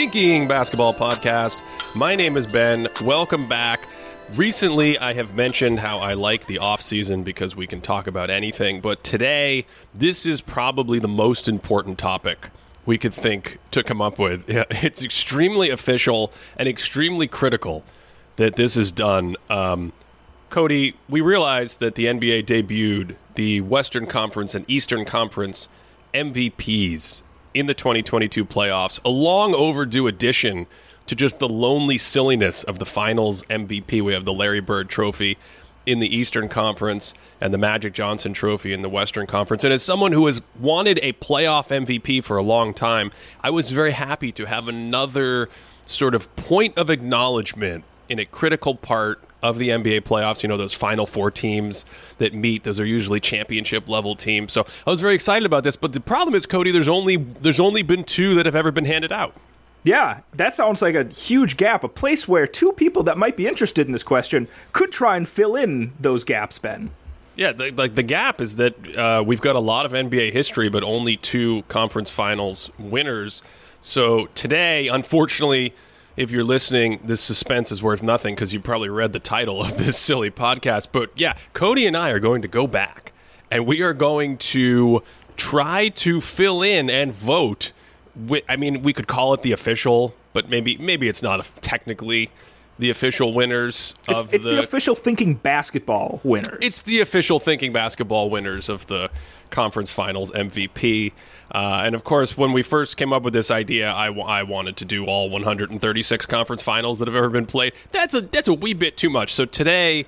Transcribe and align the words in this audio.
Thinking 0.00 0.48
Basketball 0.48 0.94
Podcast. 0.94 1.94
My 1.94 2.16
name 2.16 2.38
is 2.38 2.46
Ben. 2.46 2.88
Welcome 3.04 3.46
back. 3.46 3.90
Recently, 4.34 4.98
I 4.98 5.12
have 5.12 5.36
mentioned 5.36 5.78
how 5.78 5.98
I 5.98 6.14
like 6.14 6.46
the 6.46 6.56
off 6.56 6.80
season 6.80 7.22
because 7.22 7.54
we 7.54 7.66
can 7.66 7.82
talk 7.82 8.06
about 8.06 8.30
anything, 8.30 8.80
but 8.80 9.04
today, 9.04 9.66
this 9.94 10.24
is 10.24 10.40
probably 10.40 11.00
the 11.00 11.06
most 11.06 11.48
important 11.48 11.98
topic 11.98 12.48
we 12.86 12.96
could 12.96 13.12
think 13.12 13.58
to 13.72 13.82
come 13.82 14.00
up 14.00 14.18
with. 14.18 14.48
It's 14.82 15.02
extremely 15.02 15.68
official 15.68 16.32
and 16.56 16.66
extremely 16.66 17.28
critical 17.28 17.84
that 18.36 18.56
this 18.56 18.78
is 18.78 18.90
done. 18.90 19.36
Um, 19.50 19.92
Cody, 20.48 20.94
we 21.10 21.20
realized 21.20 21.78
that 21.80 21.94
the 21.96 22.06
NBA 22.06 22.46
debuted 22.46 23.16
the 23.34 23.60
Western 23.60 24.06
Conference 24.06 24.54
and 24.54 24.64
Eastern 24.66 25.04
Conference 25.04 25.68
MVPs 26.14 27.20
in 27.54 27.66
the 27.66 27.74
2022 27.74 28.44
playoffs, 28.44 29.00
a 29.04 29.10
long 29.10 29.54
overdue 29.54 30.06
addition 30.06 30.66
to 31.06 31.14
just 31.14 31.38
the 31.38 31.48
lonely 31.48 31.98
silliness 31.98 32.62
of 32.62 32.78
the 32.78 32.86
finals 32.86 33.42
MVP. 33.44 34.00
We 34.02 34.12
have 34.12 34.24
the 34.24 34.32
Larry 34.32 34.60
Bird 34.60 34.88
Trophy 34.88 35.36
in 35.86 35.98
the 35.98 36.14
Eastern 36.14 36.48
Conference 36.48 37.14
and 37.40 37.52
the 37.52 37.58
Magic 37.58 37.92
Johnson 37.92 38.32
Trophy 38.32 38.72
in 38.72 38.82
the 38.82 38.88
Western 38.88 39.26
Conference. 39.26 39.64
And 39.64 39.72
as 39.72 39.82
someone 39.82 40.12
who 40.12 40.26
has 40.26 40.40
wanted 40.58 41.00
a 41.02 41.12
playoff 41.14 41.68
MVP 41.68 42.22
for 42.22 42.36
a 42.36 42.42
long 42.42 42.72
time, 42.74 43.10
I 43.40 43.50
was 43.50 43.70
very 43.70 43.92
happy 43.92 44.30
to 44.32 44.44
have 44.44 44.68
another 44.68 45.48
sort 45.84 46.14
of 46.14 46.34
point 46.36 46.78
of 46.78 46.90
acknowledgement 46.90 47.84
in 48.08 48.18
a 48.18 48.24
critical 48.24 48.74
part 48.74 49.20
of 49.42 49.58
the 49.58 49.68
NBA 49.68 50.02
playoffs. 50.02 50.42
You 50.42 50.48
know, 50.48 50.56
those 50.56 50.74
final 50.74 51.06
four 51.06 51.30
teams 51.30 51.84
that 52.18 52.34
meet, 52.34 52.64
those 52.64 52.80
are 52.80 52.84
usually 52.84 53.20
championship 53.20 53.88
level 53.88 54.14
teams. 54.14 54.52
So 54.52 54.66
I 54.86 54.90
was 54.90 55.00
very 55.00 55.14
excited 55.14 55.46
about 55.46 55.64
this. 55.64 55.76
But 55.76 55.92
the 55.92 56.00
problem 56.00 56.34
is, 56.34 56.46
Cody, 56.46 56.70
there's 56.70 56.88
only 56.88 57.16
there's 57.16 57.60
only 57.60 57.82
been 57.82 58.04
two 58.04 58.34
that 58.34 58.46
have 58.46 58.54
ever 58.54 58.70
been 58.70 58.84
handed 58.84 59.12
out. 59.12 59.34
Yeah, 59.82 60.20
that 60.34 60.54
sounds 60.54 60.82
like 60.82 60.94
a 60.94 61.04
huge 61.04 61.56
gap, 61.56 61.84
a 61.84 61.88
place 61.88 62.28
where 62.28 62.46
two 62.46 62.72
people 62.72 63.02
that 63.04 63.16
might 63.16 63.36
be 63.36 63.46
interested 63.46 63.86
in 63.86 63.92
this 63.92 64.02
question 64.02 64.46
could 64.72 64.92
try 64.92 65.16
and 65.16 65.26
fill 65.26 65.56
in 65.56 65.92
those 65.98 66.22
gaps, 66.22 66.58
Ben. 66.58 66.90
Yeah, 67.34 67.52
the, 67.52 67.70
like 67.70 67.94
the 67.94 68.02
gap 68.02 68.42
is 68.42 68.56
that 68.56 68.96
uh, 68.96 69.24
we've 69.26 69.40
got 69.40 69.56
a 69.56 69.60
lot 69.60 69.86
of 69.86 69.92
NBA 69.92 70.32
history, 70.32 70.68
but 70.68 70.82
only 70.82 71.16
two 71.16 71.62
conference 71.68 72.10
finals 72.10 72.70
winners. 72.78 73.42
So 73.80 74.26
today, 74.34 74.88
unfortunately, 74.88 75.72
if 76.16 76.30
you're 76.30 76.44
listening, 76.44 77.00
this 77.04 77.20
suspense 77.20 77.72
is 77.72 77.82
worth 77.82 78.02
nothing 78.02 78.34
because 78.34 78.52
you 78.52 78.60
probably 78.60 78.88
read 78.88 79.12
the 79.12 79.20
title 79.20 79.62
of 79.62 79.78
this 79.78 79.98
silly 79.98 80.30
podcast. 80.30 80.88
But 80.92 81.10
yeah, 81.16 81.36
Cody 81.52 81.86
and 81.86 81.96
I 81.96 82.10
are 82.10 82.20
going 82.20 82.42
to 82.42 82.48
go 82.48 82.66
back 82.66 83.12
and 83.50 83.66
we 83.66 83.82
are 83.82 83.92
going 83.92 84.38
to 84.38 85.02
try 85.36 85.88
to 85.88 86.20
fill 86.20 86.62
in 86.62 86.88
and 86.88 87.12
vote. 87.12 87.72
With, 88.14 88.44
I 88.48 88.56
mean, 88.56 88.82
we 88.82 88.92
could 88.92 89.06
call 89.06 89.34
it 89.34 89.42
the 89.42 89.52
official, 89.52 90.14
but 90.32 90.48
maybe 90.48 90.76
maybe 90.78 91.08
it's 91.08 91.22
not 91.22 91.48
technically 91.62 92.30
the 92.78 92.90
official 92.90 93.34
winners 93.34 93.94
of 94.08 94.26
it's, 94.26 94.34
it's 94.36 94.44
the, 94.46 94.52
the, 94.52 94.62
official 94.62 94.94
thinking 94.94 95.34
basketball 95.34 96.20
winners. 96.24 96.58
It's 96.62 96.82
the 96.82 97.00
official 97.00 97.38
thinking 97.38 97.72
basketball 97.72 98.30
winners 98.30 98.68
of 98.68 98.86
the 98.86 99.10
conference 99.50 99.90
finals 99.90 100.30
MVP. 100.32 101.12
Uh, 101.52 101.82
and 101.84 101.94
of 101.94 102.04
course, 102.04 102.36
when 102.36 102.52
we 102.52 102.62
first 102.62 102.96
came 102.96 103.12
up 103.12 103.22
with 103.22 103.32
this 103.32 103.50
idea, 103.50 103.92
I, 103.92 104.06
w- 104.06 104.26
I 104.26 104.42
wanted 104.42 104.76
to 104.78 104.84
do 104.84 105.06
all 105.06 105.28
136 105.30 106.26
conference 106.26 106.62
finals 106.62 106.98
that 107.00 107.08
have 107.08 107.16
ever 107.16 107.28
been 107.28 107.46
played. 107.46 107.72
That's 107.90 108.14
a 108.14 108.20
that's 108.20 108.48
a 108.48 108.54
wee 108.54 108.74
bit 108.74 108.96
too 108.96 109.10
much. 109.10 109.34
So 109.34 109.44
today, 109.44 110.06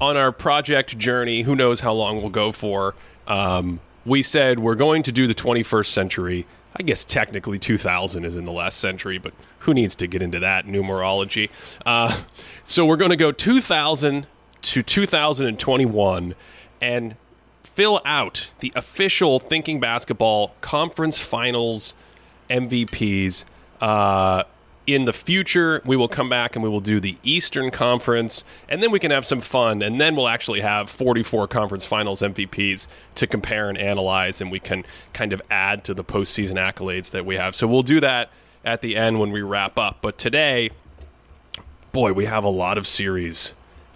on 0.00 0.16
our 0.16 0.32
project 0.32 0.96
journey, 0.98 1.42
who 1.42 1.54
knows 1.54 1.80
how 1.80 1.92
long 1.92 2.18
we'll 2.18 2.30
go 2.30 2.52
for? 2.52 2.94
Um, 3.26 3.80
we 4.06 4.22
said 4.22 4.58
we're 4.58 4.74
going 4.74 5.02
to 5.02 5.12
do 5.12 5.26
the 5.26 5.34
21st 5.34 5.86
century. 5.86 6.46
I 6.76 6.82
guess 6.82 7.04
technically 7.04 7.58
2000 7.58 8.24
is 8.24 8.36
in 8.36 8.44
the 8.44 8.52
last 8.52 8.78
century, 8.78 9.18
but 9.18 9.34
who 9.60 9.74
needs 9.74 9.94
to 9.96 10.06
get 10.06 10.22
into 10.22 10.38
that 10.38 10.66
numerology? 10.66 11.50
Uh, 11.84 12.22
so 12.64 12.86
we're 12.86 12.96
going 12.96 13.10
to 13.10 13.16
go 13.16 13.32
2000 13.32 14.26
to 14.62 14.82
2021 14.82 16.34
and 16.80 17.16
fill 17.78 18.00
out 18.04 18.48
the 18.58 18.72
official 18.74 19.38
Thinking 19.38 19.78
Basketball 19.78 20.50
Conference 20.60 21.16
Finals 21.20 21.94
MVPs. 22.50 23.44
Uh, 23.80 24.42
in 24.88 25.04
the 25.04 25.12
future, 25.12 25.80
we 25.84 25.94
will 25.94 26.08
come 26.08 26.28
back 26.28 26.56
and 26.56 26.62
we 26.64 26.68
will 26.68 26.80
do 26.80 26.98
the 26.98 27.16
Eastern 27.22 27.70
Conference, 27.70 28.42
and 28.68 28.82
then 28.82 28.90
we 28.90 28.98
can 28.98 29.12
have 29.12 29.24
some 29.24 29.40
fun, 29.40 29.80
and 29.80 30.00
then 30.00 30.16
we'll 30.16 30.26
actually 30.26 30.58
have 30.60 30.90
44 30.90 31.46
Conference 31.46 31.84
Finals 31.84 32.20
MVPs 32.20 32.88
to 33.14 33.28
compare 33.28 33.68
and 33.68 33.78
analyze, 33.78 34.40
and 34.40 34.50
we 34.50 34.58
can 34.58 34.84
kind 35.12 35.32
of 35.32 35.40
add 35.48 35.84
to 35.84 35.94
the 35.94 36.02
postseason 36.02 36.56
accolades 36.56 37.12
that 37.12 37.24
we 37.24 37.36
have. 37.36 37.54
So 37.54 37.68
we'll 37.68 37.82
do 37.82 38.00
that 38.00 38.30
at 38.64 38.80
the 38.80 38.96
end 38.96 39.20
when 39.20 39.30
we 39.30 39.42
wrap 39.42 39.78
up. 39.78 39.98
But 40.02 40.18
today, 40.18 40.70
boy, 41.92 42.12
we 42.12 42.24
have 42.24 42.42
a 42.42 42.50
lot 42.50 42.76
of 42.76 42.88
series 42.88 43.52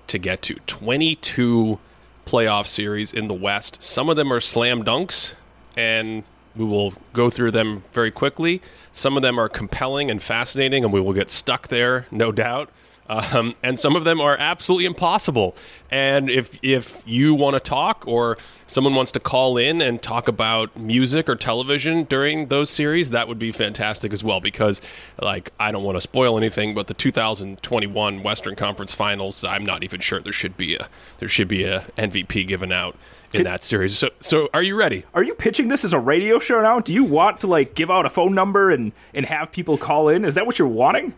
to 0.06 0.18
get 0.18 0.40
to 0.42 0.54
22 0.68 1.80
playoff 2.26 2.66
series 2.66 3.12
in 3.12 3.28
the 3.28 3.34
West. 3.34 3.82
Some 3.82 4.08
of 4.08 4.16
them 4.16 4.32
are 4.32 4.40
slam 4.40 4.84
dunks, 4.84 5.32
and 5.76 6.24
we 6.56 6.64
will 6.64 6.94
go 7.12 7.30
through 7.30 7.50
them 7.50 7.84
very 7.92 8.10
quickly. 8.10 8.60
Some 8.92 9.16
of 9.16 9.22
them 9.22 9.38
are 9.38 9.48
compelling 9.48 10.10
and 10.10 10.22
fascinating, 10.22 10.84
and 10.84 10.92
we 10.92 11.00
will 11.00 11.14
get 11.14 11.30
stuck 11.30 11.68
there, 11.68 12.06
no 12.10 12.32
doubt. 12.32 12.70
Um, 13.12 13.54
and 13.62 13.78
some 13.78 13.96
of 13.96 14.04
them 14.04 14.20
are 14.20 14.36
absolutely 14.38 14.86
impossible. 14.86 15.54
And 15.90 16.30
if 16.30 16.58
if 16.62 17.02
you 17.04 17.34
want 17.34 17.54
to 17.54 17.60
talk, 17.60 18.04
or 18.06 18.38
someone 18.66 18.94
wants 18.94 19.12
to 19.12 19.20
call 19.20 19.58
in 19.58 19.82
and 19.82 20.00
talk 20.00 20.28
about 20.28 20.76
music 20.76 21.28
or 21.28 21.36
television 21.36 22.04
during 22.04 22.46
those 22.46 22.70
series, 22.70 23.10
that 23.10 23.28
would 23.28 23.38
be 23.38 23.52
fantastic 23.52 24.12
as 24.12 24.24
well. 24.24 24.40
Because, 24.40 24.80
like, 25.20 25.52
I 25.60 25.70
don't 25.70 25.84
want 25.84 25.96
to 25.96 26.00
spoil 26.00 26.38
anything, 26.38 26.74
but 26.74 26.86
the 26.86 26.94
2021 26.94 28.22
Western 28.22 28.56
Conference 28.56 28.92
Finals, 28.92 29.44
I'm 29.44 29.64
not 29.64 29.82
even 29.82 30.00
sure 30.00 30.20
there 30.20 30.32
should 30.32 30.56
be 30.56 30.76
a 30.76 30.88
there 31.18 31.28
should 31.28 31.48
be 31.48 31.64
a 31.64 31.80
MVP 31.98 32.48
given 32.48 32.72
out 32.72 32.96
in 33.34 33.44
that 33.44 33.62
series. 33.62 33.96
So, 33.96 34.10
so 34.20 34.48
are 34.52 34.62
you 34.62 34.76
ready? 34.76 35.04
Are 35.14 35.22
you 35.22 35.34
pitching 35.34 35.68
this 35.68 35.84
as 35.84 35.92
a 35.92 35.98
radio 35.98 36.38
show 36.38 36.60
now? 36.62 36.80
Do 36.80 36.92
you 36.92 37.04
want 37.04 37.40
to 37.40 37.46
like 37.46 37.74
give 37.74 37.90
out 37.90 38.06
a 38.06 38.10
phone 38.10 38.34
number 38.34 38.70
and 38.70 38.92
and 39.14 39.26
have 39.26 39.52
people 39.52 39.76
call 39.76 40.08
in? 40.08 40.24
Is 40.24 40.34
that 40.34 40.46
what 40.46 40.58
you're 40.58 40.68
wanting? 40.68 41.14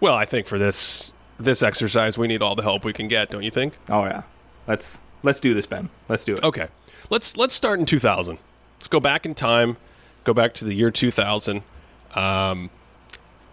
Well, 0.00 0.14
I 0.14 0.24
think 0.24 0.46
for 0.46 0.58
this 0.58 1.12
this 1.38 1.62
exercise, 1.62 2.16
we 2.16 2.26
need 2.26 2.42
all 2.42 2.54
the 2.54 2.62
help 2.62 2.84
we 2.84 2.92
can 2.92 3.08
get. 3.08 3.30
Don't 3.30 3.42
you 3.42 3.50
think? 3.50 3.74
Oh 3.88 4.04
yeah, 4.04 4.22
let's 4.66 5.00
let's 5.22 5.40
do 5.40 5.54
this, 5.54 5.66
Ben. 5.66 5.88
Let's 6.08 6.24
do 6.24 6.34
it. 6.34 6.42
Okay, 6.42 6.68
let's 7.10 7.36
let's 7.36 7.54
start 7.54 7.78
in 7.78 7.86
2000. 7.86 8.38
Let's 8.78 8.88
go 8.88 9.00
back 9.00 9.26
in 9.26 9.34
time. 9.34 9.76
Go 10.24 10.34
back 10.34 10.54
to 10.54 10.64
the 10.64 10.74
year 10.74 10.90
2000. 10.90 11.62
Um, 12.14 12.70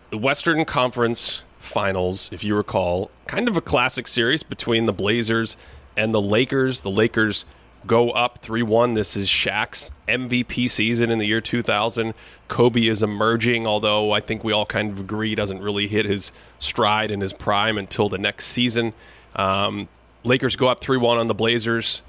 the 0.09 0.17
Western 0.17 0.66
Conference 0.66 1.44
Finals, 1.59 2.29
if 2.31 2.44
you 2.44 2.55
recall, 2.55 3.09
kind 3.27 3.47
of 3.47 3.55
a 3.55 3.61
classic 3.61 4.07
series 4.07 4.44
between 4.44 4.85
the 4.85 4.94
Blazers 4.94 5.55
and 5.95 6.13
the 6.13 6.21
Lakers. 6.21 6.81
The 6.81 6.91
Lakers 6.91 7.45
go 7.85 8.11
up 8.11 8.39
3 8.39 8.63
1. 8.63 8.94
This 8.94 9.16
is 9.16 9.27
Shaq's 9.27 9.91
MVP 10.07 10.69
season 10.69 11.09
in 11.09 11.19
the 11.19 11.25
year 11.25 11.41
2000. 11.41 12.13
Kobe 12.47 12.88
is 12.88 13.03
emerging, 13.03 13.67
although 13.67 14.11
I 14.11 14.19
think 14.19 14.44
we 14.44 14.53
all 14.53 14.66
kind 14.66 14.91
of 14.91 14.99
agree 14.99 15.35
doesn't 15.35 15.61
really 15.61 15.88
hit 15.88 16.05
his 16.05 16.31
stride 16.59 17.11
in 17.11 17.21
his 17.21 17.33
prime 17.33 17.77
until 17.77 18.09
the 18.09 18.17
next 18.17 18.45
season. 18.47 18.94
Um, 19.35 19.88
Lakers 20.23 20.55
go 20.55 20.67
up 20.67 20.81
3 20.81 20.97
1 20.97 21.17
on 21.17 21.27
the 21.27 21.33
Blazers, 21.33 22.01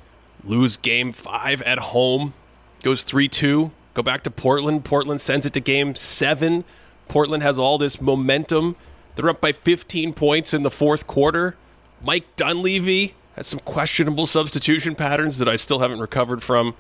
lose 0.45 0.77
game 0.77 1.13
five 1.13 1.63
at 1.63 1.79
home, 1.79 2.35
goes 2.83 3.03
3 3.03 3.29
2, 3.29 3.71
go 3.95 4.03
back 4.03 4.23
to 4.23 4.31
Portland. 4.31 4.85
Portland 4.85 5.21
sends 5.21 5.47
it 5.47 5.53
to 5.55 5.61
game 5.61 5.95
seven. 5.95 6.65
Portland 7.09 7.43
has 7.43 7.59
all 7.59 7.79
this 7.79 8.01
momentum. 8.01 8.77
They're 9.17 9.29
up 9.29 9.41
by 9.41 9.53
15 9.53 10.13
points 10.15 10.53
in 10.53 10.63
the 10.63 10.71
fourth 10.71 11.07
quarter. 11.07 11.57
Mike 12.03 12.25
Dunleavy 12.37 13.15
has 13.37 13.47
some 13.47 13.61
questionable 13.61 14.27
substitution 14.27 14.95
patterns 14.95 15.39
that 15.39 15.49
I 15.49 15.57
still 15.57 15.81
haven't 15.81 16.01
recovered 16.01 16.43
from 16.43 16.75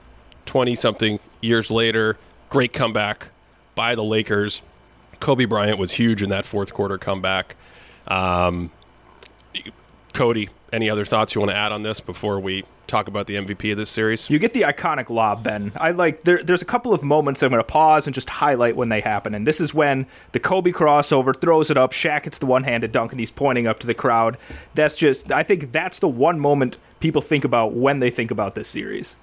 20 0.46 0.74
something 0.74 1.18
years 1.40 1.70
later. 1.70 2.16
Great 2.48 2.72
comeback 2.72 3.28
by 3.74 3.94
the 3.94 4.04
Lakers. 4.04 4.62
Kobe 5.20 5.44
Bryant 5.46 5.78
was 5.78 5.92
huge 5.92 6.22
in 6.22 6.28
that 6.30 6.44
fourth 6.44 6.72
quarter 6.72 6.98
comeback. 6.98 7.56
Um, 8.06 8.70
Cody, 10.12 10.50
any 10.74 10.90
other 10.90 11.04
thoughts 11.04 11.34
you 11.34 11.40
want 11.40 11.52
to 11.52 11.56
add 11.56 11.72
on 11.72 11.82
this 11.82 12.00
before 12.00 12.40
we 12.40 12.64
talk 12.86 13.06
about 13.08 13.26
the 13.26 13.36
MVP 13.36 13.70
of 13.70 13.78
this 13.78 13.90
series? 13.90 14.28
You 14.28 14.38
get 14.38 14.52
the 14.52 14.62
iconic 14.62 15.08
lob, 15.08 15.44
Ben. 15.44 15.72
I 15.76 15.92
like 15.92 16.24
there, 16.24 16.42
there's 16.42 16.62
a 16.62 16.66
couple 16.66 16.92
of 16.92 17.02
moments 17.02 17.42
I'm 17.42 17.50
going 17.50 17.60
to 17.60 17.66
pause 17.66 18.06
and 18.06 18.14
just 18.14 18.28
highlight 18.28 18.76
when 18.76 18.88
they 18.88 19.00
happen. 19.00 19.34
And 19.34 19.46
this 19.46 19.60
is 19.60 19.72
when 19.72 20.06
the 20.32 20.40
Kobe 20.40 20.72
crossover 20.72 21.38
throws 21.38 21.70
it 21.70 21.78
up. 21.78 21.92
Shaq 21.92 22.24
hits 22.24 22.38
the 22.38 22.46
one-handed 22.46 22.92
dunk, 22.92 23.12
and 23.12 23.20
he's 23.20 23.30
pointing 23.30 23.66
up 23.66 23.78
to 23.80 23.86
the 23.86 23.94
crowd. 23.94 24.36
That's 24.74 24.96
just 24.96 25.30
I 25.30 25.44
think 25.44 25.70
that's 25.70 26.00
the 26.00 26.08
one 26.08 26.40
moment 26.40 26.76
people 27.00 27.22
think 27.22 27.44
about 27.44 27.72
when 27.72 28.00
they 28.00 28.10
think 28.10 28.30
about 28.30 28.54
this 28.54 28.68
series. 28.68 29.16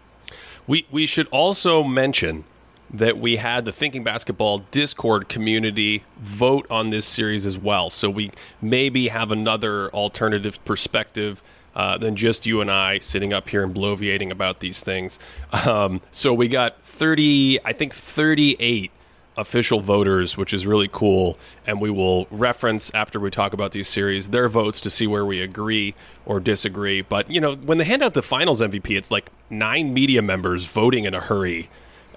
We 0.68 0.88
we 0.90 1.06
should 1.06 1.28
also 1.28 1.84
mention 1.84 2.46
that 2.94 3.18
we 3.18 3.38
had 3.38 3.66
the 3.66 3.72
Thinking 3.72 4.04
Basketball 4.04 4.60
Discord 4.72 5.30
community 5.30 6.04
vote 6.20 6.66
on 6.70 6.90
this 6.90 7.06
series 7.06 7.46
as 7.46 7.58
well. 7.58 7.90
So 7.90 8.10
we 8.10 8.32
maybe 8.62 9.08
have 9.08 9.32
another 9.32 9.90
alternative 9.92 10.64
perspective 10.66 11.42
uh, 11.74 11.98
than 11.98 12.18
just 12.18 12.46
you 12.46 12.60
and 12.60 12.70
I 12.70 13.00
sitting 13.00 13.32
up 13.32 13.48
here 13.48 13.64
and 13.64 13.74
bloviating 13.74 14.30
about 14.30 14.60
these 14.60 14.82
things. 14.82 15.20
Um, 15.66 16.02
so 16.12 16.34
we 16.34 16.48
got 16.48 16.82
30, 16.84 17.60
I 17.64 17.74
think 17.74 17.94
38 17.94 18.92
official 19.38 19.80
voters, 19.80 20.36
which 20.36 20.54
is 20.54 20.66
really 20.66 20.90
cool. 20.92 21.38
And 21.66 21.80
we 21.80 21.90
will 21.90 22.28
reference 22.30 22.92
after 22.94 23.20
we 23.20 23.32
talk 23.32 23.54
about 23.54 23.72
these 23.72 23.88
series 23.88 24.30
their 24.30 24.50
votes 24.50 24.82
to 24.82 24.90
see 24.90 25.08
where 25.08 25.26
we 25.26 25.42
agree 25.42 25.96
or 26.26 26.40
disagree. 26.40 27.02
But 27.02 27.30
you 27.30 27.40
know, 27.40 27.56
when 27.56 27.78
they 27.78 27.86
hand 27.86 28.04
out 28.04 28.14
the 28.14 28.22
finals 28.22 28.62
MVP, 28.62 28.98
it's 28.98 29.12
like 29.12 29.30
nine 29.50 29.94
media 29.94 30.22
members 30.22 30.66
voting 30.66 31.06
in 31.06 31.14
a 31.14 31.22
hurry 31.22 31.70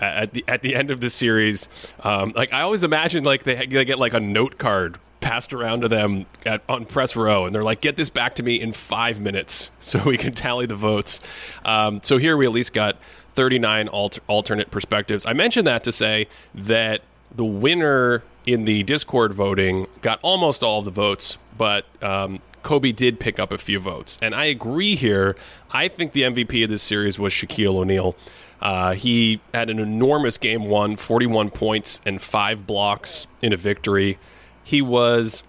at 0.05 0.33
the 0.33 0.45
at 0.49 0.62
the 0.62 0.75
end 0.75 0.91
of 0.91 1.01
the 1.01 1.11
series. 1.11 1.69
Um, 2.01 2.33
like 2.35 2.53
I 2.53 2.62
always 2.62 2.85
imagine, 2.85 3.25
like 3.25 3.45
they, 3.45 3.67
they 3.67 3.85
get 3.85 3.99
like 3.99 4.15
a 4.15 4.21
note 4.21 4.59
card 4.59 4.99
passed 5.21 5.55
around 5.55 5.81
to 5.81 5.89
them 5.89 6.27
at, 6.45 6.62
on 6.69 6.85
press 6.85 7.17
row, 7.17 7.47
and 7.47 7.55
they're 7.55 7.65
like, 7.65 7.81
"Get 7.81 7.97
this 7.97 8.11
back 8.11 8.35
to 8.37 8.43
me 8.43 8.61
in 8.61 8.73
five 8.73 9.21
minutes, 9.21 9.71
so 9.81 10.03
we 10.05 10.17
can 10.17 10.33
tally 10.33 10.67
the 10.67 10.77
votes." 10.77 11.21
Um, 11.65 12.01
so 12.03 12.19
here 12.19 12.37
we 12.37 12.47
at 12.47 12.53
least 12.53 12.73
got 12.73 12.97
39 13.35 13.89
alter- 13.89 14.21
alternate 14.27 14.71
perspectives. 14.71 15.27
I 15.27 15.33
mentioned 15.33 15.67
that 15.67 15.85
to 15.85 15.93
say 15.93 16.29
that 16.55 17.03
the 17.35 17.45
winner 17.45 18.23
in 18.47 18.65
the 18.65 18.83
Discord 18.83 19.33
voting 19.33 19.87
got 20.03 20.21
almost 20.23 20.62
all 20.62 20.81
of 20.81 20.85
the 20.85 20.91
votes, 20.91 21.39
but 21.56 21.87
um, 22.03 22.41
Kobe 22.62 22.93
did 22.93 23.21
pick 23.21 23.39
up 23.39 23.53
a 23.53 23.59
few 23.59 23.79
votes. 23.79 24.19
And 24.21 24.35
I 24.35 24.47
agree 24.47 24.97
here. 24.97 25.37
I 25.71 25.89
think 25.89 26.12
the 26.12 26.23
MVP 26.23 26.65
of 26.65 26.71
this 26.71 26.83
series 26.83 27.19
was 27.19 27.33
Shaquille 27.33 27.77
O'Neal. 27.77 28.17
Uh, 28.65 28.95
he 28.95 29.43
had 29.53 29.69
an 29.69 29.79
enormous 29.79 30.39
game 30.39 30.65
one, 30.65 30.97
41 30.97 31.51
points 31.51 32.01
and 32.07 32.21
five 32.21 32.67
blocks 32.67 33.27
in 33.43 33.53
a 33.53 33.59
victory. 33.59 34.19
He 34.65 34.81
was 34.81 35.43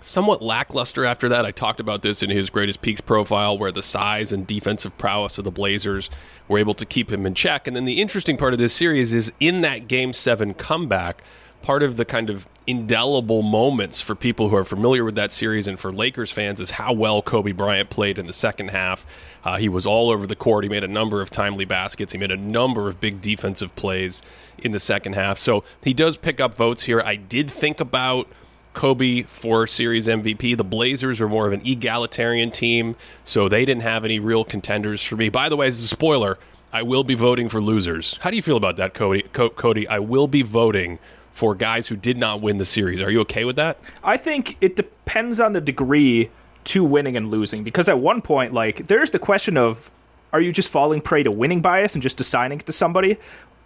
somewhat 0.00 0.42
lackluster 0.42 1.04
after 1.04 1.28
that. 1.28 1.44
I 1.44 1.50
talked 1.50 1.80
about 1.80 2.02
this 2.02 2.22
in 2.22 2.30
his 2.30 2.50
greatest 2.50 2.80
peaks 2.80 3.00
profile, 3.00 3.58
where 3.58 3.72
the 3.72 3.82
size 3.82 4.32
and 4.32 4.46
defensive 4.46 4.96
prowess 4.96 5.38
of 5.38 5.44
the 5.44 5.50
Blazers 5.50 6.08
were 6.46 6.58
able 6.58 6.74
to 6.74 6.86
keep 6.86 7.10
him 7.10 7.26
in 7.26 7.34
check. 7.34 7.66
And 7.66 7.74
then 7.74 7.84
the 7.84 8.00
interesting 8.00 8.36
part 8.36 8.52
of 8.52 8.60
this 8.60 8.72
series 8.72 9.12
is 9.12 9.32
in 9.40 9.62
that 9.62 9.88
game 9.88 10.12
seven 10.12 10.54
comeback, 10.54 11.22
part 11.62 11.82
of 11.82 11.96
the 11.96 12.04
kind 12.04 12.30
of 12.30 12.46
indelible 12.66 13.42
moments 13.42 14.00
for 14.00 14.14
people 14.14 14.48
who 14.48 14.56
are 14.56 14.64
familiar 14.64 15.04
with 15.04 15.14
that 15.16 15.32
series 15.32 15.66
and 15.66 15.78
for 15.78 15.92
Lakers 15.92 16.30
fans 16.30 16.60
is 16.60 16.72
how 16.72 16.92
well 16.92 17.22
Kobe 17.22 17.52
Bryant 17.52 17.90
played 17.90 18.18
in 18.18 18.26
the 18.26 18.32
second 18.32 18.68
half. 18.68 19.04
Uh, 19.44 19.56
he 19.56 19.68
was 19.68 19.86
all 19.86 20.10
over 20.10 20.26
the 20.26 20.36
court. 20.36 20.64
He 20.64 20.70
made 20.70 20.84
a 20.84 20.88
number 20.88 21.20
of 21.20 21.30
timely 21.30 21.64
baskets. 21.64 22.12
He 22.12 22.18
made 22.18 22.30
a 22.30 22.36
number 22.36 22.88
of 22.88 23.00
big 23.00 23.20
defensive 23.20 23.74
plays 23.74 24.22
in 24.58 24.72
the 24.72 24.80
second 24.80 25.14
half. 25.14 25.38
So 25.38 25.64
he 25.82 25.94
does 25.94 26.16
pick 26.16 26.40
up 26.40 26.54
votes 26.54 26.82
here. 26.82 27.00
I 27.00 27.16
did 27.16 27.50
think 27.50 27.80
about 27.80 28.28
Kobe 28.74 29.22
for 29.22 29.66
series 29.66 30.06
MVP. 30.06 30.56
The 30.56 30.64
Blazers 30.64 31.20
are 31.20 31.28
more 31.28 31.46
of 31.46 31.52
an 31.52 31.66
egalitarian 31.66 32.50
team, 32.50 32.96
so 33.24 33.48
they 33.48 33.64
didn't 33.64 33.82
have 33.82 34.04
any 34.04 34.18
real 34.18 34.44
contenders 34.44 35.02
for 35.02 35.16
me. 35.16 35.28
By 35.28 35.48
the 35.48 35.56
way, 35.56 35.66
as 35.66 35.82
a 35.82 35.88
spoiler, 35.88 36.38
I 36.72 36.82
will 36.82 37.04
be 37.04 37.14
voting 37.14 37.48
for 37.48 37.60
losers. 37.60 38.16
How 38.20 38.30
do 38.30 38.36
you 38.36 38.42
feel 38.42 38.56
about 38.56 38.76
that, 38.76 38.94
Cody? 38.94 39.22
Co- 39.32 39.50
Cody, 39.50 39.86
I 39.86 39.98
will 39.98 40.26
be 40.26 40.42
voting 40.42 40.98
for 41.32 41.54
guys 41.54 41.86
who 41.86 41.96
did 41.96 42.16
not 42.16 42.40
win 42.40 42.58
the 42.58 42.64
series. 42.64 43.00
Are 43.00 43.10
you 43.10 43.20
okay 43.20 43.44
with 43.44 43.56
that? 43.56 43.78
I 44.04 44.16
think 44.16 44.56
it 44.60 44.76
depends 44.76 45.40
on 45.40 45.52
the 45.52 45.60
degree 45.60 46.30
to 46.64 46.84
winning 46.84 47.16
and 47.16 47.30
losing 47.30 47.64
because 47.64 47.88
at 47.88 47.98
one 47.98 48.22
point, 48.22 48.52
like, 48.52 48.86
there's 48.86 49.10
the 49.10 49.18
question 49.18 49.56
of 49.56 49.90
are 50.32 50.40
you 50.40 50.52
just 50.52 50.68
falling 50.68 51.00
prey 51.00 51.22
to 51.22 51.30
winning 51.30 51.60
bias 51.60 51.94
and 51.94 52.02
just 52.02 52.20
assigning 52.20 52.60
it 52.60 52.66
to 52.66 52.72
somebody? 52.72 53.18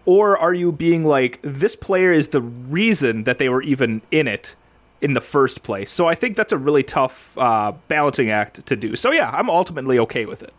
Or 0.05 0.37
are 0.37 0.55
you 0.55 0.73
being 0.73 1.05
like, 1.05 1.41
this 1.43 1.77
player 1.77 2.13
is 2.13 2.29
the 2.29 2.41
reason 2.41 3.25
that 3.25 3.39
they 3.39 3.49
were 3.49 3.63
even 3.63 4.03
in 4.11 4.29
it 4.29 4.57
in 5.01 5.12
the 5.12 5.21
first 5.21 5.62
place. 5.62 5.91
So 5.93 6.07
I 6.07 6.15
think 6.15 6.37
that's 6.37 6.53
a 6.53 6.59
really 6.59 6.83
tough 6.83 7.37
uh, 7.37 7.73
balancing 7.89 8.31
act 8.31 8.65
to 8.67 8.77
do. 8.77 8.97
So 8.97 9.12
yeah, 9.12 9.31
I'm 9.31 9.51
ultimately 9.51 9.99
okay 10.01 10.27
with 10.27 10.43
it. 10.43 10.53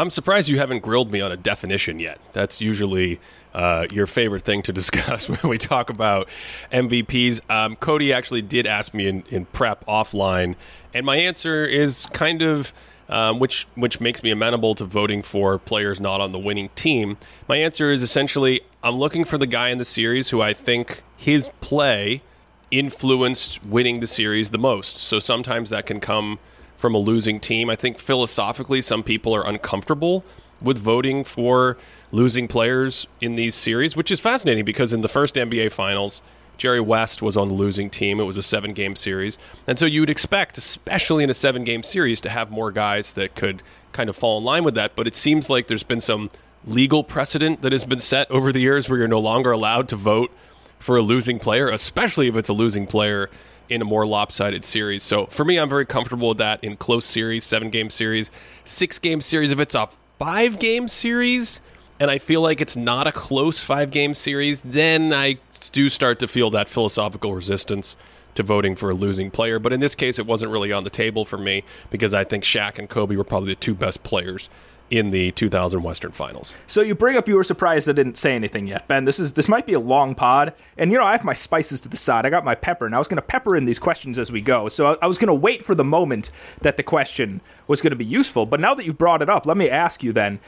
I'm 0.00 0.08
surprised 0.08 0.48
you 0.48 0.56
haven't 0.56 0.80
grilled 0.80 1.12
me 1.12 1.20
on 1.20 1.30
a 1.30 1.36
definition 1.36 1.98
yet. 1.98 2.18
That's 2.32 2.58
usually 2.58 3.20
uh, 3.52 3.86
your 3.92 4.06
favorite 4.06 4.44
thing 4.44 4.62
to 4.62 4.72
discuss 4.80 5.28
when 5.28 5.40
we 5.44 5.58
talk 5.58 5.90
about 5.90 6.26
MVPs. 6.72 7.40
Um, 7.50 7.76
Cody 7.76 8.10
actually 8.10 8.40
did 8.40 8.66
ask 8.66 8.94
me 8.94 9.06
in, 9.06 9.24
in 9.28 9.44
prep 9.44 9.84
offline, 9.84 10.56
and 10.94 11.04
my 11.04 11.16
answer 11.16 11.64
is 11.64 12.06
kind 12.12 12.42
of. 12.42 12.72
Um, 13.10 13.40
which 13.40 13.66
which 13.74 14.00
makes 14.00 14.22
me 14.22 14.30
amenable 14.30 14.76
to 14.76 14.84
voting 14.84 15.24
for 15.24 15.58
players 15.58 15.98
not 15.98 16.20
on 16.20 16.30
the 16.30 16.38
winning 16.38 16.68
team. 16.76 17.18
My 17.48 17.56
answer 17.56 17.90
is 17.90 18.04
essentially 18.04 18.60
I'm 18.84 18.98
looking 18.98 19.24
for 19.24 19.36
the 19.36 19.48
guy 19.48 19.70
in 19.70 19.78
the 19.78 19.84
series 19.84 20.28
who 20.28 20.40
I 20.40 20.52
think 20.52 21.02
his 21.16 21.48
play 21.60 22.22
influenced 22.70 23.64
winning 23.64 23.98
the 23.98 24.06
series 24.06 24.50
the 24.50 24.58
most. 24.58 24.96
So 24.96 25.18
sometimes 25.18 25.70
that 25.70 25.86
can 25.86 25.98
come 25.98 26.38
from 26.80 26.94
a 26.94 26.98
losing 26.98 27.38
team. 27.38 27.68
I 27.68 27.76
think 27.76 27.98
philosophically, 27.98 28.80
some 28.80 29.02
people 29.02 29.34
are 29.36 29.46
uncomfortable 29.46 30.24
with 30.62 30.78
voting 30.78 31.24
for 31.24 31.76
losing 32.10 32.48
players 32.48 33.06
in 33.20 33.36
these 33.36 33.54
series, 33.54 33.94
which 33.94 34.10
is 34.10 34.18
fascinating 34.18 34.64
because 34.64 34.92
in 34.92 35.02
the 35.02 35.08
first 35.08 35.36
NBA 35.36 35.72
Finals, 35.72 36.22
Jerry 36.56 36.80
West 36.80 37.22
was 37.22 37.36
on 37.36 37.48
the 37.48 37.54
losing 37.54 37.90
team. 37.90 38.18
It 38.18 38.24
was 38.24 38.38
a 38.38 38.42
seven 38.42 38.72
game 38.72 38.96
series. 38.96 39.38
And 39.66 39.78
so 39.78 39.86
you 39.86 40.00
would 40.00 40.10
expect, 40.10 40.58
especially 40.58 41.22
in 41.22 41.30
a 41.30 41.34
seven 41.34 41.64
game 41.64 41.82
series, 41.82 42.20
to 42.22 42.30
have 42.30 42.50
more 42.50 42.72
guys 42.72 43.12
that 43.12 43.34
could 43.34 43.62
kind 43.92 44.08
of 44.10 44.16
fall 44.16 44.38
in 44.38 44.44
line 44.44 44.64
with 44.64 44.74
that. 44.74 44.96
But 44.96 45.06
it 45.06 45.16
seems 45.16 45.48
like 45.48 45.68
there's 45.68 45.82
been 45.82 46.00
some 46.00 46.30
legal 46.66 47.04
precedent 47.04 47.62
that 47.62 47.72
has 47.72 47.84
been 47.84 48.00
set 48.00 48.30
over 48.30 48.52
the 48.52 48.60
years 48.60 48.88
where 48.88 48.98
you're 48.98 49.08
no 49.08 49.20
longer 49.20 49.52
allowed 49.52 49.88
to 49.90 49.96
vote 49.96 50.30
for 50.78 50.96
a 50.96 51.02
losing 51.02 51.38
player, 51.38 51.68
especially 51.68 52.28
if 52.28 52.36
it's 52.36 52.48
a 52.48 52.54
losing 52.54 52.86
player 52.86 53.30
in 53.70 53.80
a 53.80 53.84
more 53.84 54.04
lopsided 54.04 54.64
series. 54.64 55.02
So 55.02 55.26
for 55.26 55.44
me, 55.44 55.58
I'm 55.58 55.68
very 55.68 55.86
comfortable 55.86 56.30
with 56.30 56.38
that 56.38 56.62
in 56.62 56.76
close 56.76 57.06
series, 57.06 57.44
seven 57.44 57.70
game 57.70 57.88
series, 57.88 58.30
six 58.64 58.98
game 58.98 59.20
series. 59.20 59.52
If 59.52 59.60
it's 59.60 59.74
a 59.74 59.88
five 60.18 60.58
game 60.58 60.88
series 60.88 61.60
and 62.00 62.10
I 62.10 62.18
feel 62.18 62.42
like 62.42 62.60
it's 62.60 62.76
not 62.76 63.06
a 63.06 63.12
close 63.12 63.62
five 63.62 63.90
game 63.90 64.14
series, 64.14 64.60
then 64.62 65.12
I 65.12 65.38
do 65.72 65.88
start 65.88 66.18
to 66.18 66.28
feel 66.28 66.50
that 66.50 66.68
philosophical 66.68 67.34
resistance 67.34 67.96
to 68.34 68.42
voting 68.42 68.74
for 68.76 68.90
a 68.90 68.94
losing 68.94 69.30
player. 69.30 69.58
But 69.58 69.72
in 69.72 69.80
this 69.80 69.94
case, 69.94 70.18
it 70.18 70.26
wasn't 70.26 70.50
really 70.50 70.72
on 70.72 70.84
the 70.84 70.90
table 70.90 71.24
for 71.24 71.38
me 71.38 71.64
because 71.90 72.12
I 72.12 72.24
think 72.24 72.44
Shaq 72.44 72.78
and 72.78 72.88
Kobe 72.88 73.16
were 73.16 73.24
probably 73.24 73.52
the 73.52 73.60
two 73.60 73.74
best 73.74 74.02
players 74.02 74.50
in 74.90 75.10
the 75.10 75.30
2000 75.32 75.82
Western 75.82 76.10
Finals. 76.10 76.52
So 76.66 76.82
you 76.82 76.94
bring 76.94 77.16
up 77.16 77.28
you 77.28 77.36
were 77.36 77.44
surprised 77.44 77.88
I 77.88 77.92
didn't 77.92 78.16
say 78.16 78.34
anything 78.34 78.66
yet, 78.66 78.86
Ben. 78.88 79.04
This 79.04 79.18
is 79.18 79.34
this 79.34 79.48
might 79.48 79.66
be 79.66 79.72
a 79.72 79.80
long 79.80 80.14
pod, 80.14 80.52
and 80.76 80.90
you 80.90 80.98
know 80.98 81.04
I 81.04 81.12
have 81.12 81.24
my 81.24 81.32
spices 81.32 81.80
to 81.80 81.88
the 81.88 81.96
side. 81.96 82.26
I 82.26 82.30
got 82.30 82.44
my 82.44 82.54
pepper, 82.54 82.86
and 82.86 82.94
I 82.94 82.98
was 82.98 83.08
going 83.08 83.16
to 83.16 83.22
pepper 83.22 83.56
in 83.56 83.64
these 83.64 83.78
questions 83.78 84.18
as 84.18 84.32
we 84.32 84.40
go. 84.40 84.68
So 84.68 84.92
I, 84.92 84.96
I 85.02 85.06
was 85.06 85.16
going 85.16 85.28
to 85.28 85.34
wait 85.34 85.64
for 85.64 85.74
the 85.74 85.84
moment 85.84 86.30
that 86.62 86.76
the 86.76 86.82
question 86.82 87.40
was 87.66 87.80
going 87.80 87.92
to 87.92 87.96
be 87.96 88.04
useful. 88.04 88.46
But 88.46 88.60
now 88.60 88.74
that 88.74 88.84
you've 88.84 88.98
brought 88.98 89.22
it 89.22 89.30
up, 89.30 89.46
let 89.46 89.56
me 89.56 89.70
ask 89.70 90.02
you 90.02 90.12
then: 90.12 90.40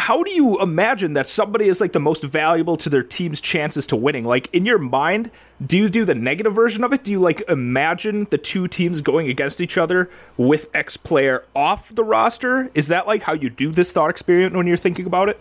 how 0.00 0.22
do 0.22 0.30
you 0.30 0.60
imagine 0.62 1.12
that 1.12 1.28
somebody 1.28 1.68
is 1.68 1.78
like 1.78 1.92
the 1.92 2.00
most 2.00 2.24
valuable 2.24 2.78
to 2.78 2.88
their 2.88 3.02
team's 3.02 3.38
chances 3.38 3.86
to 3.88 3.96
winning? 3.96 4.24
Like 4.24 4.48
in 4.54 4.64
your 4.64 4.78
mind, 4.78 5.30
do 5.64 5.76
you 5.76 5.90
do 5.90 6.06
the 6.06 6.14
negative 6.14 6.54
version 6.54 6.82
of 6.82 6.94
it? 6.94 7.04
Do 7.04 7.12
you 7.12 7.20
like 7.20 7.42
imagine 7.50 8.26
the 8.30 8.38
two 8.38 8.66
teams 8.66 9.02
going 9.02 9.28
against 9.28 9.60
each 9.60 9.76
other 9.76 10.08
with 10.38 10.70
X 10.74 10.96
player 10.96 11.44
off 11.54 11.94
the 11.94 12.02
roster? 12.02 12.70
Is 12.74 12.88
that 12.88 13.06
like 13.06 13.22
how 13.22 13.34
you 13.34 13.50
do 13.50 13.70
this 13.72 13.92
thought 13.92 14.08
experiment 14.08 14.56
when 14.56 14.66
you're 14.66 14.78
thinking 14.78 15.04
about 15.04 15.28
it? 15.28 15.38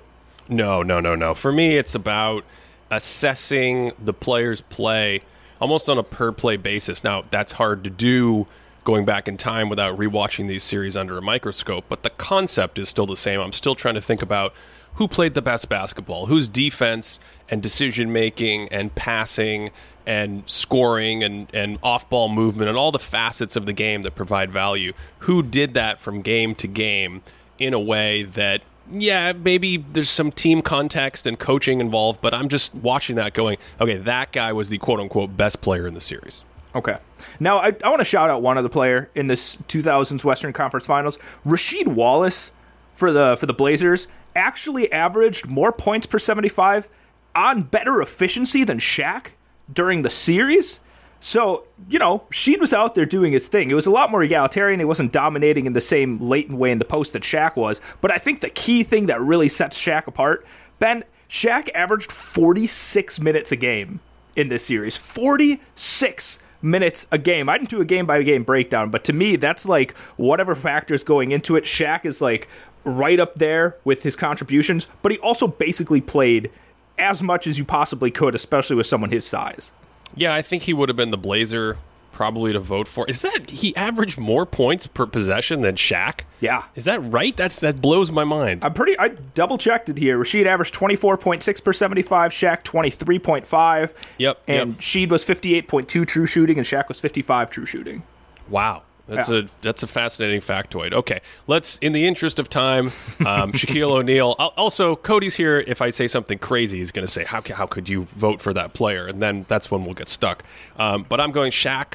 No, 0.50 0.84
no, 0.84 1.00
no, 1.00 1.16
no. 1.16 1.34
For 1.34 1.54
me, 1.54 1.78
it's 1.78 1.96
about 1.96 2.44
assessing 2.92 3.94
the 4.04 4.14
player's 4.14 4.60
play 4.60 5.22
almost 5.62 5.88
on 5.88 5.98
a 5.98 6.04
per 6.04 6.34
play 6.34 6.58
basis. 6.58 7.02
Now, 7.02 7.24
that's 7.32 7.54
hard 7.54 7.86
to 7.86 7.90
do 7.90 8.46
going 8.84 9.06
back 9.06 9.28
in 9.28 9.38
time 9.38 9.70
without 9.70 9.98
rewatching 9.98 10.48
these 10.48 10.64
series 10.64 10.96
under 10.96 11.18
a 11.18 11.22
microscope, 11.22 11.86
but 11.90 12.04
the 12.04 12.10
concept 12.12 12.80
is 12.80 12.90
still 12.90 13.06
the 13.06 13.18
same. 13.18 13.40
I'm 13.40 13.54
still 13.54 13.76
trying 13.76 13.96
to 13.96 14.02
think 14.02 14.22
about 14.22 14.54
who 14.96 15.08
played 15.08 15.34
the 15.34 15.42
best 15.42 15.70
basketball, 15.70 16.26
whose 16.26 16.50
defense 16.50 17.20
and 17.50 17.62
decision 17.62 18.12
making 18.12 18.68
and 18.70 18.94
passing 18.96 19.72
and 20.06 20.44
scoring 20.50 21.24
and, 21.24 21.48
and 21.54 21.78
off 21.84 22.10
ball 22.10 22.30
movement 22.30 22.68
and 22.68 22.78
all 22.78 22.92
the 22.92 23.00
facets 23.00 23.56
of 23.56 23.66
the 23.66 23.74
game 23.74 24.02
that 24.02 24.16
provide 24.16 24.52
value, 24.52 24.94
who 25.20 25.44
did 25.44 25.74
that 25.74 26.00
from 26.00 26.22
game 26.22 26.56
to 26.56 26.68
game 26.68 27.22
in 27.60 27.74
a 27.74 27.80
way 27.80 28.24
that 28.24 28.62
yeah, 28.92 29.34
maybe 29.34 29.78
there's 29.78 30.10
some 30.10 30.32
team 30.32 30.64
context 30.64 31.28
and 31.28 31.38
coaching 31.38 31.80
involved, 31.80 32.22
but 32.22 32.34
I'm 32.34 32.50
just 32.50 32.74
watching 32.74 33.16
that 33.18 33.34
going, 33.34 33.58
okay, 33.80 33.98
that 33.98 34.32
guy 34.32 34.52
was 34.52 34.70
the 34.70 34.80
quote 34.80 35.00
unquote 35.00 35.38
best 35.38 35.62
player 35.62 35.86
in 35.86 35.94
the 35.94 36.02
series. 36.02 36.44
Okay. 36.80 36.98
Now, 37.42 37.58
I, 37.58 37.76
I 37.84 37.90
want 37.90 38.00
to 38.00 38.06
shout 38.06 38.30
out 38.30 38.42
one 38.42 38.58
other 38.58 38.70
player 38.70 39.10
in 39.14 39.28
this 39.28 39.58
2000s 39.68 40.24
Western 40.24 40.54
Conference 40.54 40.86
Finals. 40.86 41.20
Rasheed 41.46 41.88
Wallace 41.88 42.52
for 42.94 43.12
the 43.12 43.36
for 43.38 43.46
the 43.46 43.54
Blazers 43.54 44.08
actually 44.34 44.90
averaged 44.94 45.46
more 45.46 45.74
points 45.74 46.08
per 46.08 46.20
75 46.20 46.88
on 47.36 47.64
better 47.64 48.02
efficiency 48.02 48.64
than 48.64 48.80
Shaq 48.80 49.28
during 49.74 50.04
the 50.04 50.10
series. 50.10 50.80
So, 51.20 51.66
you 51.90 52.00
know, 52.00 52.20
Sheed 52.32 52.62
was 52.62 52.72
out 52.72 52.96
there 52.96 53.06
doing 53.06 53.34
his 53.34 53.46
thing. 53.46 53.70
It 53.70 53.74
was 53.74 53.86
a 53.86 53.92
lot 53.92 54.10
more 54.10 54.24
egalitarian. 54.24 54.80
He 54.80 54.86
wasn't 54.86 55.12
dominating 55.12 55.66
in 55.66 55.74
the 55.74 55.82
same 55.82 56.18
latent 56.22 56.58
way 56.58 56.72
in 56.72 56.80
the 56.80 56.86
post 56.86 57.12
that 57.12 57.24
Shaq 57.24 57.58
was. 57.58 57.82
But 58.00 58.12
I 58.12 58.20
think 58.20 58.40
the 58.40 58.50
key 58.50 58.84
thing 58.84 59.08
that 59.08 59.20
really 59.20 59.50
sets 59.50 59.78
Shaq 59.78 60.08
apart, 60.08 60.48
Ben, 60.80 61.04
Shaq 61.30 61.68
averaged 61.76 62.10
46 62.10 63.20
minutes 63.20 63.52
a 63.52 63.58
game 63.58 64.00
in 64.38 64.48
this 64.48 64.66
series. 64.66 64.96
46 64.96 66.40
minutes 66.62 67.08
a 67.12 67.18
game. 67.18 67.50
I 67.50 67.58
didn't 67.58 67.70
do 67.70 67.82
a 67.82 67.86
game 67.86 68.06
by 68.06 68.22
game 68.24 68.44
breakdown, 68.44 68.90
but 68.90 69.04
to 69.06 69.14
me, 69.14 69.36
that's 69.36 69.66
like 69.66 69.96
whatever 70.18 70.56
factors 70.56 71.04
going 71.04 71.32
into 71.32 71.56
it. 71.56 71.64
Shaq 71.64 72.06
is 72.06 72.22
like 72.22 72.48
right 72.84 73.20
up 73.20 73.36
there 73.36 73.76
with 73.84 74.04
his 74.04 74.16
contributions, 74.16 74.88
but 75.02 75.12
he 75.12 75.18
also 75.20 75.48
basically 75.48 76.02
played 76.02 76.52
as 76.98 77.24
much 77.24 77.48
as 77.48 77.58
you 77.58 77.66
possibly 77.66 78.12
could, 78.12 78.36
especially 78.36 78.76
with 78.76 78.88
someone 78.88 79.10
his 79.10 79.26
size. 79.26 79.72
Yeah, 80.16 80.34
I 80.34 80.42
think 80.42 80.64
he 80.64 80.74
would 80.74 80.90
have 80.90 80.96
been 80.98 81.12
the 81.12 81.18
Blazer 81.18 81.78
probably 82.12 82.54
to 82.54 82.60
vote 82.60 82.88
for. 82.88 83.06
Is 83.10 83.22
that 83.22 83.50
he 83.50 83.76
averaged 83.76 84.18
more 84.18 84.46
points 84.46 84.88
per 84.88 85.06
possession 85.06 85.62
than 85.62 85.76
Shaq? 85.76 86.22
Yeah. 86.40 86.64
Is 86.76 86.86
that 86.86 87.00
right? 87.00 87.36
That's 87.36 87.60
that 87.60 87.82
blows 87.82 88.12
my 88.12 88.24
mind. 88.24 88.64
I'm 88.64 88.74
pretty. 88.74 88.98
I 89.00 89.10
double 89.10 89.58
checked 89.58 89.90
it 89.90 89.98
here. 89.98 90.20
Sheed 90.20 90.46
averaged 90.46 90.74
24.6 90.76 91.64
per 91.64 91.74
75. 91.74 92.32
Shaq 92.32 92.64
23.5. 92.64 93.94
Yep, 94.18 94.42
And 94.48 94.70
yep. 94.72 94.80
Sheed 94.80 95.10
was 95.10 95.24
58.2 95.26 96.08
true 96.08 96.26
shooting, 96.26 96.58
and 96.58 96.66
Shaq 96.66 96.88
was 96.88 97.00
55 97.00 97.52
true 97.52 97.66
shooting. 97.66 98.04
Wow. 98.50 98.84
That's 99.10 99.28
Yeah. 99.30 99.38
a 99.40 99.44
that's 99.62 99.84
a 99.84 99.88
fascinating 99.88 100.40
factoid. 100.42 100.94
Okay, 100.94 101.20
let's. 101.48 101.78
In 101.80 101.94
the 101.94 102.06
interest 102.06 102.38
of 102.40 102.50
time, 102.50 102.86
um, 103.26 103.52
Shaquille 103.54 103.92
O'Neal. 103.92 104.36
Also, 104.40 104.96
Cody's 104.96 105.36
here. 105.36 105.64
If 105.68 105.82
I 105.82 105.90
say 105.90 106.08
something 106.08 106.38
crazy, 106.38 106.78
he's 106.78 106.92
going 106.92 107.06
to 107.06 107.12
say, 107.12 107.24
"How 107.24 107.42
how 107.54 107.66
could 107.66 107.90
you 107.90 108.04
vote 108.06 108.40
for 108.42 108.54
that 108.54 108.74
player?" 108.74 109.08
And 109.08 109.22
then 109.22 109.46
that's 109.48 109.72
when 109.72 109.84
we'll 109.86 109.96
get 109.96 110.08
stuck. 110.08 110.44
Um, 110.78 111.06
but 111.10 111.20
I'm 111.20 111.32
going 111.32 111.52
Shaq, 111.52 111.94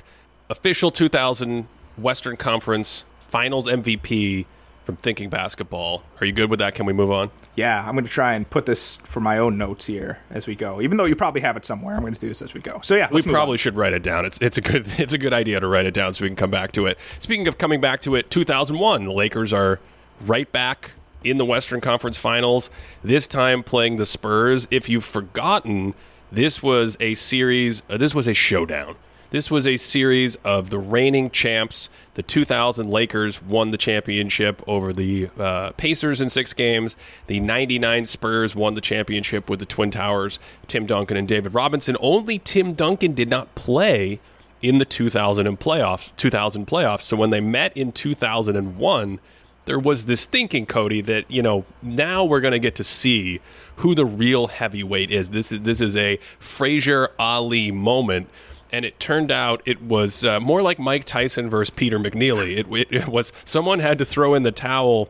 official 0.50 0.90
2000 0.90 1.68
Western 1.97 2.37
Conference 2.37 3.04
Finals 3.28 3.66
MVP 3.68 4.47
from 4.85 4.97
Thinking 4.97 5.31
Basketball. 5.31 6.03
Are 6.21 6.26
you 6.26 6.33
good 6.33 6.50
with 6.50 6.59
that? 6.59 6.75
Can 6.75 6.85
we 6.87 6.93
move 6.93 7.11
on? 7.11 7.31
Yeah, 7.57 7.83
I'm 7.87 7.95
going 7.95 8.05
to 8.05 8.11
try 8.11 8.35
and 8.35 8.49
put 8.49 8.67
this 8.67 8.97
for 8.97 9.21
my 9.21 9.38
own 9.38 9.57
notes 9.57 9.87
here 9.87 10.19
as 10.31 10.47
we 10.47 10.55
go. 10.55 10.81
Even 10.83 10.97
though 10.99 11.05
you 11.07 11.17
probably 11.17 11.41
have 11.41 11.57
it 11.57 11.64
somewhere, 11.64 11.95
I'm 11.95 12.03
going 12.03 12.14
to 12.14 12.21
do 12.21 12.29
this 12.29 12.43
as 12.43 12.53
we 12.55 12.61
go. 12.61 12.81
So 12.83 12.95
yeah, 12.95 13.09
We 13.11 13.23
probably 13.23 13.55
on. 13.55 13.59
should 13.59 13.76
write 13.76 13.93
it 13.95 14.03
down. 14.03 14.25
It's 14.26 14.38
it's 14.38 14.59
a 14.59 14.61
good 14.61 14.87
it's 14.99 15.12
a 15.12 15.19
good 15.19 15.33
idea 15.33 15.61
to 15.61 15.67
write 15.67 15.87
it 15.87 15.95
down 15.95 16.12
so 16.14 16.25
we 16.25 16.29
can 16.29 16.37
come 16.37 16.50
back 16.50 16.73
to 16.73 16.87
it. 16.87 16.99
Speaking 17.19 17.49
of 17.49 17.59
coming 17.59 17.81
back 17.81 18.00
to 18.03 18.14
it, 18.14 18.31
2001, 18.31 19.05
the 19.05 19.12
Lakers 19.12 19.53
are 19.53 19.81
right 20.21 20.50
back 20.53 20.91
in 21.23 21.38
the 21.38 21.45
Western 21.47 21.81
Conference 21.81 22.17
Finals. 22.19 22.69
This 23.03 23.26
time 23.26 23.62
playing 23.62 23.97
the 23.97 24.07
Spurs. 24.07 24.69
If 24.71 24.88
you've 24.91 25.05
forgotten, 25.05 25.95
this 26.31 26.62
was 26.62 26.97
a 27.00 27.14
series. 27.14 27.83
Uh, 27.88 27.97
this 27.97 28.14
was 28.14 28.29
a 28.29 28.35
showdown. 28.35 28.97
This 29.31 29.50
was 29.50 29.67
a 29.67 29.76
series 29.79 30.37
of 30.45 30.71
the 30.71 30.79
reigning 30.79 31.31
champs. 31.31 31.88
The 32.14 32.23
2000 32.23 32.88
Lakers 32.88 33.42
won 33.42 33.71
the 33.73 33.76
championship 33.76 34.62
over 34.66 34.92
the 34.92 35.30
uh, 35.38 35.71
Pacers 35.73 36.21
in 36.21 36.28
six 36.28 36.52
games. 36.52 36.97
The 37.26 37.40
99 37.40 38.06
Spurs 38.06 38.54
won 38.54 38.75
the 38.75 38.80
championship 38.80 39.50
with 39.50 39.59
the 39.59 39.66
Twin 39.66 39.90
Towers, 39.90 40.38
Tim 40.68 40.87
Duncan 40.87 41.16
and 41.16 41.26
David 41.26 41.54
Robinson. 41.54 41.97
Only 42.00 42.38
Tim 42.38 42.75
Duncan 42.75 43.14
did 43.14 43.28
not 43.28 43.54
play 43.54 44.21
in 44.62 44.78
the 44.78 44.85
2000 44.85 45.47
and 45.47 45.59
playoffs, 45.61 46.11
2000 46.16 46.66
playoffs. 46.66 47.02
So 47.02 47.16
when 47.16 47.30
they 47.30 47.40
met 47.40 47.76
in 47.76 47.92
2001, 47.92 49.21
there 49.66 49.78
was 49.78 50.06
this 50.06 50.26
thinking, 50.26 50.66
Cody, 50.66 51.00
that 51.02 51.30
you 51.30 51.42
know 51.42 51.64
now 51.83 52.25
we're 52.25 52.40
going 52.40 52.52
to 52.52 52.59
get 52.59 52.75
to 52.76 52.85
see 52.85 53.40
who 53.76 53.94
the 53.94 54.06
real 54.06 54.47
heavyweight 54.49 55.11
is. 55.11 55.30
This 55.30 55.52
is 55.52 55.61
this 55.61 55.80
is 55.80 55.97
a 55.97 56.18
Frazier 56.38 57.11
Ali 57.18 57.71
moment, 57.71 58.28
and 58.75 58.85
it 58.85 58.99
turned 58.99 59.31
out 59.31 59.62
it 59.66 59.81
was 59.81 60.25
uh, 60.25 60.40
more 60.40 60.61
like 60.61 60.81
Mike 60.81 61.04
Tyson 61.04 61.49
versus 61.49 61.71
Peter 61.71 61.97
McNeeley. 61.97 62.57
It, 62.57 62.66
it, 62.73 63.02
it 63.02 63.09
was 63.09 63.33
someone 63.45 63.78
had 63.78 63.99
to 63.99 64.04
throw 64.04 64.35
in 64.35 64.43
the 64.43 64.50
towel. 64.50 65.09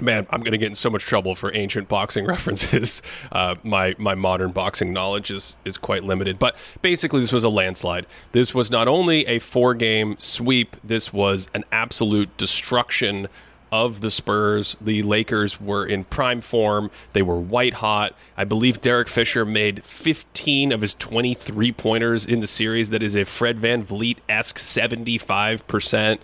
Man, 0.00 0.26
I'm 0.30 0.40
going 0.40 0.52
to 0.52 0.58
get 0.58 0.68
in 0.68 0.74
so 0.74 0.88
much 0.88 1.02
trouble 1.04 1.34
for 1.34 1.54
ancient 1.54 1.88
boxing 1.88 2.24
references. 2.34 3.02
Uh, 3.30 3.56
my 3.62 3.94
my 3.98 4.14
modern 4.14 4.50
boxing 4.50 4.94
knowledge 4.94 5.30
is 5.30 5.58
is 5.66 5.76
quite 5.76 6.04
limited, 6.04 6.38
but 6.38 6.56
basically, 6.80 7.20
this 7.20 7.32
was 7.32 7.44
a 7.44 7.50
landslide. 7.50 8.06
This 8.32 8.54
was 8.54 8.70
not 8.70 8.88
only 8.88 9.26
a 9.26 9.38
four 9.40 9.74
game 9.74 10.16
sweep. 10.18 10.78
This 10.82 11.12
was 11.12 11.48
an 11.52 11.64
absolute 11.70 12.34
destruction 12.38 13.28
of 13.72 14.02
the 14.02 14.10
Spurs. 14.10 14.76
The 14.80 15.02
Lakers 15.02 15.58
were 15.60 15.86
in 15.86 16.04
prime 16.04 16.42
form. 16.42 16.90
They 17.14 17.22
were 17.22 17.40
white 17.40 17.74
hot. 17.74 18.14
I 18.36 18.44
believe 18.44 18.82
Derek 18.82 19.08
Fisher 19.08 19.46
made 19.46 19.82
15 19.82 20.70
of 20.70 20.82
his 20.82 20.94
23 20.94 21.72
pointers 21.72 22.26
in 22.26 22.40
the 22.40 22.46
series. 22.46 22.90
That 22.90 23.02
is 23.02 23.16
a 23.16 23.24
Fred 23.24 23.58
VanVleet 23.58 24.18
esque 24.28 24.58
75%. 24.58 26.18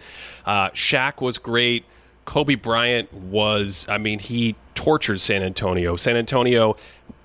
Uh, 0.45 0.71
Shaq 0.71 1.23
was 1.23 1.39
great. 1.39 1.85
Kobe 2.27 2.55
Bryant 2.55 3.13
was, 3.13 3.87
I 3.89 3.97
mean, 3.97 4.19
he 4.19 4.55
tortured 4.75 5.21
San 5.21 5.43
Antonio. 5.43 5.97
San 5.97 6.17
Antonio 6.17 6.77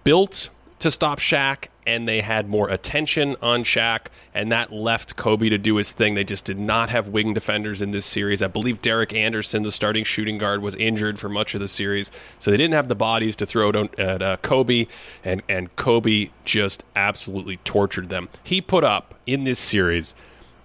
built 0.06 0.50
to 0.80 0.90
stop 0.90 1.20
Shaq, 1.20 1.68
and 1.86 2.08
they 2.08 2.22
had 2.22 2.50
more 2.50 2.70
attention 2.70 3.36
on 3.42 3.64
Shaq, 3.64 4.08
and 4.34 4.52
that 4.52 4.72
left 4.72 5.16
Kobe 5.16 5.50
to 5.50 5.58
do 5.58 5.76
his 5.76 5.92
thing. 5.92 6.14
They 6.14 6.24
just 6.24 6.46
did 6.46 6.60
not 6.60 6.90
have 6.90 7.08
wing 7.08 7.34
defenders 7.34 7.82
in 7.82 7.92
this 7.92 8.06
series. 8.06 8.42
I 8.42 8.48
believe 8.48 8.82
Derek 8.82 9.14
Anderson, 9.14 9.64
the 9.64 9.72
starting 9.72 10.04
shooting 10.04 10.38
guard, 10.38 10.62
was 10.62 10.76
injured 10.76 11.20
for 11.20 11.30
much 11.30 11.54
of 11.56 11.62
the 11.62 11.68
series, 11.68 12.12
so 12.40 12.52
they 12.52 12.58
didn't 12.58 12.74
have 12.74 12.88
the 12.88 12.96
bodies 12.96 13.36
to 13.38 13.46
throw 13.46 13.70
at 13.70 14.22
uh, 14.22 14.38
Kobe, 14.38 14.88
and, 15.24 15.42
and 15.48 15.76
Kobe 15.76 16.30
just 16.46 16.84
absolutely 16.96 17.58
tortured 17.58 18.10
them. 18.10 18.30
He 18.44 18.62
put 18.62 18.84
up 18.84 19.16
in 19.26 19.44
this 19.44 19.60
series, 19.60 20.16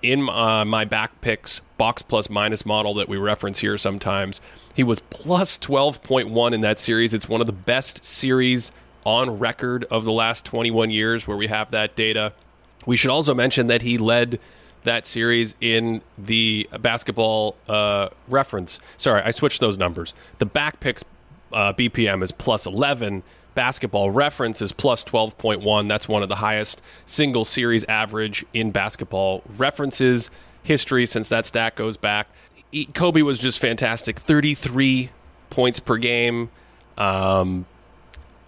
in 0.02 0.28
uh, 0.28 0.64
my 0.64 0.84
back 0.84 1.20
picks 1.20 1.60
box 1.76 2.02
plus 2.02 2.28
minus 2.28 2.66
model 2.66 2.94
that 2.94 3.08
we 3.08 3.16
reference 3.16 3.58
here 3.58 3.78
sometimes, 3.78 4.40
he 4.74 4.84
was 4.84 5.00
plus 5.00 5.58
12.1 5.58 6.52
in 6.52 6.60
that 6.60 6.78
series. 6.78 7.14
It's 7.14 7.28
one 7.28 7.40
of 7.40 7.46
the 7.46 7.52
best 7.52 8.04
series 8.04 8.70
on 9.08 9.38
record 9.38 9.84
of 9.84 10.04
the 10.04 10.12
last 10.12 10.44
21 10.44 10.90
years 10.90 11.26
where 11.26 11.36
we 11.36 11.46
have 11.46 11.70
that 11.70 11.96
data. 11.96 12.30
We 12.84 12.98
should 12.98 13.10
also 13.10 13.34
mention 13.34 13.68
that 13.68 13.80
he 13.80 13.96
led 13.96 14.38
that 14.82 15.06
series 15.06 15.56
in 15.62 16.02
the 16.18 16.68
basketball 16.80 17.56
uh, 17.70 18.10
reference. 18.28 18.78
Sorry, 18.98 19.22
I 19.22 19.30
switched 19.30 19.60
those 19.60 19.78
numbers. 19.78 20.12
The 20.40 20.44
back 20.44 20.80
picks 20.80 21.06
uh, 21.54 21.72
BPM 21.72 22.22
is 22.22 22.32
plus 22.32 22.66
11. 22.66 23.22
Basketball 23.54 24.10
reference 24.10 24.60
is 24.60 24.72
plus 24.72 25.02
12.1. 25.04 25.88
That's 25.88 26.06
one 26.06 26.22
of 26.22 26.28
the 26.28 26.36
highest 26.36 26.82
single 27.06 27.46
series 27.46 27.84
average 27.84 28.44
in 28.52 28.72
basketball 28.72 29.42
references 29.56 30.28
history 30.62 31.06
since 31.06 31.30
that 31.30 31.46
stat 31.46 31.76
goes 31.76 31.96
back. 31.96 32.28
Kobe 32.92 33.22
was 33.22 33.38
just 33.38 33.58
fantastic 33.58 34.18
33 34.18 35.08
points 35.48 35.80
per 35.80 35.96
game. 35.96 36.50
Um, 36.98 37.64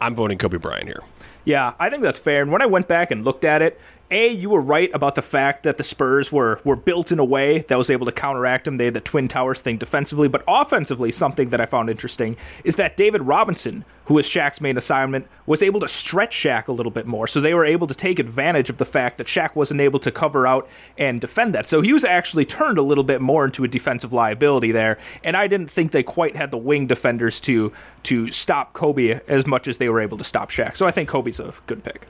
I'm 0.01 0.15
voting 0.15 0.39
Kobe 0.39 0.59
Bryant 0.59 0.87
here. 0.87 1.03
Yeah, 1.45 1.75
I 1.79 1.91
think 1.91 2.03
that's 2.03 2.19
fair. 2.19 2.43
And 2.43 2.53
when 2.53 2.63
I 2.63 2.67
went 2.67 2.89
back 2.89 3.11
and 3.11 3.25
looked 3.25 3.45
at 3.45 3.63
it, 3.63 3.81
A, 4.11 4.29
you 4.29 4.51
were 4.51 4.61
right 4.61 4.91
about 4.93 5.15
the 5.15 5.23
fact 5.23 5.63
that 5.63 5.79
the 5.79 5.85
Spurs 5.85 6.31
were, 6.31 6.61
were 6.65 6.77
built 6.77 7.13
in 7.13 7.19
a 7.19 7.25
way 7.25 7.61
that 7.61 7.79
was 7.79 7.91
able 7.91 8.07
to 8.07 8.13
counteract 8.13 8.65
them. 8.65 8.77
They 8.77 8.87
had 8.87 8.95
the 8.95 9.01
Twin 9.01 9.29
Towers 9.29 9.63
thing 9.63 9.79
defensively, 9.79 10.29
but 10.29 10.45
offensively, 10.47 11.11
something 11.11 11.51
that 11.51 11.61
I 11.61 11.67
found 11.67 11.89
interesting 11.89 12.37
is 12.65 12.77
that 12.77 12.97
David 12.97 13.23
Robinson, 13.23 13.85
who 14.11 14.15
was 14.15 14.27
Shaq's 14.27 14.61
main 14.61 14.77
assignment, 14.77 15.29
was 15.47 15.63
able 15.63 15.79
to 15.79 15.87
stretch 15.87 16.35
Shaq 16.35 16.67
a 16.67 16.73
little 16.73 16.91
bit 16.91 17.07
more. 17.07 17.29
So 17.29 17.41
they 17.41 17.55
were 17.55 17.65
able 17.65 17.87
to 17.87 17.95
take 17.95 18.19
advantage 18.19 18.69
of 18.69 18.77
the 18.79 18.85
fact 18.85 19.19
that 19.19 19.29
Shaq 19.29 19.55
wasn't 19.55 19.81
able 19.81 20.01
to 20.01 20.11
cover 20.11 20.49
out 20.49 20.69
and 20.99 21.21
defend 21.21 21.55
that. 21.55 21.69
So 21.69 21.81
he 21.81 21.93
was 21.93 22.03
actually 22.03 22.45
turned 22.45 22.77
a 22.77 22.83
little 22.83 23.05
bit 23.05 23.21
more 23.21 23.45
into 23.45 23.63
a 23.63 23.69
defensive 23.69 24.13
liability 24.13 24.73
there. 24.73 24.99
And 25.23 25.37
I 25.37 25.47
didn't 25.47 25.71
think 25.71 25.93
they 25.93 26.03
quite 26.03 26.35
had 26.35 26.51
the 26.51 26.59
wing 26.59 26.89
defenders 26.89 27.41
to 27.43 27.73
to 28.03 28.33
stop 28.33 28.73
Kobe 28.73 29.21
as 29.29 29.47
much 29.47 29.69
as 29.69 29.79
they 29.79 29.89
were 29.89 30.01
able 30.01 30.19
to 30.19 30.25
stop 30.25 30.51
Shaq. 30.51 30.77
So 30.77 30.89
I 30.89 30.91
think 30.91 31.09
Kobe's 31.09 31.39
a 31.39 31.55
good 31.69 31.85
pick. 31.85 32.09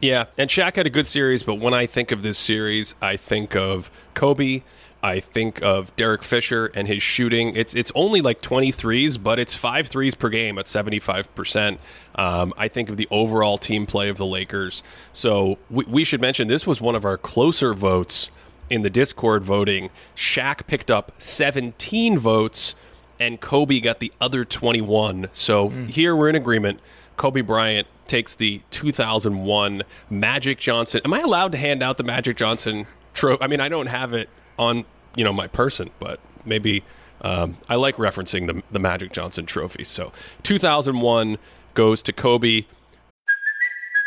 Yeah, 0.00 0.24
and 0.38 0.48
Shaq 0.48 0.76
had 0.76 0.86
a 0.86 0.90
good 0.90 1.06
series, 1.06 1.42
but 1.42 1.56
when 1.56 1.74
I 1.74 1.84
think 1.84 2.12
of 2.12 2.22
this 2.22 2.38
series, 2.38 2.94
I 3.02 3.18
think 3.18 3.54
of 3.54 3.90
Kobe. 4.14 4.62
I 5.02 5.20
think 5.20 5.60
of 5.62 5.94
Derek 5.96 6.22
Fisher 6.22 6.66
and 6.74 6.86
his 6.86 7.02
shooting. 7.02 7.56
It's 7.56 7.74
it's 7.74 7.90
only 7.94 8.20
like 8.20 8.40
23s, 8.40 9.20
but 9.20 9.38
it's 9.38 9.52
five 9.54 9.88
threes 9.88 10.14
per 10.14 10.28
game 10.28 10.58
at 10.58 10.66
75%. 10.66 11.78
Um, 12.14 12.54
I 12.56 12.68
think 12.68 12.88
of 12.88 12.96
the 12.96 13.08
overall 13.10 13.58
team 13.58 13.84
play 13.84 14.08
of 14.08 14.16
the 14.16 14.26
Lakers. 14.26 14.82
So 15.12 15.58
we, 15.70 15.84
we 15.86 16.04
should 16.04 16.20
mention 16.20 16.46
this 16.46 16.66
was 16.66 16.80
one 16.80 16.94
of 16.94 17.04
our 17.04 17.18
closer 17.18 17.74
votes 17.74 18.30
in 18.70 18.82
the 18.82 18.90
Discord 18.90 19.44
voting. 19.44 19.90
Shaq 20.14 20.66
picked 20.66 20.90
up 20.90 21.12
17 21.18 22.18
votes, 22.18 22.74
and 23.18 23.40
Kobe 23.40 23.80
got 23.80 23.98
the 23.98 24.12
other 24.20 24.44
21. 24.44 25.28
So 25.32 25.68
here 25.68 26.14
we're 26.14 26.28
in 26.28 26.36
agreement. 26.36 26.80
Kobe 27.16 27.40
Bryant 27.40 27.88
takes 28.06 28.34
the 28.34 28.62
2001 28.70 29.82
Magic 30.10 30.58
Johnson. 30.58 31.00
Am 31.04 31.12
I 31.12 31.20
allowed 31.20 31.52
to 31.52 31.58
hand 31.58 31.82
out 31.82 31.96
the 31.96 32.04
Magic 32.04 32.36
Johnson 32.36 32.86
trophy? 33.14 33.42
I 33.42 33.48
mean, 33.48 33.60
I 33.60 33.68
don't 33.68 33.86
have 33.86 34.12
it 34.12 34.28
on 34.58 34.84
you 35.16 35.24
know 35.24 35.32
my 35.32 35.46
person, 35.46 35.90
but 35.98 36.20
maybe 36.44 36.82
um, 37.22 37.56
I 37.68 37.76
like 37.76 37.96
referencing 37.96 38.46
the 38.46 38.62
the 38.70 38.78
Magic 38.78 39.12
Johnson 39.12 39.46
trophy. 39.46 39.84
So 39.84 40.12
2001 40.42 41.38
goes 41.74 42.02
to 42.02 42.12
Kobe. 42.12 42.64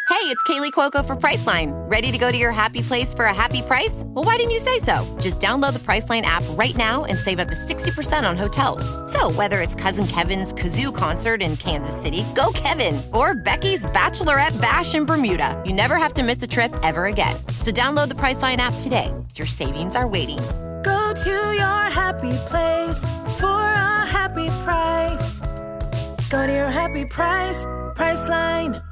Hey, 0.07 0.31
it's 0.31 0.41
Kaley 0.43 0.71
Cuoco 0.71 1.03
for 1.03 1.15
Priceline. 1.15 1.71
Ready 1.89 2.11
to 2.11 2.17
go 2.19 2.31
to 2.31 2.37
your 2.37 2.51
happy 2.51 2.81
place 2.81 3.11
for 3.11 3.25
a 3.25 3.33
happy 3.33 3.63
price? 3.63 4.03
Well, 4.05 4.23
why 4.23 4.37
didn't 4.37 4.51
you 4.51 4.59
say 4.59 4.77
so? 4.77 5.03
Just 5.19 5.39
download 5.39 5.73
the 5.73 5.79
Priceline 5.79 6.21
app 6.21 6.43
right 6.51 6.75
now 6.77 7.05
and 7.05 7.17
save 7.17 7.39
up 7.39 7.47
to 7.47 7.55
60% 7.55 8.27
on 8.27 8.37
hotels. 8.37 8.85
So, 9.11 9.31
whether 9.31 9.61
it's 9.61 9.73
Cousin 9.73 10.05
Kevin's 10.05 10.53
Kazoo 10.53 10.95
concert 10.95 11.41
in 11.41 11.57
Kansas 11.57 11.99
City, 11.99 12.23
go 12.35 12.51
Kevin, 12.53 13.01
or 13.13 13.33
Becky's 13.33 13.85
Bachelorette 13.87 14.59
Bash 14.61 14.93
in 14.93 15.05
Bermuda, 15.05 15.61
you 15.65 15.73
never 15.73 15.95
have 15.95 16.13
to 16.15 16.23
miss 16.23 16.41
a 16.41 16.47
trip 16.47 16.73
ever 16.83 17.05
again. 17.05 17.35
So, 17.59 17.71
download 17.71 18.09
the 18.09 18.15
Priceline 18.15 18.57
app 18.57 18.75
today. 18.81 19.11
Your 19.35 19.47
savings 19.47 19.95
are 19.95 20.07
waiting. 20.07 20.39
Go 20.85 21.13
to 21.15 21.29
your 21.29 21.89
happy 21.89 22.33
place 22.45 23.03
for 23.39 23.47
a 23.47 24.05
happy 24.05 24.47
price. 24.63 25.39
Go 26.29 26.45
to 26.45 26.53
your 26.53 26.69
happy 26.69 27.05
price, 27.05 27.65
Priceline. 27.95 28.83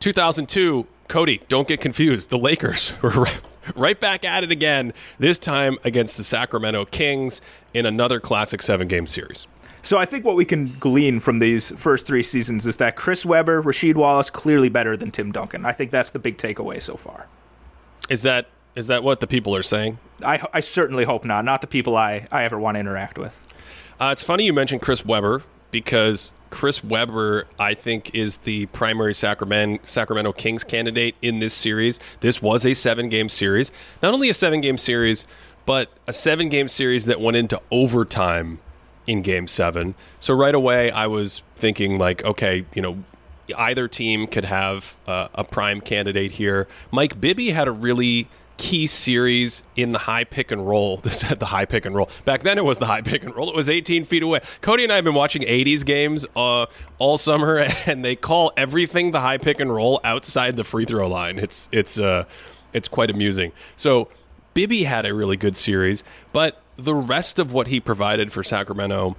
2002, 0.00 0.88
Cody, 1.06 1.40
don't 1.48 1.68
get 1.68 1.80
confused. 1.80 2.30
The 2.30 2.38
Lakers 2.38 2.94
were 3.02 3.10
right, 3.10 3.40
right 3.76 4.00
back 4.00 4.24
at 4.24 4.42
it 4.42 4.50
again, 4.50 4.92
this 5.20 5.38
time 5.38 5.78
against 5.84 6.16
the 6.16 6.24
Sacramento 6.24 6.86
Kings 6.86 7.40
in 7.74 7.86
another 7.86 8.18
classic 8.18 8.60
seven 8.60 8.88
game 8.88 9.06
series. 9.06 9.46
So 9.82 9.98
I 9.98 10.06
think 10.06 10.24
what 10.24 10.34
we 10.34 10.44
can 10.44 10.76
glean 10.80 11.20
from 11.20 11.38
these 11.38 11.70
first 11.76 12.06
three 12.08 12.24
seasons 12.24 12.66
is 12.66 12.78
that 12.78 12.96
Chris 12.96 13.24
Webber, 13.24 13.62
Rasheed 13.62 13.94
Wallace, 13.94 14.30
clearly 14.30 14.68
better 14.68 14.96
than 14.96 15.12
Tim 15.12 15.30
Duncan. 15.30 15.64
I 15.64 15.70
think 15.70 15.92
that's 15.92 16.10
the 16.10 16.18
big 16.18 16.38
takeaway 16.38 16.82
so 16.82 16.96
far. 16.96 17.28
Is 18.08 18.22
that 18.22 18.48
is 18.74 18.88
that 18.88 19.04
what 19.04 19.20
the 19.20 19.28
people 19.28 19.54
are 19.54 19.62
saying? 19.62 19.98
I, 20.24 20.44
I 20.52 20.60
certainly 20.60 21.04
hope 21.04 21.24
not. 21.24 21.44
Not 21.44 21.60
the 21.60 21.66
people 21.66 21.96
I, 21.96 22.26
I 22.30 22.44
ever 22.44 22.58
want 22.58 22.76
to 22.76 22.80
interact 22.80 23.18
with. 23.18 23.46
Uh, 23.98 24.10
it's 24.12 24.22
funny 24.22 24.44
you 24.44 24.52
mentioned 24.52 24.82
Chris 24.82 25.04
Webber 25.04 25.42
because 25.70 26.32
Chris 26.50 26.82
Webber, 26.82 27.46
I 27.58 27.74
think, 27.74 28.14
is 28.14 28.38
the 28.38 28.66
primary 28.66 29.14
Sacramento, 29.14 29.82
Sacramento 29.84 30.32
Kings 30.32 30.64
candidate 30.64 31.14
in 31.22 31.38
this 31.38 31.54
series. 31.54 32.00
This 32.20 32.42
was 32.42 32.66
a 32.66 32.74
seven 32.74 33.08
game 33.08 33.28
series. 33.28 33.70
Not 34.02 34.14
only 34.14 34.28
a 34.30 34.34
seven 34.34 34.60
game 34.60 34.78
series, 34.78 35.26
but 35.66 35.90
a 36.06 36.12
seven 36.12 36.48
game 36.48 36.68
series 36.68 37.04
that 37.04 37.20
went 37.20 37.36
into 37.36 37.60
overtime 37.70 38.58
in 39.06 39.22
game 39.22 39.46
seven. 39.46 39.94
So 40.18 40.34
right 40.34 40.54
away, 40.54 40.90
I 40.90 41.06
was 41.06 41.42
thinking, 41.54 41.98
like, 41.98 42.24
okay, 42.24 42.64
you 42.74 42.82
know, 42.82 43.04
either 43.56 43.88
team 43.88 44.26
could 44.26 44.44
have 44.44 44.96
uh, 45.06 45.28
a 45.34 45.44
prime 45.44 45.80
candidate 45.80 46.32
here. 46.32 46.66
Mike 46.90 47.20
Bibby 47.20 47.50
had 47.50 47.68
a 47.68 47.72
really 47.72 48.28
key 48.60 48.86
series 48.86 49.62
in 49.74 49.92
the 49.92 49.98
high 49.98 50.22
pick 50.22 50.52
and 50.52 50.68
roll. 50.68 50.98
This 51.10 51.22
the 51.22 51.46
high 51.46 51.64
pick 51.64 51.86
and 51.86 51.94
roll. 51.94 52.10
Back 52.24 52.42
then, 52.42 52.58
it 52.58 52.64
was 52.64 52.78
the 52.78 52.86
high 52.86 53.00
pick 53.00 53.24
and 53.24 53.34
roll. 53.34 53.48
It 53.48 53.56
was 53.56 53.70
18 53.70 54.04
feet 54.04 54.22
away. 54.22 54.40
Cody 54.60 54.84
and 54.84 54.92
I 54.92 54.96
have 54.96 55.04
been 55.04 55.14
watching 55.14 55.42
80s 55.42 55.84
games 55.84 56.26
uh, 56.36 56.66
all 56.98 57.18
summer, 57.18 57.56
and 57.86 58.04
they 58.04 58.14
call 58.14 58.52
everything 58.56 59.12
the 59.12 59.20
high 59.20 59.38
pick 59.38 59.60
and 59.60 59.74
roll 59.74 59.98
outside 60.04 60.56
the 60.56 60.64
free 60.64 60.84
throw 60.84 61.08
line. 61.08 61.38
It's 61.38 61.68
it's 61.72 61.98
uh, 61.98 62.26
it's 62.72 62.86
quite 62.86 63.10
amusing. 63.10 63.52
So 63.76 64.08
Bibby 64.52 64.84
had 64.84 65.06
a 65.06 65.14
really 65.14 65.36
good 65.36 65.56
series, 65.56 66.04
but 66.32 66.60
the 66.76 66.94
rest 66.94 67.38
of 67.38 67.52
what 67.52 67.68
he 67.68 67.80
provided 67.80 68.30
for 68.30 68.42
Sacramento 68.42 69.16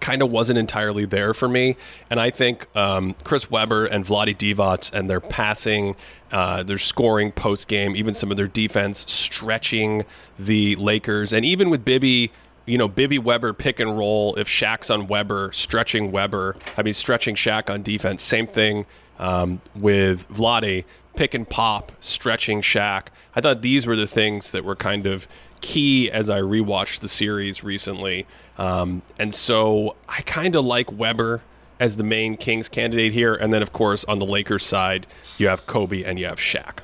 kind 0.00 0.22
of 0.22 0.30
wasn't 0.30 0.58
entirely 0.58 1.04
there 1.04 1.34
for 1.34 1.48
me. 1.48 1.76
And 2.08 2.18
I 2.18 2.30
think 2.30 2.66
um, 2.76 3.14
Chris 3.24 3.50
Webber 3.50 3.86
and 3.86 4.04
Vlade 4.04 4.36
Divac 4.36 4.92
and 4.92 5.08
their 5.08 5.20
passing, 5.20 5.96
uh, 6.32 6.62
their 6.62 6.78
scoring 6.78 7.32
post 7.32 7.68
game, 7.68 7.94
even 7.94 8.14
some 8.14 8.30
of 8.30 8.36
their 8.36 8.48
defense 8.48 9.04
stretching 9.10 10.04
the 10.38 10.76
Lakers, 10.76 11.32
and 11.32 11.44
even 11.44 11.70
with 11.70 11.84
Bibby. 11.84 12.32
You 12.66 12.78
know, 12.78 12.86
Bibby 12.86 13.18
Webber 13.18 13.52
pick 13.52 13.80
and 13.80 13.98
roll. 13.98 14.36
If 14.36 14.46
Shaq's 14.46 14.90
on 14.90 15.08
Webber, 15.08 15.50
stretching 15.50 16.12
Webber. 16.12 16.54
I 16.76 16.82
mean, 16.82 16.94
stretching 16.94 17.34
Shaq 17.34 17.68
on 17.68 17.82
defense. 17.82 18.22
Same 18.22 18.46
thing 18.46 18.86
um, 19.18 19.60
with 19.74 20.28
Vlade, 20.28 20.84
pick 21.16 21.34
and 21.34 21.48
pop, 21.48 21.90
stretching 22.00 22.62
Shaq. 22.62 23.06
I 23.34 23.40
thought 23.40 23.62
these 23.62 23.86
were 23.86 23.96
the 23.96 24.06
things 24.06 24.52
that 24.52 24.64
were 24.64 24.76
kind 24.76 25.06
of 25.06 25.26
key 25.60 26.10
as 26.10 26.28
I 26.30 26.40
rewatched 26.40 27.00
the 27.00 27.08
series 27.08 27.62
recently. 27.62 28.26
Um, 28.60 29.00
and 29.18 29.34
so 29.34 29.96
I 30.06 30.20
kind 30.20 30.54
of 30.54 30.66
like 30.66 30.92
Webber 30.92 31.40
as 31.80 31.96
the 31.96 32.04
main 32.04 32.36
Kings 32.36 32.68
candidate 32.68 33.14
here. 33.14 33.34
And 33.34 33.54
then, 33.54 33.62
of 33.62 33.72
course, 33.72 34.04
on 34.04 34.18
the 34.18 34.26
Lakers 34.26 34.66
side, 34.66 35.06
you 35.38 35.48
have 35.48 35.66
Kobe 35.66 36.04
and 36.04 36.18
you 36.18 36.26
have 36.26 36.38
Shaq. 36.38 36.80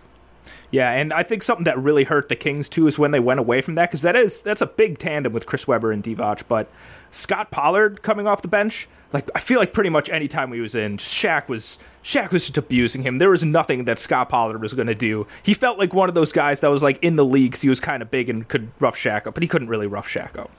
Yeah, 0.70 0.90
and 0.90 1.12
I 1.12 1.22
think 1.22 1.42
something 1.42 1.64
that 1.64 1.78
really 1.78 2.04
hurt 2.04 2.30
the 2.30 2.34
Kings 2.34 2.70
too 2.70 2.86
is 2.86 2.98
when 2.98 3.10
they 3.10 3.20
went 3.20 3.38
away 3.38 3.60
from 3.60 3.76
that 3.76 3.90
because 3.90 4.02
that 4.02 4.16
is 4.16 4.40
that's 4.40 4.62
a 4.62 4.66
big 4.66 4.98
tandem 4.98 5.32
with 5.32 5.46
Chris 5.46 5.68
Webber 5.68 5.92
and 5.92 6.02
Divac. 6.02 6.42
But 6.48 6.68
Scott 7.12 7.50
Pollard 7.50 8.02
coming 8.02 8.26
off 8.26 8.42
the 8.42 8.48
bench, 8.48 8.88
like 9.12 9.30
I 9.34 9.40
feel 9.40 9.60
like 9.60 9.72
pretty 9.72 9.90
much 9.90 10.08
any 10.08 10.26
time 10.26 10.52
he 10.52 10.60
was 10.60 10.74
in, 10.74 10.96
Shaq 10.96 11.48
was 11.48 11.78
Shaq 12.02 12.32
was 12.32 12.46
just 12.46 12.58
abusing 12.58 13.02
him. 13.02 13.18
There 13.18 13.30
was 13.30 13.44
nothing 13.44 13.84
that 13.84 13.98
Scott 13.98 14.28
Pollard 14.28 14.60
was 14.60 14.74
going 14.74 14.88
to 14.88 14.94
do. 14.94 15.26
He 15.42 15.54
felt 15.54 15.78
like 15.78 15.94
one 15.94 16.08
of 16.08 16.14
those 16.16 16.32
guys 16.32 16.60
that 16.60 16.68
was 16.68 16.82
like 16.82 16.98
in 17.00 17.16
the 17.16 17.24
leagues. 17.24 17.60
He 17.60 17.68
was 17.68 17.80
kind 17.80 18.02
of 18.02 18.10
big 18.10 18.28
and 18.28 18.48
could 18.48 18.70
rough 18.80 18.96
Shaq 18.96 19.26
up, 19.26 19.34
but 19.34 19.44
he 19.44 19.48
couldn't 19.48 19.68
really 19.68 19.86
rough 19.86 20.08
Shaq 20.08 20.36
up. 20.36 20.50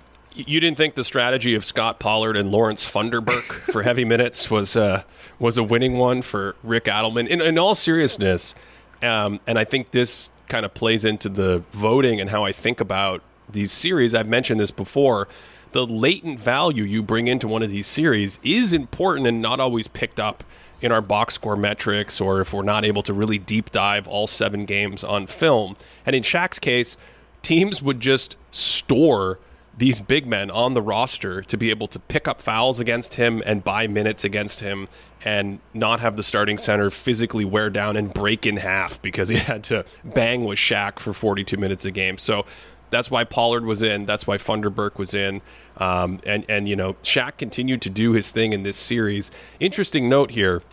You 0.46 0.60
didn't 0.60 0.78
think 0.78 0.94
the 0.94 1.04
strategy 1.04 1.56
of 1.56 1.66
Scott 1.66 2.00
Pollard 2.00 2.38
and 2.38 2.52
Lawrence 2.52 2.90
Funderburke 2.90 3.42
for 3.72 3.82
heavy 3.82 4.06
minutes 4.06 4.52
was 4.52 4.76
uh, 4.76 5.04
was 5.40 5.58
a 5.58 5.64
winning 5.64 5.98
one 5.98 6.22
for 6.22 6.56
Rick 6.64 6.86
Adelman. 6.86 7.28
In, 7.28 7.42
in 7.42 7.58
all 7.58 7.74
seriousness, 7.74 8.54
um, 9.02 9.40
and 9.48 9.58
I 9.58 9.64
think 9.64 9.92
this 9.92 10.30
kind 10.48 10.66
of 10.66 10.74
plays 10.74 11.06
into 11.06 11.28
the 11.28 11.64
voting 11.72 12.22
and 12.22 12.30
how 12.30 12.46
I 12.46 12.52
think 12.52 12.80
about 12.80 13.22
these 13.50 13.72
series. 13.72 14.14
I've 14.14 14.28
mentioned 14.28 14.60
this 14.60 14.72
before. 14.72 15.28
The 15.72 15.86
latent 15.86 16.40
value 16.40 16.84
you 16.84 17.04
bring 17.04 17.28
into 17.28 17.48
one 17.48 17.64
of 17.64 17.70
these 17.70 17.88
series 17.88 18.40
is 18.44 18.74
important 18.74 19.28
and 19.28 19.42
not 19.42 19.60
always 19.60 19.88
picked 19.88 20.20
up 20.20 20.44
in 20.82 20.92
our 20.92 21.02
box 21.02 21.34
score 21.34 21.56
metrics 21.56 22.22
or 22.22 22.40
if 22.42 22.54
we're 22.54 22.62
not 22.62 22.86
able 22.86 23.02
to 23.02 23.14
really 23.14 23.38
deep 23.38 23.72
dive 23.72 24.08
all 24.08 24.28
seven 24.28 24.66
games 24.66 25.04
on 25.04 25.28
film. 25.28 25.76
And 26.06 26.16
in 26.16 26.24
Shaq's 26.24 26.60
case, 26.60 26.96
teams 27.42 27.82
would 27.82 28.00
just 28.00 28.38
store 28.52 29.40
these 29.78 30.00
big 30.00 30.26
men 30.26 30.50
on 30.50 30.74
the 30.74 30.82
roster 30.82 31.42
to 31.44 31.58
be 31.58 31.70
able 31.70 31.88
to 31.88 32.00
pick 32.00 32.28
up 32.28 32.42
fouls 32.42 32.80
against 32.80 33.16
him 33.16 33.44
and 33.46 33.64
buy 33.64 33.88
minutes 33.88 34.24
against 34.24 34.60
him 34.60 34.88
and 35.24 35.60
not 35.74 36.00
have 36.00 36.18
the 36.18 36.24
starting 36.24 36.58
center 36.58 36.90
physically 36.90 37.46
wear 37.46 37.70
down 37.70 37.96
and 37.96 38.14
break 38.14 38.46
in 38.46 38.58
half 38.58 39.02
because 39.02 39.30
he 39.30 39.38
had 39.38 39.64
to 39.64 39.86
bang 40.04 40.46
with 40.46 40.58
Shaq 40.58 41.00
for 41.00 41.14
42 41.14 41.58
minutes 41.58 41.86
a 41.86 41.92
game. 41.92 42.18
So 42.18 42.46
that's 42.90 43.12
why 43.12 43.24
Pollard 43.24 43.66
was 43.66 43.82
in. 43.82 44.06
That's 44.06 44.26
why 44.26 44.38
Funderburke 44.38 44.98
was 44.98 45.14
in. 45.14 45.42
Um, 45.78 46.22
and, 46.26 46.46
and, 46.50 46.68
you 46.68 46.76
know, 46.76 46.94
Shaq 47.04 47.38
continued 47.38 47.82
to 47.84 47.90
do 47.90 48.14
his 48.14 48.32
thing 48.32 48.54
in 48.54 48.64
this 48.64 48.78
series. 48.78 49.30
Interesting 49.60 50.10
note 50.10 50.32
here 50.32 50.64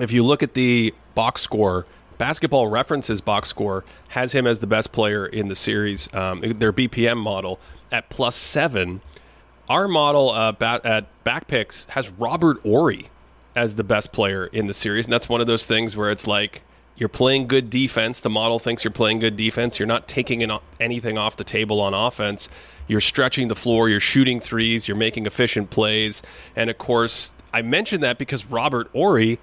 if 0.00 0.10
you 0.10 0.24
look 0.24 0.42
at 0.42 0.54
the 0.54 0.94
box 1.14 1.42
score, 1.42 1.86
Basketball 2.18 2.68
References 2.68 3.20
box 3.20 3.48
score 3.48 3.84
has 4.08 4.32
him 4.32 4.46
as 4.46 4.58
the 4.58 4.66
best 4.66 4.92
player 4.92 5.26
in 5.26 5.48
the 5.48 5.56
series, 5.56 6.12
um, 6.14 6.40
their 6.40 6.72
BPM 6.72 7.16
model 7.16 7.58
at 7.90 8.08
plus 8.08 8.36
seven. 8.36 9.00
Our 9.68 9.88
model 9.88 10.30
uh, 10.30 10.52
ba- 10.52 10.80
at 10.84 11.06
Backpicks 11.24 11.88
has 11.90 12.08
Robert 12.10 12.60
Horry 12.60 13.08
as 13.56 13.76
the 13.76 13.84
best 13.84 14.12
player 14.12 14.46
in 14.46 14.66
the 14.66 14.74
series. 14.74 15.06
And 15.06 15.12
that's 15.12 15.28
one 15.28 15.40
of 15.40 15.46
those 15.46 15.66
things 15.66 15.96
where 15.96 16.10
it's 16.10 16.26
like 16.26 16.62
you're 16.96 17.08
playing 17.08 17.46
good 17.46 17.70
defense. 17.70 18.20
The 18.20 18.30
model 18.30 18.58
thinks 18.58 18.84
you're 18.84 18.90
playing 18.90 19.20
good 19.20 19.36
defense. 19.36 19.78
You're 19.78 19.86
not 19.86 20.06
taking 20.06 20.48
anything 20.80 21.18
off 21.18 21.36
the 21.36 21.44
table 21.44 21.80
on 21.80 21.94
offense. 21.94 22.48
You're 22.86 23.00
stretching 23.00 23.48
the 23.48 23.54
floor. 23.54 23.88
You're 23.88 24.00
shooting 24.00 24.40
threes. 24.40 24.86
You're 24.86 24.96
making 24.96 25.26
efficient 25.26 25.70
plays. 25.70 26.22
And 26.54 26.68
of 26.68 26.78
course, 26.78 27.32
I 27.52 27.62
mentioned 27.62 28.02
that 28.02 28.18
because 28.18 28.44
Robert 28.46 28.88
Horry 28.92 29.38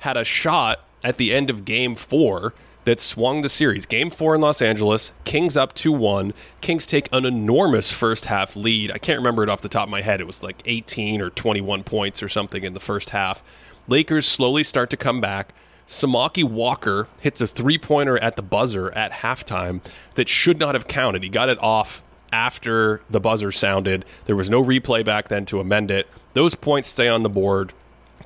had 0.00 0.16
a 0.16 0.24
shot 0.24 0.80
at 1.02 1.16
the 1.16 1.32
end 1.32 1.50
of 1.50 1.64
game 1.64 1.94
four 1.94 2.54
that 2.84 3.00
swung 3.00 3.42
the 3.42 3.48
series. 3.48 3.84
Game 3.84 4.08
four 4.10 4.34
in 4.34 4.40
Los 4.40 4.62
Angeles, 4.62 5.12
Kings 5.24 5.56
up 5.56 5.74
2 5.74 5.92
1. 5.92 6.32
Kings 6.60 6.86
take 6.86 7.08
an 7.12 7.26
enormous 7.26 7.90
first 7.90 8.24
half 8.26 8.56
lead. 8.56 8.90
I 8.90 8.98
can't 8.98 9.18
remember 9.18 9.42
it 9.42 9.50
off 9.50 9.60
the 9.60 9.68
top 9.68 9.84
of 9.84 9.90
my 9.90 10.00
head. 10.00 10.20
It 10.20 10.26
was 10.26 10.42
like 10.42 10.62
18 10.64 11.20
or 11.20 11.30
21 11.30 11.84
points 11.84 12.22
or 12.22 12.28
something 12.28 12.64
in 12.64 12.72
the 12.72 12.80
first 12.80 13.10
half. 13.10 13.42
Lakers 13.88 14.26
slowly 14.26 14.64
start 14.64 14.90
to 14.90 14.96
come 14.96 15.20
back. 15.20 15.52
Samaki 15.86 16.44
Walker 16.44 17.08
hits 17.20 17.40
a 17.40 17.46
three 17.46 17.78
pointer 17.78 18.18
at 18.18 18.36
the 18.36 18.42
buzzer 18.42 18.90
at 18.92 19.12
halftime 19.12 19.80
that 20.14 20.28
should 20.28 20.58
not 20.58 20.74
have 20.74 20.86
counted. 20.86 21.22
He 21.22 21.28
got 21.28 21.48
it 21.48 21.62
off 21.62 22.02
after 22.32 23.00
the 23.08 23.20
buzzer 23.20 23.52
sounded. 23.52 24.04
There 24.26 24.36
was 24.36 24.50
no 24.50 24.62
replay 24.62 25.04
back 25.04 25.28
then 25.28 25.46
to 25.46 25.60
amend 25.60 25.90
it. 25.90 26.06
Those 26.34 26.54
points 26.54 26.88
stay 26.88 27.08
on 27.08 27.22
the 27.22 27.30
board. 27.30 27.72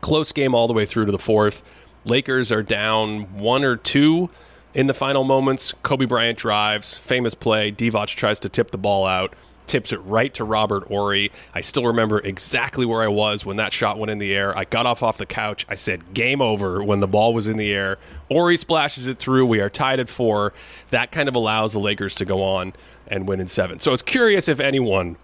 Close 0.01 0.33
game 0.33 0.55
all 0.55 0.67
the 0.67 0.73
way 0.73 0.87
through 0.87 1.07
to 1.07 1.13
the 1.13 1.19
fourth. 1.19 1.63
Lakers 2.05 2.51
are 2.51 2.63
down 2.63 3.39
one 3.39 3.65
or 3.65 3.77
two 3.77 4.31
in 4.75 4.87
the 4.87 4.95
final 4.95 5.25
moments. 5.25 5.73
Kobe 5.83 6.05
Bryant 6.05 6.39
drives, 6.39 6.99
famous 6.99 7.35
play. 7.35 7.71
Divac 7.71 8.09
tries 8.09 8.41
to 8.41 8.49
tip 8.49 8.71
the 8.71 8.79
ball 8.79 9.07
out, 9.07 9.35
tips 9.67 9.93
it 9.93 9.99
right 9.99 10.33
to 10.35 10.45
Robert 10.45 10.89
Horry. 10.89 11.31
I 11.55 11.61
still 11.61 11.87
remember 11.87 12.21
exactly 12.21 12.85
where 12.85 13.03
I 13.03 13.09
was 13.09 13.47
when 13.47 13.57
that 13.59 13.73
shot 13.73 13.99
went 13.99 14.11
in 14.11 14.19
the 14.19 14.35
air. 14.35 14.57
I 14.57 14.65
got 14.65 14.87
off 14.87 15.03
off 15.03 15.19
the 15.19 15.27
couch. 15.27 15.65
I 15.69 15.77
said 15.77 16.15
game 16.15 16.43
over 16.43 16.83
when 16.83 17.01
the 17.01 17.07
ball 17.07 17.35
was 17.35 17.47
in 17.47 17.57
the 17.57 17.73
air. 17.73 17.99
Horry 18.31 18.57
splashes 18.57 19.07
it 19.07 19.19
through. 19.19 19.47
We 19.47 19.61
are 19.61 19.71
tied 19.71 20.01
at 20.01 20.09
four. 20.09 20.53
That 20.91 21.13
kind 21.13 21.29
of 21.29 21.35
allows 21.35 21.73
the 21.73 21.81
Lakers 21.81 22.15
to 22.17 22.25
go 22.25 22.43
on 22.43 22.73
and 23.07 23.29
win 23.29 23.41
in 23.41 23.49
seven. 23.49 23.79
So 23.79 23.93
it's 23.93 24.03
curious 24.03 24.49
if 24.49 24.59
anyone 24.59 25.17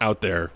out 0.00 0.20
there 0.20 0.50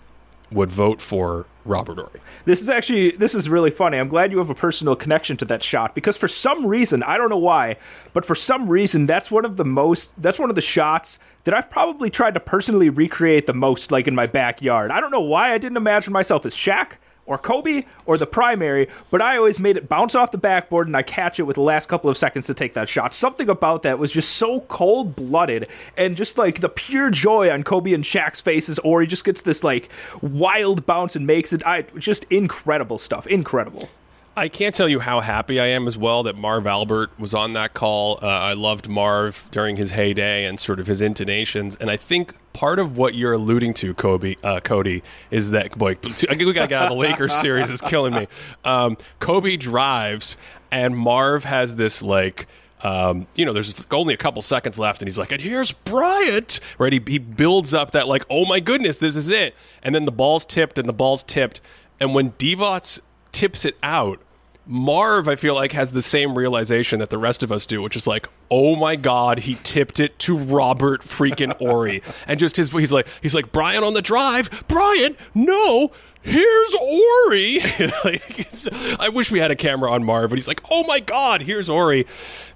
would 0.51 0.71
vote 0.71 1.01
for 1.01 1.45
Robert 1.65 1.97
Horry. 1.97 2.21
This 2.45 2.61
is 2.61 2.69
actually 2.69 3.11
this 3.11 3.33
is 3.33 3.49
really 3.49 3.71
funny. 3.71 3.97
I'm 3.97 4.07
glad 4.07 4.31
you 4.31 4.37
have 4.37 4.49
a 4.49 4.55
personal 4.55 4.95
connection 4.95 5.37
to 5.37 5.45
that 5.45 5.63
shot 5.63 5.95
because 5.95 6.17
for 6.17 6.27
some 6.27 6.65
reason, 6.65 7.03
I 7.03 7.17
don't 7.17 7.29
know 7.29 7.37
why, 7.37 7.77
but 8.13 8.25
for 8.25 8.35
some 8.35 8.69
reason 8.69 9.05
that's 9.05 9.31
one 9.31 9.45
of 9.45 9.57
the 9.57 9.65
most 9.65 10.13
that's 10.21 10.39
one 10.39 10.49
of 10.49 10.55
the 10.55 10.61
shots 10.61 11.19
that 11.43 11.53
I've 11.53 11.69
probably 11.69 12.09
tried 12.09 12.35
to 12.35 12.39
personally 12.39 12.89
recreate 12.89 13.47
the 13.47 13.53
most 13.53 13.91
like 13.91 14.07
in 14.07 14.15
my 14.15 14.27
backyard. 14.27 14.91
I 14.91 15.01
don't 15.01 15.11
know 15.11 15.21
why 15.21 15.53
I 15.53 15.57
didn't 15.57 15.77
imagine 15.77 16.13
myself 16.13 16.45
as 16.45 16.55
Shaq 16.55 16.93
or 17.25 17.37
Kobe 17.37 17.83
or 18.05 18.17
the 18.17 18.27
primary, 18.27 18.87
but 19.11 19.21
I 19.21 19.37
always 19.37 19.59
made 19.59 19.77
it 19.77 19.89
bounce 19.89 20.15
off 20.15 20.31
the 20.31 20.37
backboard 20.37 20.87
and 20.87 20.95
I 20.95 21.01
catch 21.01 21.39
it 21.39 21.43
with 21.43 21.55
the 21.55 21.61
last 21.61 21.87
couple 21.87 22.09
of 22.09 22.17
seconds 22.17 22.47
to 22.47 22.53
take 22.53 22.73
that 22.73 22.89
shot. 22.89 23.13
Something 23.13 23.49
about 23.49 23.83
that 23.83 23.99
was 23.99 24.11
just 24.11 24.35
so 24.35 24.61
cold 24.61 25.15
blooded 25.15 25.67
and 25.97 26.15
just 26.15 26.37
like 26.37 26.61
the 26.61 26.69
pure 26.69 27.09
joy 27.09 27.51
on 27.51 27.63
Kobe 27.63 27.93
and 27.93 28.03
Shaq's 28.03 28.41
faces, 28.41 28.79
or 28.79 29.01
he 29.01 29.07
just 29.07 29.25
gets 29.25 29.41
this 29.41 29.63
like 29.63 29.89
wild 30.21 30.85
bounce 30.85 31.15
and 31.15 31.25
makes 31.25 31.53
it. 31.53 31.65
I 31.65 31.83
just 31.97 32.25
incredible 32.25 32.97
stuff. 32.97 33.27
Incredible. 33.27 33.89
I 34.37 34.49
can't 34.49 34.75
tell 34.75 34.89
you 34.89 34.99
how 34.99 35.21
happy 35.21 35.61
I 35.61 35.67
am 35.67 35.87
as 35.87 35.97
well 35.97 36.23
that 36.23 36.35
Marv 36.35 36.67
Albert 36.67 37.17
was 37.17 37.33
on 37.33 37.53
that 37.53 37.73
call. 37.73 38.19
Uh, 38.21 38.27
I 38.27 38.53
loved 38.53 38.89
Marv 38.89 39.47
during 39.51 39.77
his 39.77 39.91
heyday 39.91 40.45
and 40.45 40.59
sort 40.59 40.79
of 40.81 40.87
his 40.87 40.99
intonations, 40.99 41.77
and 41.77 41.89
I 41.89 41.95
think 41.95 42.35
part 42.55 42.79
of 42.79 42.97
what 42.97 43.15
you're 43.15 43.33
alluding 43.33 43.73
to, 43.73 43.93
Kobe, 43.93 44.35
uh, 44.41 44.61
Cody, 44.61 45.03
is 45.29 45.51
that 45.51 45.77
boy, 45.77 45.97
we 46.01 46.53
got 46.53 46.61
to 46.63 46.67
get 46.67 46.71
out 46.71 46.83
of 46.83 46.89
the 46.91 46.95
Lakers 46.95 47.33
series. 47.41 47.69
is 47.69 47.81
killing 47.81 48.13
me. 48.13 48.27
Um, 48.63 48.97
Kobe 49.19 49.57
drives, 49.57 50.37
and 50.71 50.97
Marv 50.97 51.43
has 51.43 51.75
this 51.75 52.01
like. 52.01 52.47
Um, 52.81 53.25
you 53.35 53.45
know, 53.45 53.53
there's 53.53 53.73
only 53.89 54.13
a 54.13 54.17
couple 54.17 54.41
seconds 54.43 54.77
left, 54.77 55.01
and 55.01 55.07
he's 55.07 55.17
like, 55.17 55.31
and 55.31 55.41
here's 55.41 55.71
Bryant, 55.71 56.59
right? 56.77 56.93
He, 56.93 57.01
he 57.07 57.17
builds 57.17 57.73
up 57.73 57.91
that, 57.91 58.07
like, 58.07 58.25
oh 58.29 58.45
my 58.45 58.59
goodness, 58.59 58.97
this 58.97 59.15
is 59.15 59.29
it. 59.29 59.55
And 59.81 59.95
then 59.95 60.05
the 60.05 60.11
ball's 60.11 60.45
tipped, 60.45 60.77
and 60.77 60.87
the 60.87 60.93
ball's 60.93 61.23
tipped. 61.23 61.61
And 61.99 62.13
when 62.13 62.33
Divac 62.33 62.99
tips 63.31 63.65
it 63.65 63.75
out, 63.81 64.19
Marv, 64.67 65.27
I 65.27 65.35
feel 65.35 65.53
like, 65.53 65.71
has 65.73 65.91
the 65.91 66.01
same 66.01 66.37
realization 66.37 66.99
that 66.99 67.09
the 67.09 67.17
rest 67.17 67.43
of 67.43 67.51
us 67.51 67.65
do, 67.65 67.81
which 67.81 67.95
is 67.95 68.07
like, 68.07 68.27
oh 68.49 68.75
my 68.75 68.95
god, 68.95 69.39
he 69.39 69.55
tipped 69.63 69.99
it 69.99 70.17
to 70.19 70.37
Robert 70.37 71.01
freaking 71.01 71.55
Horry, 71.57 72.01
and 72.27 72.39
just 72.39 72.57
his 72.57 72.71
he's 72.71 72.91
like 72.91 73.07
he's 73.21 73.35
like 73.35 73.51
Brian 73.51 73.83
on 73.83 73.93
the 73.93 74.01
drive, 74.01 74.65
Brian, 74.67 75.15
no. 75.33 75.91
Here's 76.21 76.73
Horry. 76.73 77.59
like, 78.03 78.99
I 78.99 79.09
wish 79.09 79.29
we 79.29 79.37
had 79.37 79.51
a 79.51 79.55
camera 79.55 79.91
on 79.91 80.03
Marv, 80.03 80.31
but 80.31 80.39
he's 80.39 80.47
like, 80.47 80.59
"Oh 80.71 80.83
my 80.85 80.99
God, 80.99 81.43
here's 81.43 81.67
Horry." 81.67 82.07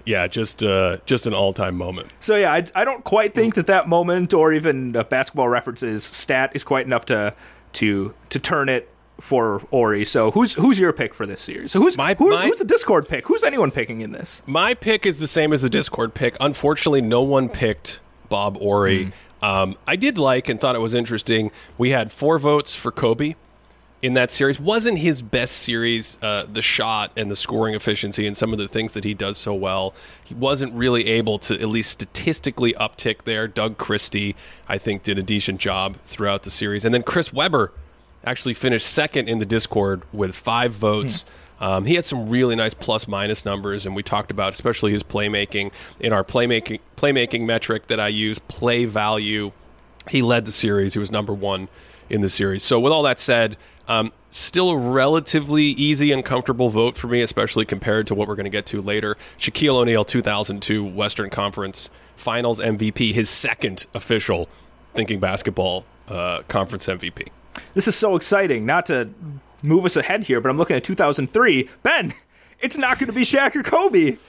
Yeah, 0.06 0.26
just 0.26 0.64
uh, 0.64 0.98
just 1.06 1.28
an 1.28 1.36
all 1.36 1.54
time 1.54 1.76
moment. 1.76 2.10
So 2.20 2.36
yeah, 2.36 2.52
I, 2.52 2.66
I 2.74 2.84
don't 2.84 3.04
quite 3.04 3.36
think 3.36 3.54
that 3.54 3.68
that 3.68 3.88
moment 3.88 4.34
or 4.34 4.54
even 4.54 4.96
a 4.96 5.04
basketball 5.04 5.50
references 5.50 6.04
stat 6.04 6.52
is 6.56 6.64
quite 6.64 6.88
enough 6.88 7.06
to 7.06 7.36
to 7.74 8.16
to 8.32 8.40
turn 8.40 8.70
it 8.70 8.90
for 9.20 9.60
Horry. 9.72 10.06
So 10.06 10.32
who's 10.32 10.54
who's 10.54 10.80
your 10.80 10.94
pick 10.94 11.14
for 11.14 11.26
this 11.26 11.42
series? 11.42 11.72
So 11.72 11.80
who's 11.80 11.98
My- 11.98 12.16
who- 12.16 12.32
my- 12.32 12.48
who's 12.48 12.58
the 12.60 12.66
Discord 12.66 13.08
pick? 13.08 13.28
Who's 13.28 13.44
anyone 13.44 13.72
picking 13.72 14.02
in 14.02 14.12
this? 14.12 14.42
My 14.46 14.74
pick 14.74 15.06
is 15.06 15.20
the 15.20 15.28
same 15.28 15.54
as 15.54 15.62
the 15.62 15.70
Discord 15.70 16.14
pick. 16.14 16.36
Unfortunately, 16.40 17.02
no 17.02 17.22
one 17.22 17.50
picked 17.50 18.00
Bob 18.30 18.58
Horry. 18.58 19.12
Um, 19.42 19.78
I 19.88 19.96
did 19.96 20.18
like 20.18 20.50
and 20.50 20.60
thought 20.60 20.76
it 20.76 20.82
was 20.82 20.94
interesting. 20.94 21.52
We 21.78 21.92
had 21.92 22.12
four 22.12 22.40
votes 22.40 22.76
for 22.76 22.92
Kobe 22.92 23.36
in 24.02 24.14
that 24.14 24.32
series. 24.32 24.60
Wasn't 24.60 24.98
his 24.98 25.22
best 25.22 25.54
series, 25.58 26.18
uh, 26.22 26.46
the 26.52 26.62
shot 26.62 27.12
and 27.18 27.30
the 27.32 27.36
scoring 27.36 27.74
efficiency 27.76 28.28
and 28.28 28.36
some 28.38 28.52
of 28.54 28.60
the 28.60 28.68
things 28.68 28.94
that 28.94 29.04
he 29.04 29.14
does 29.14 29.38
so 29.38 29.54
well. 29.54 29.94
He 30.24 30.34
wasn't 30.36 30.74
really 30.74 31.08
able 31.08 31.40
to 31.40 31.54
at 31.54 31.68
least 31.70 31.90
statistically 31.92 32.74
uptick 32.74 33.24
there. 33.24 33.48
Doug 33.48 33.78
Christie, 33.78 34.36
I 34.68 34.78
think, 34.78 35.04
did 35.04 35.18
a 35.18 35.24
decent 35.24 35.60
job 35.60 35.98
throughout 36.06 36.44
the 36.44 36.52
series. 36.52 36.84
And 36.86 36.94
then 36.94 37.04
Chris 37.04 37.34
Webber 37.34 37.72
actually 38.24 38.54
finished 38.54 38.88
second 38.88 39.30
in 39.30 39.40
the 39.40 39.46
Discord 39.46 40.04
with 40.12 40.36
five 40.36 40.74
votes. 40.74 41.26
Um, 41.60 41.86
he 41.86 41.96
had 41.96 42.06
some 42.06 42.30
really 42.30 42.56
nice 42.56 42.74
plus 42.74 43.08
minus 43.08 43.44
numbers, 43.44 43.86
and 43.86 43.96
we 43.96 44.04
talked 44.04 44.32
about 44.32 44.54
especially 44.54 44.92
his 44.92 45.04
playmaking 45.04 45.72
in 46.00 46.14
our 46.14 46.24
playmaking 46.24 46.80
playmaking 46.96 47.46
metric 47.46 47.88
that 47.88 48.00
I 48.00 48.08
use, 48.08 48.40
play 48.40 48.86
value. 48.86 49.52
He 50.08 50.22
led 50.22 50.46
the 50.46 50.52
series. 50.52 50.94
He 50.94 51.00
was 51.00 51.12
number 51.12 51.34
one 51.34 51.68
in 52.10 52.22
the 52.22 52.30
series. 52.30 52.64
So, 52.64 52.80
with 52.80 52.94
all 52.94 53.04
that 53.04 53.20
said, 53.20 53.58
um, 53.88 54.12
still 54.30 54.72
a 54.72 54.78
relatively 54.78 55.64
easy 55.64 56.12
and 56.12 56.24
comfortable 56.24 56.70
vote 56.70 56.98
for 56.98 57.08
me, 57.08 57.22
especially 57.22 57.66
compared 57.66 58.08
to 58.08 58.16
what 58.16 58.28
we're 58.28 58.36
going 58.36 58.46
to 58.46 58.50
get 58.50 58.66
to 58.68 58.82
later. 58.82 59.18
Shaquille 59.38 59.76
O'Neal, 59.76 60.06
2002 60.06 60.86
Western 60.86 61.30
Conference 61.30 61.90
Finals 62.16 62.60
MVP, 62.60 63.14
his 63.14 63.30
second 63.30 63.86
official 63.94 64.48
Thinking 64.94 65.20
Basketball 65.20 65.86
uh, 66.08 66.42
Conference 66.48 66.88
MVP. 66.88 67.30
This 67.80 67.88
is 67.88 67.96
so 67.96 68.18
exciting. 68.18 68.66
Not 68.66 68.88
to 68.88 69.10
move 69.62 69.86
us 69.86 69.96
ahead 69.96 70.26
here, 70.26 70.42
but 70.42 70.50
I'm 70.50 70.58
looking 70.58 70.76
at 70.76 70.84
2003. 70.84 71.70
Ben, 71.82 72.14
it's 72.60 72.78
not 72.78 73.00
going 73.00 73.08
to 73.08 73.14
be 73.14 73.22
Shaq 73.22 73.56
or 73.56 73.64
Kobe. 73.64 74.18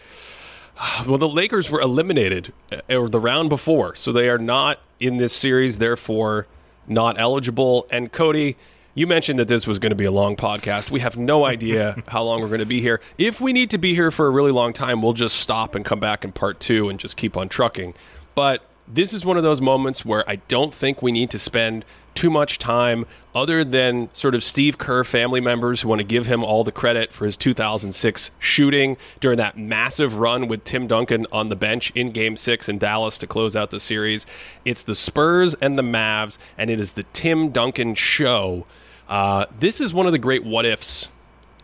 Well, 1.04 1.18
the 1.18 1.28
Lakers 1.28 1.68
were 1.68 1.80
eliminated 1.80 2.52
uh, 2.70 2.96
or 2.96 3.08
the 3.08 3.18
round 3.18 3.48
before, 3.48 3.96
so 3.96 4.12
they 4.12 4.30
are 4.30 4.38
not 4.38 4.78
in 5.00 5.16
this 5.16 5.32
series, 5.32 5.78
therefore 5.78 6.46
not 6.86 7.18
eligible. 7.18 7.88
And 7.90 8.12
Cody, 8.12 8.56
you 8.94 9.08
mentioned 9.08 9.40
that 9.40 9.48
this 9.48 9.66
was 9.66 9.80
going 9.80 9.90
to 9.90 9.96
be 9.96 10.04
a 10.04 10.12
long 10.12 10.36
podcast. 10.36 10.92
We 10.92 11.00
have 11.00 11.16
no 11.16 11.44
idea 11.44 12.00
how 12.06 12.22
long 12.22 12.42
we're 12.42 12.46
going 12.46 12.60
to 12.60 12.66
be 12.66 12.80
here. 12.80 13.00
If 13.18 13.40
we 13.40 13.52
need 13.52 13.70
to 13.70 13.78
be 13.78 13.96
here 13.96 14.12
for 14.12 14.26
a 14.26 14.30
really 14.30 14.52
long 14.52 14.72
time, 14.72 15.02
we'll 15.02 15.12
just 15.12 15.38
stop 15.38 15.74
and 15.74 15.84
come 15.84 15.98
back 15.98 16.24
in 16.24 16.30
part 16.30 16.60
two 16.60 16.88
and 16.88 17.00
just 17.00 17.16
keep 17.16 17.36
on 17.36 17.48
trucking. 17.48 17.94
But 18.36 18.62
this 18.92 19.12
is 19.12 19.24
one 19.24 19.36
of 19.36 19.42
those 19.42 19.60
moments 19.60 20.04
where 20.04 20.28
I 20.28 20.36
don't 20.36 20.74
think 20.74 21.02
we 21.02 21.12
need 21.12 21.30
to 21.30 21.38
spend 21.38 21.84
too 22.14 22.30
much 22.30 22.58
time 22.58 23.06
other 23.34 23.62
than 23.62 24.08
sort 24.12 24.34
of 24.34 24.42
Steve 24.42 24.78
Kerr 24.78 25.04
family 25.04 25.40
members 25.40 25.80
who 25.80 25.88
want 25.88 26.00
to 26.00 26.06
give 26.06 26.26
him 26.26 26.42
all 26.42 26.64
the 26.64 26.72
credit 26.72 27.12
for 27.12 27.24
his 27.24 27.36
2006 27.36 28.30
shooting 28.38 28.96
during 29.20 29.38
that 29.38 29.56
massive 29.56 30.18
run 30.18 30.48
with 30.48 30.64
Tim 30.64 30.86
Duncan 30.88 31.26
on 31.30 31.48
the 31.48 31.56
bench 31.56 31.92
in 31.94 32.10
game 32.10 32.36
6 32.36 32.68
in 32.68 32.78
Dallas 32.78 33.16
to 33.18 33.26
close 33.26 33.54
out 33.54 33.70
the 33.70 33.78
series. 33.78 34.26
It's 34.64 34.82
the 34.82 34.96
Spurs 34.96 35.54
and 35.60 35.78
the 35.78 35.82
Mavs 35.82 36.36
and 36.58 36.68
it 36.68 36.80
is 36.80 36.92
the 36.92 37.04
Tim 37.12 37.50
Duncan 37.50 37.94
show. 37.94 38.66
Uh, 39.08 39.46
this 39.58 39.80
is 39.80 39.92
one 39.92 40.06
of 40.06 40.12
the 40.12 40.18
great 40.18 40.44
what 40.44 40.66
ifs 40.66 41.08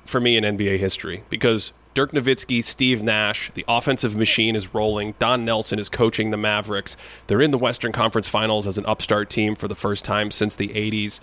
for 0.05 0.21
me 0.21 0.37
in 0.37 0.45
NBA 0.45 0.79
history 0.79 1.25
because 1.29 1.73
Dirk 1.97 2.13
Nowitzki, 2.13 2.63
Steve 2.63 3.03
Nash, 3.03 3.51
the 3.55 3.65
offensive 3.67 4.15
machine 4.15 4.55
is 4.55 4.75
rolling. 4.75 5.15
Don 5.19 5.47
Nelson 5.47 5.79
is 5.79 5.89
coaching 5.89 6.31
the 6.31 6.37
Mavericks. 6.37 6.95
They're 7.27 7.41
in 7.41 7.53
the 7.53 7.59
Western 7.59 7.91
Conference 7.91 8.29
Finals 8.29 8.67
as 8.67 8.77
an 8.77 8.85
upstart 8.85 9.31
team 9.31 9.57
for 9.57 9.67
the 9.67 9.75
first 9.75 10.05
time 10.05 10.31
since 10.31 10.55
the 10.55 10.69
80s. 10.69 11.21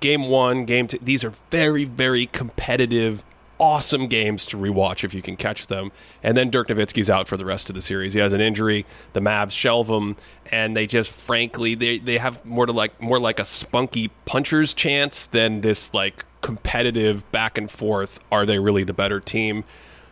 Game 0.00 0.30
one, 0.30 0.64
game 0.64 0.86
two, 0.86 0.98
these 1.02 1.22
are 1.22 1.34
very, 1.50 1.84
very 1.84 2.24
competitive, 2.28 3.24
awesome 3.60 4.06
games 4.06 4.46
to 4.46 4.56
rewatch 4.56 5.04
if 5.04 5.12
you 5.12 5.20
can 5.20 5.36
catch 5.36 5.66
them. 5.66 5.92
And 6.22 6.34
then 6.34 6.48
Dirk 6.48 6.68
Nowitzki's 6.68 7.10
out 7.10 7.28
for 7.28 7.36
the 7.36 7.44
rest 7.44 7.68
of 7.68 7.74
the 7.74 7.82
series. 7.82 8.14
He 8.14 8.20
has 8.20 8.32
an 8.32 8.40
injury. 8.40 8.86
The 9.12 9.20
Mavs 9.20 9.50
shelve 9.50 9.90
him, 9.90 10.16
and 10.50 10.74
they 10.74 10.86
just, 10.86 11.10
frankly, 11.10 11.74
they, 11.74 11.98
they 11.98 12.16
have 12.16 12.42
more 12.42 12.64
to 12.64 12.72
like 12.72 13.02
more 13.02 13.18
like 13.18 13.38
a 13.38 13.44
spunky 13.44 14.08
puncher's 14.24 14.72
chance 14.72 15.26
than 15.26 15.60
this 15.60 15.92
like 15.92 16.24
competitive 16.40 17.30
back 17.32 17.58
and 17.58 17.70
forth. 17.70 18.18
Are 18.32 18.46
they 18.46 18.58
really 18.58 18.82
the 18.82 18.94
better 18.94 19.20
team? 19.20 19.64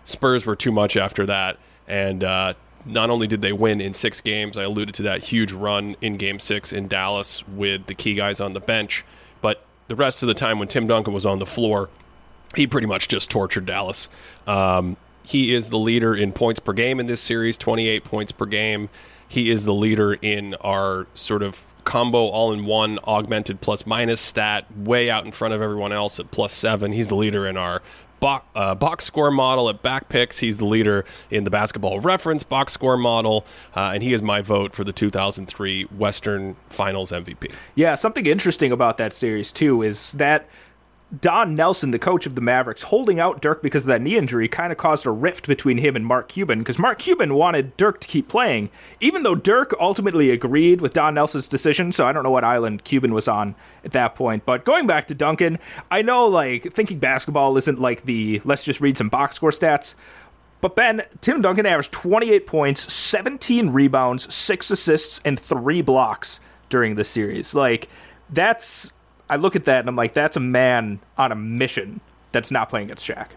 Spurs 0.04 0.46
were 0.46 0.56
too 0.56 0.72
much 0.72 0.96
after 0.96 1.26
that, 1.26 1.58
and 1.88 2.22
uh, 2.22 2.54
not 2.84 3.10
only 3.10 3.26
did 3.26 3.42
they 3.42 3.52
win 3.52 3.80
in 3.80 3.94
six 3.94 4.20
games, 4.20 4.56
I 4.56 4.64
alluded 4.64 4.94
to 4.96 5.02
that 5.04 5.22
huge 5.22 5.52
run 5.52 5.96
in 6.00 6.16
Game 6.16 6.38
Six 6.38 6.72
in 6.72 6.88
Dallas 6.88 7.46
with 7.48 7.86
the 7.86 7.94
key 7.94 8.14
guys 8.14 8.40
on 8.40 8.52
the 8.52 8.60
bench, 8.60 9.04
but 9.40 9.64
the 9.88 9.96
rest 9.96 10.22
of 10.22 10.26
the 10.26 10.34
time 10.34 10.58
when 10.58 10.68
Tim 10.68 10.86
Duncan 10.86 11.14
was 11.14 11.26
on 11.26 11.38
the 11.38 11.46
floor, 11.46 11.88
he 12.54 12.66
pretty 12.66 12.86
much 12.86 13.08
just 13.08 13.30
tortured 13.30 13.66
Dallas. 13.66 14.08
Um, 14.46 14.96
he 15.22 15.54
is 15.54 15.70
the 15.70 15.78
leader 15.78 16.14
in 16.14 16.32
points 16.32 16.60
per 16.60 16.72
game 16.72 17.00
in 17.00 17.06
this 17.06 17.20
series, 17.20 17.56
28 17.56 18.04
points 18.04 18.32
per 18.32 18.46
game. 18.46 18.90
He 19.26 19.50
is 19.50 19.64
the 19.64 19.74
leader 19.74 20.12
in 20.14 20.54
our 20.60 21.06
sort 21.14 21.42
of 21.42 21.64
combo 21.84 22.26
all 22.26 22.52
in 22.52 22.64
one 22.64 22.98
augmented 23.06 23.60
plus 23.60 23.86
minus 23.86 24.20
stat, 24.20 24.66
way 24.76 25.10
out 25.10 25.24
in 25.24 25.32
front 25.32 25.54
of 25.54 25.62
everyone 25.62 25.92
else 25.92 26.18
at 26.20 26.30
plus 26.30 26.52
seven. 26.52 26.92
He's 26.92 27.08
the 27.08 27.14
leader 27.14 27.46
in 27.46 27.56
our 27.56 27.82
bo- 28.24 28.42
uh, 28.54 28.74
box 28.74 29.04
score 29.04 29.30
model 29.30 29.68
at 29.68 29.82
back 29.82 30.08
picks. 30.08 30.38
He's 30.38 30.56
the 30.56 30.64
leader 30.64 31.04
in 31.30 31.44
the 31.44 31.50
basketball 31.50 32.00
reference 32.00 32.42
box 32.42 32.72
score 32.72 32.96
model, 32.96 33.44
uh, 33.76 33.90
and 33.92 34.02
he 34.02 34.14
is 34.14 34.22
my 34.22 34.40
vote 34.40 34.74
for 34.74 34.82
the 34.82 34.92
2003 34.92 35.84
Western 35.84 36.56
Finals 36.70 37.12
MVP. 37.12 37.52
Yeah, 37.74 37.94
something 37.96 38.24
interesting 38.24 38.72
about 38.72 38.96
that 38.96 39.12
series 39.12 39.52
too 39.52 39.82
is 39.82 40.12
that 40.12 40.48
Don 41.20 41.54
Nelson, 41.54 41.90
the 41.90 41.98
coach 41.98 42.26
of 42.26 42.34
the 42.34 42.40
Mavericks, 42.40 42.82
holding 42.82 43.20
out 43.20 43.42
Dirk 43.42 43.62
because 43.62 43.84
of 43.84 43.88
that 43.88 44.00
knee 44.00 44.16
injury 44.16 44.48
kind 44.48 44.72
of 44.72 44.78
caused 44.78 45.04
a 45.04 45.10
rift 45.10 45.46
between 45.46 45.76
him 45.76 45.96
and 45.96 46.06
Mark 46.06 46.28
Cuban 46.28 46.60
because 46.60 46.78
Mark 46.78 46.98
Cuban 46.98 47.34
wanted 47.34 47.76
Dirk 47.76 48.00
to 48.00 48.08
keep 48.08 48.28
playing, 48.28 48.70
even 49.00 49.22
though 49.22 49.34
Dirk 49.34 49.74
ultimately 49.78 50.30
agreed 50.30 50.80
with 50.80 50.94
Don 50.94 51.14
Nelson's 51.14 51.48
decision. 51.48 51.92
So 51.92 52.06
I 52.06 52.12
don't 52.12 52.22
know 52.22 52.30
what 52.30 52.44
island 52.44 52.84
Cuban 52.84 53.12
was 53.12 53.28
on 53.28 53.54
at 53.84 53.92
that 53.92 54.14
point. 54.14 54.46
But 54.46 54.64
going 54.64 54.86
back 54.86 55.06
to 55.08 55.14
Duncan, 55.14 55.58
I 55.90 56.00
know 56.00 56.26
like 56.26 56.72
thinking 56.72 56.98
basketball 56.98 57.56
isn't 57.58 57.78
like 57.78 58.04
the 58.04 58.40
let's 58.44 58.64
just 58.64 58.80
read 58.80 58.96
some 58.96 59.10
box 59.10 59.36
score 59.36 59.50
stats. 59.50 59.94
But 60.62 60.76
Ben, 60.76 61.02
Tim 61.20 61.42
Duncan 61.42 61.66
averaged 61.66 61.92
28 61.92 62.46
points, 62.46 62.90
17 62.90 63.68
rebounds, 63.68 64.34
6 64.34 64.70
assists, 64.70 65.20
and 65.26 65.38
3 65.38 65.82
blocks 65.82 66.40
during 66.70 66.94
the 66.94 67.04
series. 67.04 67.54
Like, 67.54 67.90
that's. 68.30 68.93
I 69.28 69.36
look 69.36 69.56
at 69.56 69.64
that 69.64 69.80
and 69.80 69.88
I'm 69.88 69.96
like, 69.96 70.12
that's 70.12 70.36
a 70.36 70.40
man 70.40 71.00
on 71.16 71.32
a 71.32 71.36
mission 71.36 72.00
that's 72.32 72.50
not 72.50 72.68
playing 72.68 72.86
against 72.86 73.06
Shaq. 73.08 73.28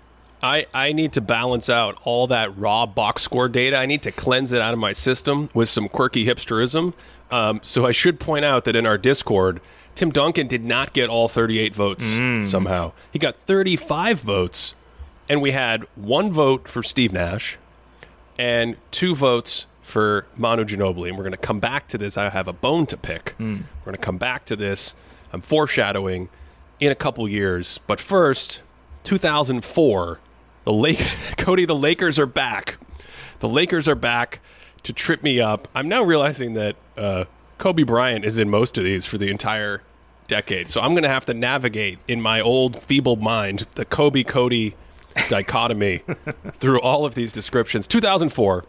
I, 0.43 0.67
I 0.73 0.93
need 0.93 1.13
to 1.13 1.21
balance 1.21 1.69
out 1.69 2.00
all 2.04 2.28
that 2.28 2.56
raw 2.58 2.86
box 2.86 3.23
score 3.23 3.50
data. 3.50 3.78
I 3.78 3.86
need 3.88 4.04
to 4.04 4.12
cleanse 4.12 4.52
it 4.52 4.62
out 4.62 4.73
of 4.73 4.80
my 4.80 4.91
system 4.91 5.50
with 5.54 5.67
some 5.69 5.89
quirky 5.89 6.26
hipsterism. 6.26 6.93
Um, 7.32 7.60
so 7.63 7.86
I 7.86 7.91
should 7.91 8.19
point 8.19 8.45
out 8.45 8.65
that 8.65 8.76
in 8.76 8.86
our 8.86 8.97
Discord, 8.97 9.60
Tim 9.95 10.12
Duncan 10.12 10.47
did 10.47 10.63
not 10.63 10.93
get 10.93 11.10
all 11.10 11.28
38 11.28 11.76
votes 11.76 12.04
somehow. 12.45 12.91
He 13.12 13.17
got 13.17 13.36
35 13.36 14.19
votes, 14.19 14.76
and 15.28 15.41
we 15.41 15.52
had 15.52 15.86
one 15.95 16.32
vote 16.32 16.67
for 16.67 16.84
Steve 16.84 17.12
Nash 17.12 17.58
and 18.38 18.78
two 18.91 19.15
votes 19.15 19.65
for 19.82 20.28
Manu 20.36 20.63
Ginobili. 20.65 21.08
And 21.10 21.17
we're 21.17 21.23
going 21.23 21.32
to 21.32 21.38
come 21.38 21.60
back 21.60 21.88
to 21.89 21.97
this. 21.97 22.15
I 22.17 22.30
have 22.30 22.47
a 22.47 22.54
bone 22.54 22.86
to 22.88 22.97
pick. 22.97 23.34
We're 23.39 23.45
going 23.86 23.95
to 23.95 23.97
come 23.97 24.17
back 24.19 24.45
to 24.45 24.56
this. 24.56 24.93
I'm 25.34 25.42
foreshadowing 25.42 26.30
in 26.80 26.92
a 26.92 26.96
couple 26.96 27.28
years. 27.28 27.80
But 27.88 28.00
first, 28.00 28.62
2004, 29.04 30.20
The 30.66 30.74
Lake 30.74 31.06
Cody, 31.38 31.66
the 31.66 31.76
Lakers 31.76 32.20
are 32.20 32.26
back. 32.26 32.78
The 33.40 33.50
Lakers 33.50 33.88
are 33.88 33.96
back 33.96 34.40
to 34.84 34.94
trip 34.94 35.24
me 35.24 35.40
up. 35.40 35.68
I'm 35.76 35.88
now 35.88 36.04
realizing 36.04 36.54
that 36.54 36.76
uh, 36.98 37.26
Kobe 37.58 37.84
Bryant 37.84 38.26
is 38.26 38.38
in 38.38 38.50
most 38.50 38.78
of 38.78 38.84
these 38.84 39.06
for 39.06 39.18
the 39.18 39.30
entire 39.30 39.82
decade. 40.28 40.68
So 40.68 40.82
I'm 40.82 40.92
going 40.92 41.04
to 41.04 41.10
have 41.10 41.26
to 41.26 41.34
navigate 41.34 42.00
in 42.08 42.22
my 42.22 42.42
old 42.42 42.82
feeble 42.82 43.16
mind 43.16 43.66
the 43.76 43.86
Kobe 43.86 44.24
Cody 44.24 44.76
dichotomy 45.30 46.04
through 46.60 46.80
all 46.82 47.06
of 47.06 47.16
these 47.16 47.32
descriptions. 47.32 47.88
2004, 47.88 48.66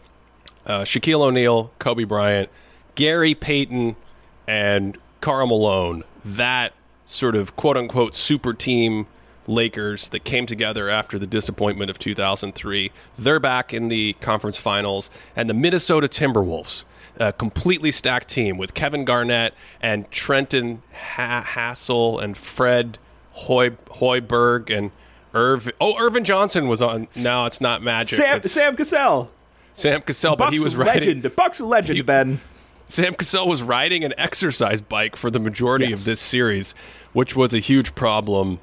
uh, 0.65 0.79
Shaquille 0.81 1.21
O'Neal, 1.21 1.71
Kobe 1.79 2.03
Bryant, 2.05 2.49
Gary 2.95 3.35
Payton, 3.35 3.95
and 4.47 4.97
Karl 5.21 5.47
Malone. 5.47 6.03
That 6.25 6.73
sort 7.05 7.35
of 7.35 7.55
quote 7.55 7.77
unquote 7.77 8.13
super 8.15 8.53
team 8.53 9.07
Lakers 9.47 10.09
that 10.09 10.23
came 10.23 10.45
together 10.45 10.89
after 10.89 11.17
the 11.17 11.25
disappointment 11.25 11.89
of 11.89 11.97
2003. 11.97 12.91
They're 13.17 13.39
back 13.39 13.73
in 13.73 13.87
the 13.87 14.13
conference 14.21 14.57
finals, 14.57 15.09
and 15.35 15.49
the 15.49 15.53
Minnesota 15.55 16.07
Timberwolves. 16.07 16.83
A 17.17 17.33
completely 17.33 17.91
stacked 17.91 18.29
team 18.29 18.57
with 18.57 18.73
Kevin 18.73 19.03
Garnett 19.05 19.53
and 19.81 20.09
Trenton 20.11 20.83
ha- 20.93 21.43
Hassell 21.45 22.21
and 22.21 22.37
Fred 22.37 22.97
Hoy- 23.31 23.71
Hoiberg 23.95 24.69
and 24.75 24.91
Irv. 25.33 25.69
Oh, 25.81 25.95
Irvin 25.99 26.23
Johnson 26.23 26.67
was 26.67 26.81
on. 26.81 27.07
No, 27.23 27.45
it's 27.45 27.59
not 27.59 27.81
Magic. 27.81 28.17
Sam 28.17 28.37
It's 28.37 28.51
Sam 28.51 28.75
Cassell. 28.75 29.31
Sam 29.73 30.01
Cassell, 30.01 30.35
but 30.37 30.53
he 30.53 30.59
was 30.59 30.75
legend. 30.75 31.23
riding. 31.23 31.31
Bucks 31.35 31.59
a 31.59 31.65
legend, 31.65 31.97
He- 31.97 32.01
Ben. 32.03 32.39
Sam 32.89 33.13
Cassell 33.13 33.47
was 33.47 33.61
riding 33.63 34.03
an 34.03 34.13
exercise 34.17 34.81
bike 34.81 35.15
for 35.15 35.29
the 35.31 35.39
majority 35.39 35.85
Yes. 35.87 35.99
of 35.99 36.05
this 36.05 36.19
series, 36.19 36.73
which 37.13 37.35
was 37.35 37.53
a 37.53 37.59
huge 37.59 37.95
problem. 37.95 38.59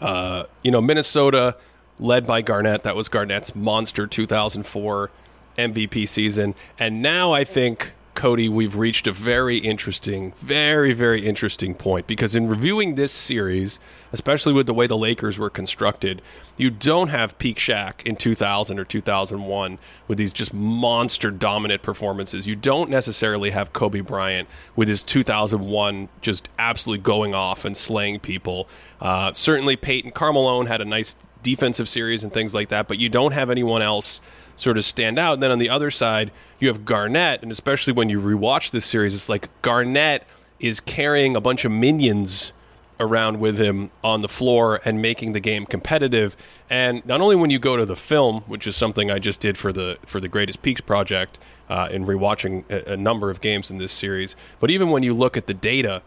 Uh, 0.00 0.44
you 0.62 0.70
know, 0.70 0.80
Minnesota 0.80 1.56
led 1.98 2.26
by 2.26 2.40
Garnett. 2.42 2.82
That 2.82 2.96
was 2.96 3.08
Garnett's 3.08 3.54
monster 3.54 4.06
2004 4.06 5.10
MVP 5.58 6.08
season. 6.08 6.54
And 6.78 7.02
now 7.02 7.32
I 7.32 7.44
think, 7.44 7.92
Cody, 8.22 8.48
we've 8.48 8.76
reached 8.76 9.08
a 9.08 9.12
very 9.12 9.58
interesting, 9.58 10.30
very, 10.36 10.92
very 10.92 11.26
interesting 11.26 11.74
point 11.74 12.06
because 12.06 12.36
in 12.36 12.46
reviewing 12.46 12.94
this 12.94 13.10
series, 13.10 13.80
especially 14.12 14.52
with 14.52 14.66
the 14.66 14.72
way 14.72 14.86
the 14.86 14.96
Lakers 14.96 15.40
were 15.40 15.50
constructed, 15.50 16.22
you 16.56 16.70
don't 16.70 17.08
have 17.08 17.36
peak 17.38 17.58
Shaq 17.58 18.06
in 18.06 18.14
2000 18.14 18.78
or 18.78 18.84
2001 18.84 19.76
with 20.06 20.18
these 20.18 20.32
just 20.32 20.54
monster 20.54 21.32
dominant 21.32 21.82
performances. 21.82 22.46
You 22.46 22.54
don't 22.54 22.88
necessarily 22.88 23.50
have 23.50 23.72
Kobe 23.72 24.02
Bryant 24.02 24.48
with 24.76 24.86
his 24.86 25.02
2001 25.02 26.08
just 26.20 26.48
absolutely 26.60 27.02
going 27.02 27.34
off 27.34 27.64
and 27.64 27.76
slaying 27.76 28.20
people. 28.20 28.68
Uh, 29.00 29.32
certainly, 29.32 29.74
Payton 29.74 30.12
Karl 30.12 30.34
Malone 30.34 30.66
had 30.66 30.80
a 30.80 30.84
nice 30.84 31.16
defensive 31.42 31.88
series 31.88 32.22
and 32.22 32.32
things 32.32 32.54
like 32.54 32.68
that, 32.68 32.86
but 32.86 33.00
you 33.00 33.08
don't 33.08 33.32
have 33.32 33.50
anyone 33.50 33.82
else 33.82 34.20
sort 34.56 34.78
of 34.78 34.84
stand 34.84 35.18
out. 35.18 35.34
And 35.34 35.42
then 35.42 35.50
on 35.50 35.58
the 35.58 35.68
other 35.68 35.90
side, 35.90 36.30
you 36.58 36.68
have 36.68 36.84
Garnett, 36.84 37.42
and 37.42 37.50
especially 37.50 37.92
when 37.92 38.08
you 38.08 38.20
rewatch 38.20 38.70
this 38.70 38.86
series, 38.86 39.14
it's 39.14 39.28
like 39.28 39.48
Garnett 39.62 40.24
is 40.60 40.80
carrying 40.80 41.34
a 41.36 41.40
bunch 41.40 41.64
of 41.64 41.72
minions 41.72 42.52
around 43.00 43.40
with 43.40 43.58
him 43.58 43.90
on 44.04 44.22
the 44.22 44.28
floor 44.28 44.80
and 44.84 45.02
making 45.02 45.32
the 45.32 45.40
game 45.40 45.66
competitive. 45.66 46.36
And 46.70 47.04
not 47.04 47.20
only 47.20 47.36
when 47.36 47.50
you 47.50 47.58
go 47.58 47.76
to 47.76 47.84
the 47.84 47.96
film, 47.96 48.42
which 48.42 48.66
is 48.66 48.76
something 48.76 49.10
I 49.10 49.18
just 49.18 49.40
did 49.40 49.58
for 49.58 49.72
the 49.72 49.98
for 50.06 50.20
the 50.20 50.28
Greatest 50.28 50.62
Peaks 50.62 50.80
project 50.80 51.38
uh, 51.68 51.88
in 51.90 52.06
rewatching 52.06 52.64
a, 52.70 52.92
a 52.92 52.96
number 52.96 53.30
of 53.30 53.40
games 53.40 53.70
in 53.70 53.78
this 53.78 53.92
series, 53.92 54.36
but 54.60 54.70
even 54.70 54.90
when 54.90 55.02
you 55.02 55.14
look 55.14 55.36
at 55.36 55.46
the 55.46 55.54
data 55.54 56.02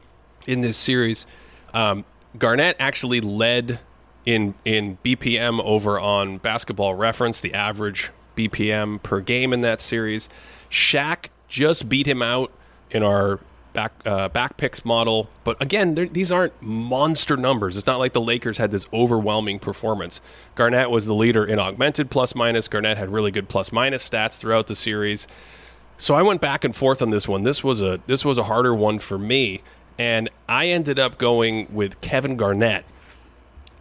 in 0.48 0.62
this 0.62 0.78
series, 0.78 1.26
um, 1.74 2.06
Garnett 2.38 2.78
actually 2.80 3.20
led 3.20 3.80
in 4.26 4.56
in 4.64 4.98
BPM 5.04 5.62
over 5.64 6.00
on 6.00 6.38
Basketball 6.38 6.96
Reference, 6.96 7.40
the 7.40 7.54
average 7.54 8.12
BPM 8.36 9.02
per 9.02 9.20
game 9.20 9.54
in 9.54 9.62
that 9.62 9.82
series. 9.82 10.30
Shaq 10.70 11.28
just 11.48 11.88
beat 11.88 12.08
him 12.08 12.22
out 12.22 12.52
in 12.92 13.04
our 13.04 13.40
back 13.74 13.94
uh, 14.06 14.30
back 14.30 14.58
picks 14.58 14.84
model, 14.86 15.30
but 15.44 15.62
again, 15.62 15.96
these 16.12 16.32
aren't 16.32 16.60
monster 16.62 17.38
numbers. 17.38 17.78
It's 17.78 17.86
not 17.86 17.98
like 17.98 18.14
the 18.14 18.22
Lakers 18.22 18.58
had 18.58 18.72
this 18.72 18.86
overwhelming 18.94 19.60
performance. 19.60 20.22
Garnett 20.56 20.90
was 20.90 21.06
the 21.06 21.14
leader 21.14 21.46
in 21.46 21.60
augmented 21.60 22.10
plus 22.10 22.34
minus. 22.34 22.68
Garnett 22.68 22.98
had 22.98 23.10
really 23.10 23.32
good 23.32 23.50
plus 23.50 23.72
minus 23.72 24.10
stats 24.10 24.38
throughout 24.38 24.68
the 24.68 24.76
series. 24.76 25.28
So 25.98 26.16
I 26.16 26.24
went 26.24 26.42
back 26.42 26.64
and 26.64 26.76
forth 26.76 27.02
on 27.02 27.10
this 27.10 27.28
one. 27.28 27.44
This 27.44 27.64
was 27.64 27.82
a 27.82 28.00
this 28.08 28.26
was 28.26 28.38
a 28.38 28.44
harder 28.44 28.74
one 28.74 29.00
for 29.00 29.18
me, 29.18 29.62
and 29.98 30.30
I 30.50 30.68
ended 30.68 30.98
up 30.98 31.18
going 31.18 31.68
with 31.74 32.02
Kevin 32.02 32.38
Garnett 32.38 32.86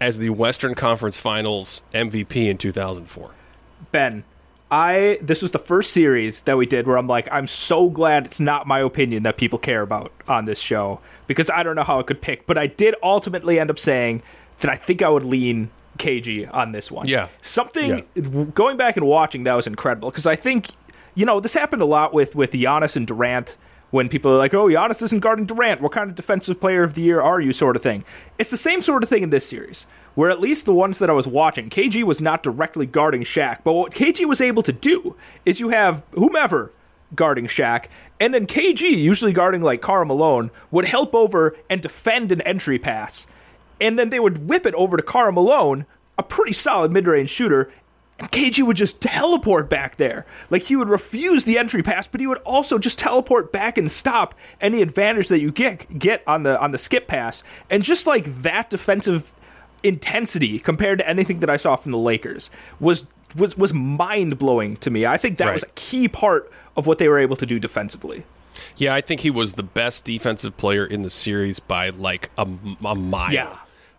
as 0.00 0.18
the 0.18 0.30
Western 0.30 0.74
Conference 0.74 1.18
Finals 1.18 1.82
MVP 1.92 2.48
in 2.48 2.58
2004. 2.58 3.30
Ben, 3.90 4.24
I 4.70 5.18
this 5.20 5.42
was 5.42 5.50
the 5.50 5.58
first 5.58 5.92
series 5.92 6.42
that 6.42 6.56
we 6.56 6.66
did 6.66 6.86
where 6.86 6.96
I'm 6.96 7.06
like, 7.06 7.28
I'm 7.30 7.46
so 7.46 7.90
glad 7.90 8.26
it's 8.26 8.40
not 8.40 8.66
my 8.66 8.80
opinion 8.80 9.22
that 9.24 9.36
people 9.36 9.58
care 9.58 9.82
about 9.82 10.12
on 10.26 10.46
this 10.46 10.58
show 10.58 11.00
because 11.26 11.50
I 11.50 11.62
don't 11.62 11.76
know 11.76 11.84
how 11.84 12.00
I 12.00 12.02
could 12.02 12.20
pick, 12.20 12.46
but 12.46 12.58
I 12.58 12.66
did 12.66 12.94
ultimately 13.02 13.60
end 13.60 13.70
up 13.70 13.78
saying 13.78 14.22
that 14.60 14.70
I 14.70 14.76
think 14.76 15.02
I 15.02 15.08
would 15.08 15.24
lean 15.24 15.70
KG 15.98 16.52
on 16.52 16.72
this 16.72 16.90
one. 16.90 17.06
Yeah. 17.06 17.28
something 17.42 18.04
going 18.54 18.76
back 18.76 18.96
and 18.96 19.06
watching 19.06 19.44
that 19.44 19.54
was 19.54 19.66
incredible 19.66 20.10
because 20.10 20.26
I 20.26 20.36
think 20.36 20.70
you 21.14 21.24
know 21.24 21.40
this 21.40 21.54
happened 21.54 21.82
a 21.82 21.86
lot 21.86 22.12
with 22.12 22.34
with 22.34 22.52
Giannis 22.52 22.96
and 22.96 23.06
Durant. 23.06 23.56
When 23.90 24.08
people 24.08 24.32
are 24.32 24.38
like, 24.38 24.54
"Oh, 24.54 24.66
Giannis 24.66 25.02
isn't 25.02 25.20
guarding 25.20 25.46
Durant. 25.46 25.80
What 25.80 25.92
kind 25.92 26.10
of 26.10 26.16
defensive 26.16 26.60
player 26.60 26.82
of 26.82 26.94
the 26.94 27.02
year 27.02 27.20
are 27.20 27.40
you?" 27.40 27.52
sort 27.52 27.76
of 27.76 27.82
thing. 27.82 28.04
It's 28.38 28.50
the 28.50 28.56
same 28.56 28.82
sort 28.82 29.02
of 29.02 29.08
thing 29.08 29.22
in 29.22 29.30
this 29.30 29.46
series, 29.46 29.86
where 30.14 30.30
at 30.30 30.40
least 30.40 30.66
the 30.66 30.74
ones 30.74 30.98
that 30.98 31.10
I 31.10 31.12
was 31.12 31.28
watching, 31.28 31.70
KG 31.70 32.02
was 32.02 32.20
not 32.20 32.42
directly 32.42 32.86
guarding 32.86 33.22
Shaq, 33.22 33.58
but 33.62 33.74
what 33.74 33.94
KG 33.94 34.24
was 34.24 34.40
able 34.40 34.62
to 34.64 34.72
do 34.72 35.14
is 35.46 35.60
you 35.60 35.68
have 35.68 36.02
whomever 36.12 36.72
guarding 37.14 37.46
Shaq, 37.46 37.84
and 38.18 38.34
then 38.34 38.46
KG, 38.46 38.82
usually 38.82 39.32
guarding 39.32 39.62
like 39.62 39.80
Karl 39.80 40.04
Malone, 40.04 40.50
would 40.72 40.86
help 40.86 41.14
over 41.14 41.54
and 41.70 41.80
defend 41.80 42.32
an 42.32 42.40
entry 42.40 42.78
pass, 42.78 43.26
and 43.80 43.96
then 43.96 44.10
they 44.10 44.18
would 44.18 44.48
whip 44.48 44.66
it 44.66 44.74
over 44.74 44.96
to 44.96 45.02
Karl 45.02 45.30
Malone, 45.30 45.86
a 46.18 46.22
pretty 46.22 46.52
solid 46.52 46.90
mid-range 46.90 47.30
shooter, 47.30 47.70
and 48.18 48.30
KG 48.30 48.64
would 48.66 48.76
just 48.76 49.00
teleport 49.00 49.68
back 49.68 49.96
there. 49.96 50.24
Like 50.50 50.62
he 50.62 50.76
would 50.76 50.88
refuse 50.88 51.44
the 51.44 51.58
entry 51.58 51.82
pass, 51.82 52.06
but 52.06 52.20
he 52.20 52.26
would 52.26 52.38
also 52.38 52.78
just 52.78 52.98
teleport 52.98 53.52
back 53.52 53.76
and 53.76 53.90
stop 53.90 54.34
any 54.60 54.82
advantage 54.82 55.28
that 55.28 55.40
you 55.40 55.50
get 55.50 55.98
get 55.98 56.22
on 56.26 56.42
the 56.44 56.60
on 56.60 56.70
the 56.70 56.78
skip 56.78 57.08
pass. 57.08 57.42
And 57.70 57.82
just 57.82 58.06
like 58.06 58.24
that 58.42 58.70
defensive 58.70 59.32
intensity 59.82 60.58
compared 60.58 60.98
to 60.98 61.08
anything 61.08 61.40
that 61.40 61.50
I 61.50 61.56
saw 61.56 61.76
from 61.76 61.92
the 61.92 61.98
Lakers 61.98 62.50
was 62.80 63.06
was 63.36 63.56
was 63.56 63.74
mind 63.74 64.38
blowing 64.38 64.76
to 64.78 64.90
me. 64.90 65.04
I 65.06 65.16
think 65.16 65.38
that 65.38 65.46
Right. 65.46 65.54
was 65.54 65.64
a 65.64 65.68
key 65.74 66.08
part 66.08 66.50
of 66.76 66.86
what 66.86 66.98
they 66.98 67.08
were 67.08 67.18
able 67.18 67.36
to 67.36 67.46
do 67.46 67.58
defensively. 67.58 68.24
Yeah, 68.76 68.94
I 68.94 69.00
think 69.00 69.20
he 69.20 69.30
was 69.30 69.54
the 69.54 69.62
best 69.64 70.04
defensive 70.04 70.56
player 70.56 70.86
in 70.86 71.02
the 71.02 71.10
series 71.10 71.58
by 71.58 71.88
like 71.90 72.30
a, 72.38 72.46
a 72.84 72.94
mile. 72.94 73.32
Yeah. 73.32 73.56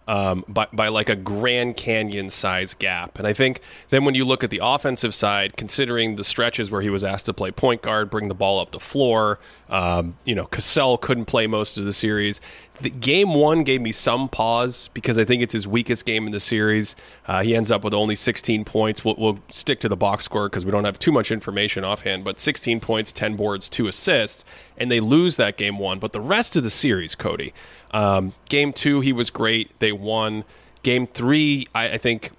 Um, 0.08 0.46
by, 0.48 0.68
by 0.72 0.90
like 0.90 1.10
a 1.10 1.16
Grand 1.16 1.78
Canyon 1.78 2.30
size 2.30 2.76
gap. 2.76 3.18
And 3.18 3.28
I 3.28 3.34
think 3.34 3.62
then 3.90 4.06
when 4.06 4.14
you 4.14 4.24
look 4.24 4.44
at 4.44 4.52
the 4.52 4.60
offensive 4.62 5.16
side, 5.16 5.58
considering 5.58 6.16
the 6.16 6.24
stretches 6.24 6.70
where 6.70 6.82
he 6.82 6.92
was 6.92 7.04
asked 7.04 7.26
to 7.26 7.34
play 7.34 7.50
point 7.50 7.82
guard, 7.82 8.12
bring 8.12 8.28
the 8.28 8.36
ball 8.36 8.60
up 8.60 8.70
the 8.72 8.80
floor, 8.80 9.40
um, 9.70 10.16
you 10.26 10.36
know, 10.36 10.46
Cassell 10.46 10.98
couldn't 10.98 11.26
play 11.26 11.48
most 11.48 11.78
of 11.78 11.86
the 11.86 11.94
series. 11.94 12.40
The 12.82 12.90
game 12.90 13.34
one 13.34 13.64
gave 13.64 13.82
me 13.82 13.92
some 13.94 14.28
pause 14.28 14.90
because 14.94 15.18
I 15.18 15.24
think 15.24 15.42
it's 15.42 15.54
his 15.54 15.66
weakest 15.66 16.06
game 16.06 16.26
in 16.26 16.34
the 16.34 16.42
series. 16.42 16.96
Uh, 17.26 17.42
he 17.42 17.56
ends 17.56 17.72
up 17.72 17.84
with 17.84 17.94
only 17.94 18.16
16 18.16 18.66
points. 18.66 19.04
We'll, 19.06 19.16
we'll 19.18 19.40
stick 19.50 19.80
to 19.80 19.90
the 19.90 19.96
box 19.96 20.26
score 20.26 20.50
because 20.50 20.66
we 20.66 20.72
don't 20.72 20.84
have 20.84 21.00
too 21.00 21.12
much 21.12 21.32
information 21.32 21.86
offhand, 21.86 22.26
but 22.26 22.40
16 22.40 22.82
points, 22.82 23.12
10 23.14 23.38
boards, 23.38 23.70
2 23.70 23.88
assists, 23.88 24.44
and 24.78 24.92
they 24.92 25.00
lose 25.00 25.38
that 25.38 25.58
game 25.58 25.80
one. 25.80 26.00
But 26.00 26.12
the 26.12 26.20
rest 26.20 26.58
of 26.58 26.64
the 26.64 26.70
series, 26.70 27.16
Cody, 27.16 27.54
um, 27.96 28.34
game 28.50 28.74
two, 28.74 29.00
he 29.00 29.14
was 29.14 29.30
great. 29.30 29.80
They 29.80 29.92
won. 29.92 30.44
Game 30.84 31.08
three, 31.08 31.66
I, 31.74 31.94
I 31.94 31.98
think 31.98 32.32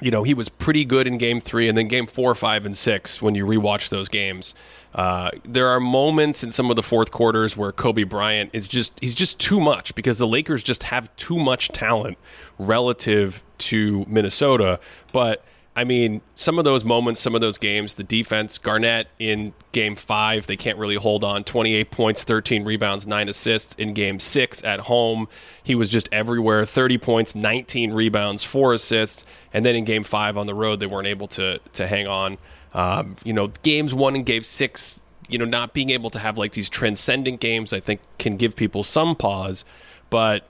you 0.00 0.10
know, 0.10 0.22
he 0.22 0.34
was 0.34 0.48
pretty 0.48 0.84
good 0.84 1.06
in 1.06 1.18
game 1.18 1.40
three, 1.40 1.68
and 1.68 1.78
then 1.78 1.86
game 1.86 2.06
four, 2.06 2.34
five, 2.34 2.66
and 2.66 2.76
six, 2.76 3.22
when 3.22 3.36
you 3.36 3.46
rewatch 3.46 3.90
those 3.90 4.08
games, 4.08 4.54
uh, 4.94 5.30
there 5.44 5.68
are 5.68 5.78
moments 5.78 6.42
in 6.42 6.50
some 6.50 6.70
of 6.70 6.76
the 6.76 6.82
fourth 6.82 7.12
quarters 7.12 7.56
where 7.56 7.70
Kobe 7.70 8.02
Bryant 8.02 8.50
is 8.52 8.66
just, 8.66 8.98
he's 9.00 9.14
just 9.14 9.38
too 9.38 9.60
much 9.60 9.94
because 9.94 10.18
the 10.18 10.26
Lakers 10.26 10.62
just 10.62 10.82
have 10.84 11.14
too 11.16 11.38
much 11.38 11.68
talent 11.68 12.18
relative 12.58 13.42
to 13.58 14.04
Minnesota. 14.08 14.80
But, 15.12 15.44
I 15.74 15.84
mean, 15.84 16.20
some 16.34 16.58
of 16.58 16.64
those 16.64 16.84
moments, 16.84 17.20
some 17.20 17.34
of 17.34 17.40
those 17.40 17.56
games, 17.56 17.94
the 17.94 18.04
defense, 18.04 18.58
Garnett 18.58 19.08
in 19.18 19.54
game 19.72 19.96
five, 19.96 20.46
they 20.46 20.56
can't 20.56 20.76
really 20.76 20.96
hold 20.96 21.24
on. 21.24 21.44
28 21.44 21.90
points, 21.90 22.24
13 22.24 22.64
rebounds, 22.64 23.06
nine 23.06 23.26
assists. 23.26 23.74
In 23.76 23.94
game 23.94 24.18
six 24.18 24.62
at 24.64 24.80
home, 24.80 25.28
he 25.62 25.74
was 25.74 25.88
just 25.88 26.10
everywhere 26.12 26.66
30 26.66 26.98
points, 26.98 27.34
19 27.34 27.94
rebounds, 27.94 28.42
four 28.42 28.74
assists. 28.74 29.24
And 29.54 29.64
then 29.64 29.74
in 29.74 29.84
game 29.84 30.04
five 30.04 30.36
on 30.36 30.46
the 30.46 30.54
road, 30.54 30.78
they 30.78 30.86
weren't 30.86 31.06
able 31.08 31.28
to, 31.28 31.58
to 31.72 31.86
hang 31.86 32.06
on. 32.06 32.36
Um, 32.74 33.16
you 33.24 33.32
know, 33.32 33.48
games 33.62 33.94
one 33.94 34.14
and 34.14 34.26
game 34.26 34.42
six, 34.42 35.00
you 35.30 35.38
know, 35.38 35.46
not 35.46 35.72
being 35.72 35.88
able 35.88 36.10
to 36.10 36.18
have 36.18 36.36
like 36.36 36.52
these 36.52 36.68
transcendent 36.68 37.40
games, 37.40 37.72
I 37.72 37.80
think 37.80 38.00
can 38.18 38.36
give 38.36 38.56
people 38.56 38.84
some 38.84 39.16
pause. 39.16 39.64
But 40.10 40.46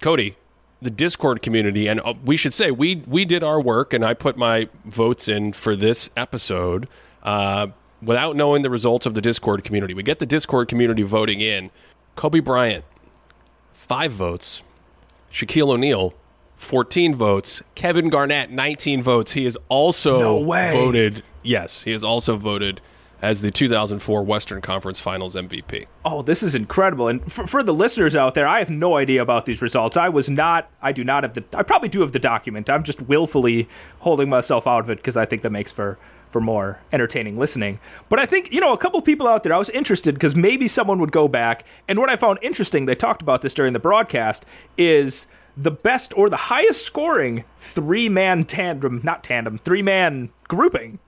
Cody, 0.00 0.36
the 0.82 0.90
Discord 0.90 1.42
community, 1.42 1.86
and 1.86 2.00
uh, 2.00 2.14
we 2.24 2.36
should 2.36 2.52
say 2.52 2.70
we 2.70 3.02
we 3.06 3.24
did 3.24 3.42
our 3.42 3.60
work, 3.60 3.92
and 3.92 4.04
I 4.04 4.14
put 4.14 4.36
my 4.36 4.68
votes 4.84 5.28
in 5.28 5.52
for 5.52 5.74
this 5.74 6.10
episode 6.16 6.88
uh, 7.22 7.68
without 8.02 8.36
knowing 8.36 8.62
the 8.62 8.70
results 8.70 9.06
of 9.06 9.14
the 9.14 9.20
Discord 9.22 9.64
community. 9.64 9.94
We 9.94 10.02
get 10.02 10.18
the 10.18 10.26
Discord 10.26 10.68
community 10.68 11.02
voting 11.02 11.40
in. 11.40 11.70
Kobe 12.14 12.40
Bryant, 12.40 12.84
five 13.72 14.12
votes. 14.12 14.62
Shaquille 15.32 15.70
O'Neal, 15.70 16.14
14 16.56 17.14
votes. 17.14 17.62
Kevin 17.74 18.08
Garnett, 18.08 18.50
19 18.50 19.02
votes. 19.02 19.32
He 19.32 19.44
is 19.44 19.58
also 19.68 20.18
No 20.18 20.44
voted. 20.44 21.22
Yes, 21.42 21.82
he 21.82 21.92
is 21.92 22.02
also 22.02 22.36
voted 22.36 22.80
as 23.22 23.42
the 23.42 23.50
2004 23.50 24.22
Western 24.22 24.60
Conference 24.60 25.00
Finals 25.00 25.34
MVP. 25.34 25.86
Oh, 26.04 26.22
this 26.22 26.42
is 26.42 26.54
incredible. 26.54 27.08
And 27.08 27.30
for, 27.30 27.46
for 27.46 27.62
the 27.62 27.72
listeners 27.72 28.14
out 28.14 28.34
there, 28.34 28.46
I 28.46 28.58
have 28.58 28.70
no 28.70 28.96
idea 28.96 29.22
about 29.22 29.46
these 29.46 29.62
results. 29.62 29.96
I 29.96 30.08
was 30.08 30.28
not, 30.28 30.70
I 30.82 30.92
do 30.92 31.02
not 31.02 31.22
have 31.22 31.34
the, 31.34 31.44
I 31.54 31.62
probably 31.62 31.88
do 31.88 32.00
have 32.02 32.12
the 32.12 32.18
document. 32.18 32.68
I'm 32.68 32.84
just 32.84 33.00
willfully 33.02 33.68
holding 34.00 34.28
myself 34.28 34.66
out 34.66 34.80
of 34.80 34.90
it 34.90 34.98
because 34.98 35.16
I 35.16 35.24
think 35.24 35.42
that 35.42 35.50
makes 35.50 35.72
for, 35.72 35.98
for 36.30 36.40
more 36.40 36.78
entertaining 36.92 37.38
listening. 37.38 37.80
But 38.08 38.18
I 38.18 38.26
think, 38.26 38.52
you 38.52 38.60
know, 38.60 38.72
a 38.72 38.78
couple 38.78 39.00
people 39.00 39.26
out 39.26 39.42
there, 39.42 39.54
I 39.54 39.58
was 39.58 39.70
interested 39.70 40.14
because 40.14 40.36
maybe 40.36 40.68
someone 40.68 40.98
would 40.98 41.12
go 41.12 41.28
back. 41.28 41.64
And 41.88 41.98
what 41.98 42.10
I 42.10 42.16
found 42.16 42.38
interesting, 42.42 42.86
they 42.86 42.94
talked 42.94 43.22
about 43.22 43.42
this 43.42 43.54
during 43.54 43.72
the 43.72 43.78
broadcast, 43.78 44.44
is 44.76 45.26
the 45.56 45.70
best 45.70 46.12
or 46.18 46.28
the 46.28 46.36
highest 46.36 46.82
scoring 46.82 47.44
three 47.58 48.10
man 48.10 48.44
tandem, 48.44 49.00
not 49.02 49.24
tandem, 49.24 49.56
three 49.58 49.82
man 49.82 50.28
grouping 50.48 50.98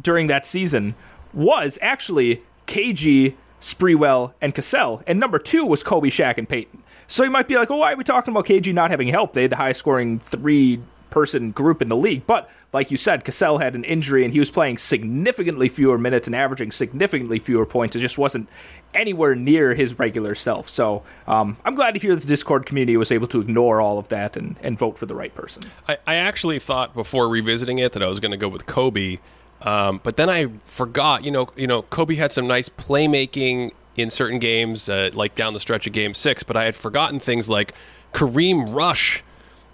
during 0.00 0.28
that 0.28 0.46
season 0.46 0.94
was 1.32 1.78
actually 1.82 2.42
KG, 2.66 3.34
Sprewell, 3.60 4.32
and 4.40 4.54
Cassell. 4.54 5.02
And 5.06 5.18
number 5.18 5.38
two 5.38 5.66
was 5.66 5.82
Kobe, 5.82 6.10
Shaq, 6.10 6.38
and 6.38 6.48
Payton. 6.48 6.82
So 7.06 7.24
you 7.24 7.30
might 7.30 7.48
be 7.48 7.56
like, 7.56 7.70
oh, 7.70 7.78
why 7.78 7.92
are 7.92 7.96
we 7.96 8.04
talking 8.04 8.32
about 8.32 8.46
KG 8.46 8.72
not 8.74 8.90
having 8.90 9.08
help? 9.08 9.32
They 9.32 9.42
had 9.42 9.52
the 9.52 9.56
highest 9.56 9.80
scoring 9.80 10.18
three 10.18 10.80
person 11.10 11.50
group 11.52 11.80
in 11.80 11.88
the 11.88 11.96
league. 11.96 12.26
But 12.26 12.50
like 12.72 12.90
you 12.90 12.96
said, 12.96 13.24
Cassell 13.24 13.58
had 13.58 13.74
an 13.74 13.84
injury 13.84 14.24
and 14.24 14.32
he 14.32 14.38
was 14.38 14.50
playing 14.50 14.78
significantly 14.78 15.68
fewer 15.68 15.96
minutes 15.96 16.26
and 16.26 16.36
averaging 16.36 16.70
significantly 16.70 17.38
fewer 17.38 17.64
points. 17.64 17.96
It 17.96 18.00
just 18.00 18.18
wasn't 18.18 18.48
anywhere 18.92 19.34
near 19.34 19.74
his 19.74 19.98
regular 19.98 20.34
self. 20.34 20.68
So 20.68 21.02
um, 21.26 21.56
I'm 21.64 21.74
glad 21.74 21.94
to 21.94 22.00
hear 22.00 22.14
that 22.14 22.20
the 22.20 22.28
Discord 22.28 22.66
community 22.66 22.96
was 22.96 23.10
able 23.10 23.26
to 23.28 23.40
ignore 23.40 23.80
all 23.80 23.98
of 23.98 24.08
that 24.08 24.36
and, 24.36 24.56
and 24.62 24.78
vote 24.78 24.98
for 24.98 25.06
the 25.06 25.14
right 25.14 25.34
person. 25.34 25.64
I, 25.88 25.98
I 26.06 26.14
actually 26.16 26.58
thought 26.58 26.94
before 26.94 27.28
revisiting 27.28 27.78
it 27.78 27.92
that 27.92 28.02
I 28.02 28.06
was 28.06 28.20
going 28.20 28.32
to 28.32 28.36
go 28.36 28.48
with 28.48 28.66
Kobe, 28.66 29.18
um, 29.62 30.00
but 30.02 30.16
then 30.16 30.28
I 30.30 30.48
forgot. 30.64 31.24
You 31.24 31.30
know, 31.30 31.48
you 31.56 31.66
know, 31.66 31.82
Kobe 31.82 32.14
had 32.14 32.32
some 32.32 32.46
nice 32.46 32.68
playmaking 32.68 33.72
in 33.96 34.10
certain 34.10 34.38
games, 34.38 34.88
uh, 34.88 35.10
like 35.12 35.34
down 35.34 35.54
the 35.54 35.60
stretch 35.60 35.86
of 35.86 35.92
Game 35.92 36.14
Six. 36.14 36.42
But 36.42 36.56
I 36.56 36.64
had 36.64 36.76
forgotten 36.76 37.20
things 37.20 37.48
like 37.48 37.74
Kareem 38.12 38.74
Rush 38.74 39.22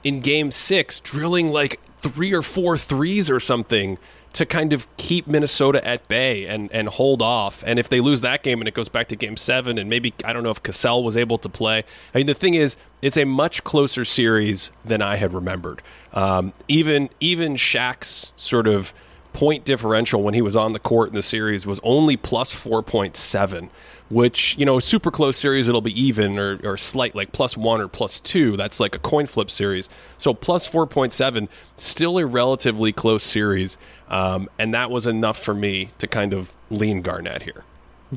in 0.03 0.21
Game 0.21 0.51
Six, 0.51 1.01
drilling 1.01 1.49
like 1.49 1.81
three 1.99 2.35
or 2.35 2.43
four 2.43 2.77
threes 2.77 3.31
or 3.31 3.41
something 3.41 3.99
to 4.35 4.45
kind 4.45 4.73
of 4.73 4.87
keep 4.97 5.29
Minnesota 5.29 5.87
at 5.87 6.07
bay 6.09 6.45
and, 6.47 6.71
and 6.73 6.89
hold 6.89 7.23
off. 7.23 7.63
And 7.67 7.79
if 7.79 7.89
they 7.89 8.01
lose 8.01 8.21
that 8.23 8.43
game 8.43 8.61
and 8.61 8.67
it 8.67 8.75
goes 8.75 8.89
back 8.89 9.09
to 9.09 9.17
game 9.17 9.37
seven, 9.37 9.79
and 9.79 9.89
maybe, 9.89 10.13
I 10.25 10.33
don't 10.33 10.43
know 10.43 10.51
if 10.51 10.61
Cassell 10.61 11.05
was 11.05 11.17
able 11.17 11.39
to 11.39 11.49
play. 11.49 11.85
I 12.13 12.19
mean, 12.19 12.27
the 12.27 12.35
thing 12.35 12.55
is, 12.55 12.77
it's 13.01 13.17
a 13.17 13.25
much 13.25 13.63
closer 13.63 14.05
series 14.05 14.71
than 14.85 15.01
I 15.01 15.17
had 15.17 15.33
remembered. 15.33 15.83
Um, 16.13 16.53
even, 16.67 17.11
even 17.21 17.55
Shaq's 17.55 18.33
sort 18.37 18.67
of 18.67 18.93
point 19.35 19.65
differential 19.65 20.23
when 20.23 20.33
he 20.33 20.41
was 20.41 20.57
on 20.57 20.73
the 20.73 20.79
court 20.79 21.11
in 21.11 21.15
the 21.15 21.23
series 21.23 21.67
was 21.67 21.79
only 21.83 22.17
plus 22.17 22.55
4.7 22.55 23.69
which 24.09 24.57
you 24.57 24.65
know 24.65 24.79
super 24.81 25.11
close 25.11 25.37
series 25.37 25.69
it'll 25.69 25.81
be 25.81 26.01
even 26.01 26.39
or, 26.39 26.59
or 26.65 26.79
slight 26.79 27.15
like 27.15 27.33
plus 27.33 27.57
one 27.57 27.81
or 27.81 27.89
plus 27.89 28.21
two 28.21 28.57
that's 28.57 28.81
like 28.81 28.95
a 28.95 28.99
coin 28.99 29.27
flip 29.27 29.51
series 29.51 29.89
so 30.17 30.33
plus 30.33 30.67
4.7 30.69 31.49
still 31.77 32.19
a 32.19 32.25
relatively 32.25 32.93
close 32.93 33.23
series 33.23 33.77
um, 34.09 34.49
and 34.59 34.73
that 34.73 34.91
was 34.91 35.05
enough 35.05 35.39
for 35.39 35.53
me 35.53 35.91
to 35.99 36.07
kind 36.07 36.33
of 36.33 36.53
lean 36.71 37.03
garnett 37.03 37.43
here 37.43 37.65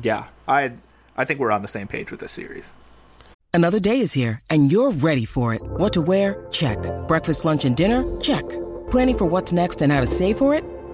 Yeah, 0.02 0.26
I 0.46 0.72
I 1.16 1.24
think 1.24 1.40
we're 1.40 1.50
on 1.50 1.62
the 1.62 1.68
same 1.68 1.88
page 1.88 2.10
with 2.10 2.20
this 2.20 2.32
series. 2.32 2.72
Another 3.52 3.80
day 3.80 4.00
is 4.00 4.12
here, 4.12 4.40
and 4.50 4.70
you're 4.70 4.92
ready 4.92 5.24
for 5.24 5.54
it. 5.54 5.62
What 5.62 5.92
to 5.94 6.00
wear? 6.00 6.46
Check. 6.50 6.78
Breakfast, 7.08 7.44
lunch, 7.44 7.64
and 7.64 7.76
dinner? 7.76 8.04
Check. 8.20 8.44
Planning 8.90 9.18
for 9.18 9.24
what's 9.24 9.52
next 9.52 9.82
and 9.82 9.90
how 9.92 10.00
to 10.00 10.06
save 10.06 10.38
for 10.38 10.54
it? 10.54 10.62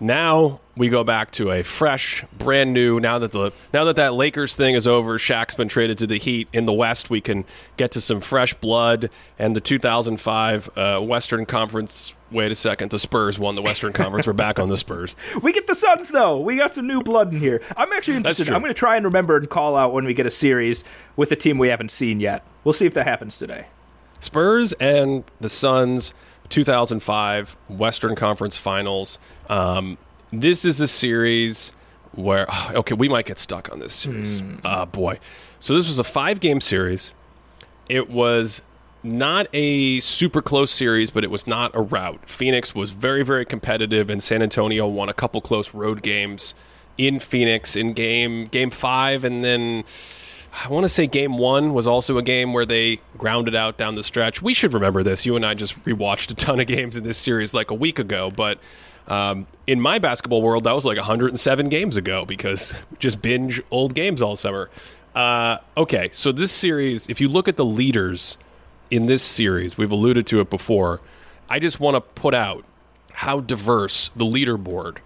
now 0.00 0.60
we 0.76 0.88
go 0.88 1.02
back 1.02 1.30
to 1.32 1.50
a 1.50 1.62
fresh, 1.62 2.24
brand 2.38 2.72
new. 2.72 3.00
Now 3.00 3.18
that 3.18 3.32
the 3.32 3.52
now 3.72 3.84
that 3.84 3.96
that 3.96 4.14
Lakers 4.14 4.54
thing 4.54 4.74
is 4.74 4.86
over, 4.86 5.18
Shaq's 5.18 5.54
been 5.54 5.68
traded 5.68 5.98
to 5.98 6.06
the 6.06 6.18
Heat 6.18 6.48
in 6.52 6.66
the 6.66 6.72
West. 6.72 7.08
We 7.08 7.20
can 7.20 7.44
get 7.76 7.90
to 7.92 8.00
some 8.00 8.20
fresh 8.20 8.52
blood 8.54 9.10
and 9.38 9.56
the 9.56 9.60
2005 9.60 10.70
uh, 10.76 11.00
Western 11.00 11.46
Conference. 11.46 12.14
Wait 12.30 12.50
a 12.50 12.56
second, 12.56 12.90
the 12.90 12.98
Spurs 12.98 13.38
won 13.38 13.54
the 13.54 13.62
Western 13.62 13.92
Conference. 13.92 14.26
We're 14.26 14.32
back 14.32 14.58
on 14.58 14.68
the 14.68 14.76
Spurs. 14.76 15.14
We 15.42 15.52
get 15.52 15.66
the 15.66 15.74
Suns 15.74 16.10
though. 16.10 16.40
We 16.40 16.56
got 16.56 16.74
some 16.74 16.86
new 16.86 17.00
blood 17.00 17.32
in 17.32 17.40
here. 17.40 17.62
I'm 17.76 17.92
actually 17.92 18.16
interested. 18.16 18.48
I'm 18.50 18.60
going 18.60 18.70
to 18.70 18.78
try 18.78 18.96
and 18.96 19.04
remember 19.04 19.36
and 19.36 19.48
call 19.48 19.76
out 19.76 19.92
when 19.92 20.04
we 20.04 20.12
get 20.12 20.26
a 20.26 20.30
series 20.30 20.82
with 21.14 21.30
a 21.30 21.36
team 21.36 21.56
we 21.56 21.68
haven't 21.68 21.90
seen 21.90 22.18
yet. 22.20 22.44
We'll 22.64 22.72
see 22.72 22.86
if 22.86 22.94
that 22.94 23.06
happens 23.06 23.38
today. 23.38 23.66
Spurs 24.18 24.72
and 24.74 25.24
the 25.40 25.48
Suns, 25.48 26.12
2005 26.48 27.56
Western 27.68 28.14
Conference 28.14 28.56
Finals. 28.56 29.18
Um, 29.48 29.98
this 30.32 30.64
is 30.64 30.80
a 30.80 30.88
series 30.88 31.72
where 32.12 32.46
okay, 32.72 32.94
we 32.94 33.08
might 33.08 33.26
get 33.26 33.38
stuck 33.38 33.70
on 33.72 33.78
this 33.78 33.94
series. 33.94 34.42
Oh 34.64 34.86
boy! 34.86 35.18
So 35.60 35.76
this 35.76 35.86
was 35.88 35.98
a 35.98 36.04
five-game 36.04 36.60
series. 36.60 37.12
It 37.88 38.10
was 38.10 38.62
not 39.02 39.46
a 39.52 40.00
super 40.00 40.42
close 40.42 40.72
series, 40.72 41.10
but 41.10 41.22
it 41.22 41.30
was 41.30 41.46
not 41.46 41.74
a 41.74 41.80
rout. 41.80 42.28
Phoenix 42.28 42.74
was 42.74 42.90
very, 42.90 43.22
very 43.22 43.44
competitive, 43.44 44.10
and 44.10 44.22
San 44.22 44.42
Antonio 44.42 44.86
won 44.88 45.08
a 45.08 45.14
couple 45.14 45.40
close 45.40 45.72
road 45.72 46.02
games 46.02 46.54
in 46.98 47.20
Phoenix 47.20 47.76
in 47.76 47.92
game 47.92 48.46
game 48.46 48.70
five, 48.70 49.24
and 49.24 49.44
then 49.44 49.84
I 50.52 50.68
want 50.68 50.84
to 50.84 50.88
say 50.88 51.06
game 51.06 51.38
one 51.38 51.74
was 51.74 51.86
also 51.86 52.18
a 52.18 52.22
game 52.22 52.52
where 52.52 52.64
they 52.64 53.00
grounded 53.18 53.54
out 53.54 53.76
down 53.76 53.94
the 53.94 54.02
stretch. 54.02 54.40
We 54.40 54.54
should 54.54 54.72
remember 54.72 55.02
this. 55.02 55.26
You 55.26 55.36
and 55.36 55.44
I 55.44 55.54
just 55.54 55.80
rewatched 55.84 56.30
a 56.30 56.34
ton 56.34 56.60
of 56.60 56.66
games 56.66 56.96
in 56.96 57.04
this 57.04 57.18
series 57.18 57.52
like 57.52 57.70
a 57.70 57.74
week 57.74 57.98
ago, 57.98 58.30
but 58.30 58.58
um, 59.08 59.46
in 59.66 59.80
my 59.80 59.98
basketball 59.98 60.42
world, 60.42 60.64
that 60.64 60.72
was 60.72 60.84
like 60.84 60.96
107 60.96 61.68
games 61.68 61.96
ago 61.96 62.24
because 62.24 62.74
just 62.98 63.22
binge 63.22 63.62
old 63.70 63.94
games 63.94 64.22
all 64.22 64.36
summer. 64.36 64.70
Uh, 65.14 65.58
okay, 65.76 66.10
so 66.12 66.32
this 66.32 66.52
series, 66.52 67.08
if 67.08 67.20
you 67.20 67.28
look 67.28 67.48
at 67.48 67.56
the 67.56 67.64
leaders 67.64 68.36
in 68.90 69.06
this 69.06 69.22
series, 69.22 69.78
we've 69.78 69.92
alluded 69.92 70.26
to 70.28 70.40
it 70.40 70.50
before. 70.50 71.00
I 71.48 71.58
just 71.58 71.80
want 71.80 71.94
to 71.94 72.00
put 72.00 72.34
out 72.34 72.64
how 73.12 73.40
diverse 73.40 74.10
the 74.16 74.24
leaderboard 74.24 74.98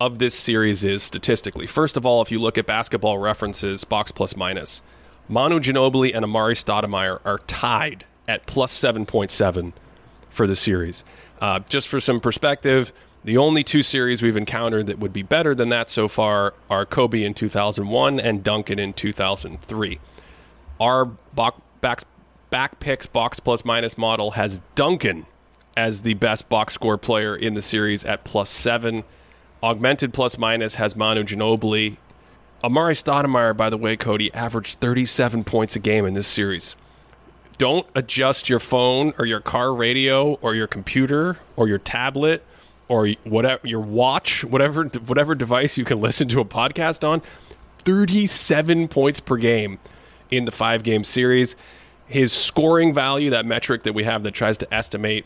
of 0.00 0.18
this 0.18 0.34
series 0.34 0.84
is 0.84 1.02
statistically. 1.02 1.66
First 1.66 1.96
of 1.96 2.04
all, 2.04 2.22
if 2.22 2.30
you 2.30 2.38
look 2.38 2.58
at 2.58 2.66
basketball 2.66 3.18
references, 3.18 3.84
box 3.84 4.12
plus 4.12 4.36
minus, 4.36 4.82
Manu 5.28 5.58
Ginobili 5.58 6.14
and 6.14 6.24
Amar'e 6.24 6.54
Stoudemire 6.54 7.20
are 7.24 7.38
tied 7.38 8.04
at 8.28 8.46
plus 8.46 8.78
7.7 8.78 9.72
for 10.30 10.46
the 10.46 10.56
series. 10.56 11.04
Uh, 11.40 11.60
just 11.60 11.88
for 11.88 12.00
some 12.00 12.20
perspective, 12.20 12.92
the 13.24 13.36
only 13.36 13.64
two 13.64 13.82
series 13.82 14.22
we've 14.22 14.36
encountered 14.36 14.86
that 14.86 14.98
would 14.98 15.12
be 15.12 15.22
better 15.22 15.54
than 15.54 15.68
that 15.70 15.90
so 15.90 16.06
far 16.08 16.54
are 16.70 16.86
Kobe 16.86 17.24
in 17.24 17.34
2001 17.34 18.20
and 18.20 18.44
Duncan 18.44 18.78
in 18.78 18.92
2003. 18.92 19.98
Our 20.78 21.06
box, 21.06 21.60
back, 21.80 22.02
Backpicks 22.52 23.10
box 23.10 23.40
plus 23.40 23.64
minus 23.64 23.98
model 23.98 24.32
has 24.32 24.62
Duncan 24.74 25.26
as 25.76 26.02
the 26.02 26.14
best 26.14 26.48
box 26.48 26.74
score 26.74 26.96
player 26.96 27.34
in 27.34 27.54
the 27.54 27.62
series 27.62 28.04
at 28.04 28.24
plus 28.24 28.48
seven. 28.48 29.04
Augmented 29.62 30.12
plus 30.12 30.38
minus 30.38 30.76
has 30.76 30.94
Manu 30.94 31.24
Ginobili. 31.24 31.96
Amar'e 32.62 32.94
Stoudemire, 32.94 33.56
by 33.56 33.70
the 33.70 33.76
way, 33.76 33.96
Cody, 33.96 34.32
averaged 34.34 34.80
37 34.80 35.44
points 35.44 35.76
a 35.76 35.78
game 35.78 36.04
in 36.04 36.14
this 36.14 36.26
series. 36.26 36.74
Don't 37.58 37.86
adjust 37.94 38.48
your 38.48 38.60
phone 38.60 39.14
or 39.18 39.24
your 39.24 39.40
car 39.40 39.74
radio 39.74 40.34
or 40.42 40.54
your 40.54 40.66
computer 40.66 41.38
or 41.56 41.68
your 41.68 41.78
tablet 41.78 42.44
or 42.88 43.08
whatever 43.24 43.66
your 43.66 43.80
watch, 43.80 44.44
whatever 44.44 44.84
whatever 44.84 45.34
device 45.34 45.78
you 45.78 45.84
can 45.84 46.00
listen 46.00 46.28
to 46.28 46.40
a 46.40 46.44
podcast 46.44 47.06
on. 47.06 47.22
37 47.78 48.88
points 48.88 49.20
per 49.20 49.36
game 49.36 49.78
in 50.30 50.44
the 50.44 50.52
five 50.52 50.82
game 50.82 51.04
series. 51.04 51.56
His 52.06 52.32
scoring 52.32 52.92
value, 52.92 53.30
that 53.30 53.46
metric 53.46 53.84
that 53.84 53.94
we 53.94 54.04
have 54.04 54.22
that 54.24 54.32
tries 54.32 54.58
to 54.58 54.74
estimate 54.74 55.24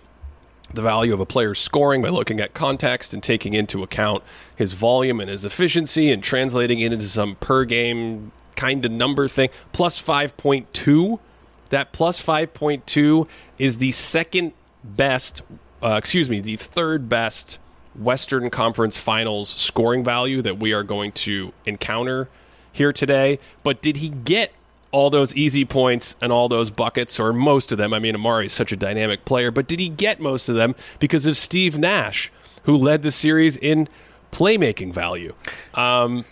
the 0.72 0.82
value 0.82 1.12
of 1.12 1.20
a 1.20 1.26
player's 1.26 1.58
scoring 1.58 2.02
by 2.02 2.08
looking 2.08 2.40
at 2.40 2.54
context 2.54 3.12
and 3.12 3.22
taking 3.22 3.54
into 3.54 3.82
account 3.82 4.22
his 4.54 4.72
volume 4.72 5.20
and 5.20 5.28
his 5.28 5.44
efficiency 5.44 6.10
and 6.10 6.22
translating 6.22 6.80
it 6.80 6.92
into 6.92 7.06
some 7.06 7.36
per 7.36 7.64
game 7.64 8.32
kind 8.56 8.84
of 8.84 8.92
number 8.92 9.28
thing. 9.28 9.50
Plus 9.72 10.00
5.2. 10.00 11.18
That 11.70 11.92
plus 11.92 12.20
5.2 12.22 13.28
is 13.58 13.78
the 13.78 13.92
second 13.92 14.52
best, 14.82 15.42
uh, 15.82 15.94
excuse 15.98 16.28
me, 16.28 16.40
the 16.40 16.56
third 16.56 17.08
best 17.08 17.58
Western 17.94 18.50
Conference 18.50 18.96
Finals 18.96 19.50
scoring 19.50 20.02
value 20.02 20.42
that 20.42 20.58
we 20.58 20.72
are 20.72 20.82
going 20.82 21.12
to 21.12 21.52
encounter 21.66 22.28
here 22.72 22.92
today. 22.92 23.38
But 23.62 23.82
did 23.82 23.98
he 23.98 24.08
get 24.08 24.52
all 24.92 25.10
those 25.10 25.34
easy 25.34 25.64
points 25.64 26.14
and 26.20 26.32
all 26.32 26.48
those 26.48 26.70
buckets, 26.70 27.20
or 27.20 27.32
most 27.32 27.72
of 27.72 27.78
them. 27.78 27.94
I 27.94 27.98
mean, 27.98 28.14
Amar'e 28.14 28.46
is 28.46 28.52
such 28.52 28.72
a 28.72 28.76
dynamic 28.76 29.24
player, 29.24 29.50
but 29.50 29.66
did 29.66 29.80
he 29.80 29.88
get 29.88 30.20
most 30.20 30.48
of 30.48 30.54
them 30.56 30.74
because 30.98 31.26
of 31.26 31.36
Steve 31.36 31.78
Nash, 31.78 32.32
who 32.64 32.76
led 32.76 33.02
the 33.02 33.12
series 33.12 33.56
in 33.56 33.88
playmaking 34.32 34.92
value? 34.92 35.34
Um, 35.74 36.24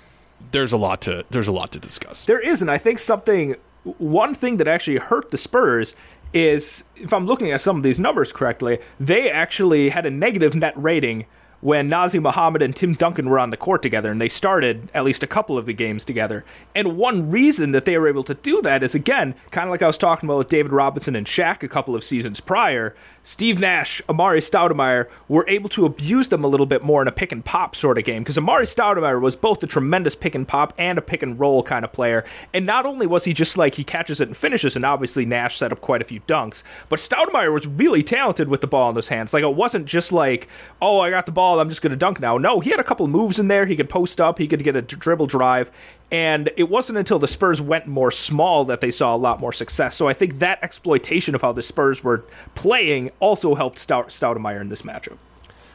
there's 0.51 0.73
a 0.73 0.77
lot 0.77 1.01
to 1.03 1.25
there's 1.31 1.49
a 1.49 1.53
lot 1.53 1.73
to 1.73 1.79
discuss. 1.79 2.25
There 2.25 2.41
is, 2.41 2.63
and 2.63 2.71
I 2.71 2.79
think 2.79 2.99
something 2.99 3.57
one 3.85 4.35
thing 4.35 4.59
that 4.59 4.69
actually 4.69 4.99
hurt 4.99 5.31
the 5.31 5.39
Spurs 5.39 5.95
is 6.33 6.85
if 6.97 7.13
I'm 7.13 7.27
looking 7.27 7.51
at 7.53 7.61
some 7.61 7.77
of 7.77 7.83
these 7.83 7.99
numbers 7.99 8.33
correctly, 8.33 8.79
they 9.01 9.31
actually 9.31 9.89
had 9.89 10.05
a 10.05 10.11
negative 10.11 10.55
net 10.55 10.75
rating 10.77 11.27
when 11.61 11.91
Nazr 11.91 12.23
Mohammed 12.23 12.63
and 12.63 12.75
Tim 12.75 12.95
Duncan 12.95 13.29
were 13.29 13.39
on 13.39 13.51
the 13.51 13.57
court 13.57 13.83
together, 13.83 14.13
and 14.13 14.21
they 14.21 14.29
started 14.29 14.89
at 14.95 15.05
least 15.05 15.23
a 15.23 15.27
couple 15.27 15.59
of 15.59 15.67
the 15.67 15.73
games 15.73 16.05
together. 16.05 16.45
And 16.75 16.97
one 16.97 17.31
reason 17.31 17.73
that 17.73 17.85
they 17.85 17.99
were 17.99 18.09
able 18.09 18.23
to 18.25 18.35
do 18.35 18.63
that 18.63 18.83
is, 18.83 18.95
again, 18.95 19.35
kind 19.51 19.69
of 19.69 19.73
like 19.73 19.83
I 19.83 19.89
was 19.89 19.99
talking 19.99 20.29
about 20.29 20.39
with 20.39 20.49
David 20.49 20.73
Robinson 20.73 21.17
and 21.17 21.27
Shaq 21.27 21.63
a 21.65 21.69
couple 21.69 21.97
of 21.97 22.05
seasons 22.05 22.39
prior, 22.39 22.95
Steve 23.25 23.59
Nash, 23.59 24.01
Amar'e 24.09 24.39
Stoudemire 24.39 25.09
were 25.27 25.45
able 25.49 25.69
to 25.71 25.85
abuse 25.85 26.29
them 26.29 26.45
a 26.45 26.49
little 26.49 26.65
bit 26.65 26.83
more 26.83 27.03
in 27.03 27.09
a 27.09 27.13
pick 27.13 27.33
and 27.33 27.45
pop 27.45 27.75
sort 27.75 27.99
of 27.99 28.05
game, 28.05 28.23
because 28.23 28.37
Amar'e 28.37 28.63
Stoudemire 28.63 29.21
was 29.21 29.35
both 29.35 29.63
a 29.63 29.67
tremendous 29.67 30.15
pick 30.15 30.37
and 30.37 30.47
pop 30.47 30.73
and 30.79 30.97
a 30.97 31.03
pick 31.03 31.25
and 31.25 31.41
roll 31.41 31.63
kind 31.63 31.85
of 31.85 31.93
player. 31.93 32.25
And 32.55 32.67
not 32.67 32.87
only 32.87 33.07
was 33.07 33.25
he 33.25 33.33
just 33.33 33.59
like 33.59 33.75
he 33.75 33.83
catches 33.83 34.21
it 34.21 34.29
and 34.29 34.37
finishes, 34.37 34.77
and 34.77 34.85
obviously 34.85 35.27
Nash 35.27 35.59
set 35.59 35.73
up 35.73 35.81
quite 35.81 36.03
a 36.03 36.05
few 36.05 36.21
dunks, 36.21 36.63
but 36.89 37.01
Stoudemire 37.01 37.53
was 37.53 37.67
really 37.67 38.05
talented 38.05 38.49
with 38.49 38.61
the 38.61 38.67
ball 38.69 38.91
in 38.91 38.97
his 38.97 39.09
hands. 39.09 39.35
Like, 39.35 39.43
it 39.43 39.55
wasn't 39.55 39.87
just 39.87 40.13
like, 40.13 40.49
oh, 40.81 41.01
I 41.01 41.11
got 41.11 41.27
the 41.27 41.33
ball 41.33 41.48
ball, 41.49 41.61
I'm 41.61 41.69
just 41.69 41.83
going 41.83 41.91
to 41.91 41.97
dunk 41.97 42.21
now. 42.21 42.37
No, 42.37 42.61
he 42.61 42.71
had 42.71 42.81
a 42.81 42.85
couple 42.85 43.07
moves 43.09 43.39
in 43.39 43.49
there. 43.49 43.65
He 43.65 43.77
could 43.77 43.89
post 43.89 44.21
up, 44.21 44.39
he 44.39 44.47
could 44.47 44.63
get 44.63 44.77
a 44.77 44.83
dribble 44.83 45.27
drive. 45.27 45.71
And 46.11 46.51
it 46.57 46.69
wasn't 46.69 46.99
until 46.99 47.19
the 47.19 47.29
Spurs 47.29 47.61
went 47.61 47.87
more 47.87 48.11
small 48.11 48.65
that 48.67 48.81
they 48.81 48.91
saw 48.91 49.15
a 49.15 49.17
lot 49.17 49.41
more 49.41 49.53
success. 49.53 49.95
So 49.95 50.09
I 50.09 50.15
think 50.15 50.39
that 50.39 50.59
exploitation 50.63 51.35
of 51.35 51.43
how 51.43 51.53
the 51.53 51.63
Spurs 51.63 52.05
were 52.05 52.25
playing 52.55 53.11
also 53.21 53.55
helped 53.55 53.79
Stout- 53.79 54.09
Stoudemire 54.09 54.61
in 54.61 54.69
this 54.69 54.83
matchup. 54.83 55.19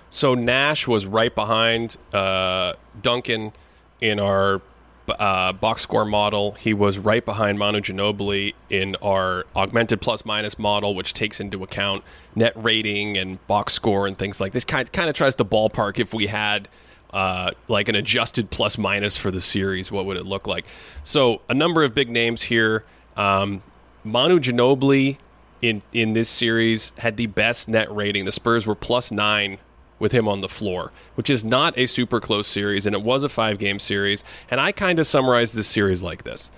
So 0.10 0.36
Nash 0.36 0.88
was 0.88 1.06
right 1.06 1.34
behind 1.34 1.98
uh, 2.14 2.74
Duncan 3.02 3.52
in 4.00 4.20
our 4.20 4.62
uh, 5.10 5.54
box 5.54 5.82
score 5.82 6.06
model. 6.06 6.54
He 6.54 6.74
was 6.74 6.98
right 6.98 7.24
behind 7.24 7.60
Manu 7.60 7.82
Ginobili 7.82 8.54
in 8.70 8.96
our 9.02 9.46
augmented 9.56 10.02
plus 10.02 10.26
minus 10.26 10.58
model, 10.58 10.96
which 10.96 11.14
takes 11.14 11.40
into 11.40 11.64
account 11.64 12.04
net 12.36 12.54
rating 12.56 13.18
and 13.18 13.46
box 13.48 13.74
score 13.74 14.08
and 14.08 14.18
things 14.18 14.40
like 14.40 14.54
this. 14.54 14.64
Kind 14.64 14.92
kind 14.92 15.10
of 15.10 15.16
tries 15.16 15.36
to 15.36 15.46
ballpark 15.46 16.00
if 16.00 16.14
we 16.14 16.28
had 16.28 16.68
uh, 17.14 17.52
like 17.68 17.88
an 17.90 17.96
adjusted 17.96 18.50
plus 18.50 18.78
minus 18.78 19.16
for 19.16 19.30
the 19.30 19.42
series, 19.42 19.92
what 19.92 20.06
would 20.06 20.18
it 20.18 20.26
look 20.26 20.48
like? 20.48 20.66
So 21.04 21.42
a 21.48 21.54
number 21.54 21.84
of 21.84 21.94
big 21.94 22.10
names 22.10 22.44
here. 22.44 22.84
Um, 23.16 23.62
Manu 24.04 24.40
Ginobili 24.40 25.18
in 25.62 25.82
in 25.94 26.14
this 26.14 26.28
series 26.28 26.92
had 26.98 27.18
the 27.18 27.28
best 27.28 27.70
net 27.70 27.94
rating. 27.96 28.26
The 28.26 28.32
Spurs 28.32 28.66
were 28.66 28.76
plus 28.76 29.12
nine 29.12 29.60
with 30.04 30.12
him 30.12 30.28
on 30.28 30.42
the 30.42 30.50
floor, 30.50 30.92
which 31.16 31.30
is 31.30 31.46
not 31.46 31.76
a 31.78 31.88
super 31.88 32.20
close 32.20 32.46
series, 32.46 32.86
and 32.86 32.94
it 32.94 33.02
was 33.02 33.24
a 33.24 33.30
five 33.30 33.58
game 33.58 33.80
series. 33.80 34.24
And 34.52 34.60
I 34.60 34.74
kind 34.74 35.00
of 35.00 35.08
summarize 35.08 35.54
this 35.54 35.68
series 35.68 36.04
like 36.04 36.26
this 36.26 36.52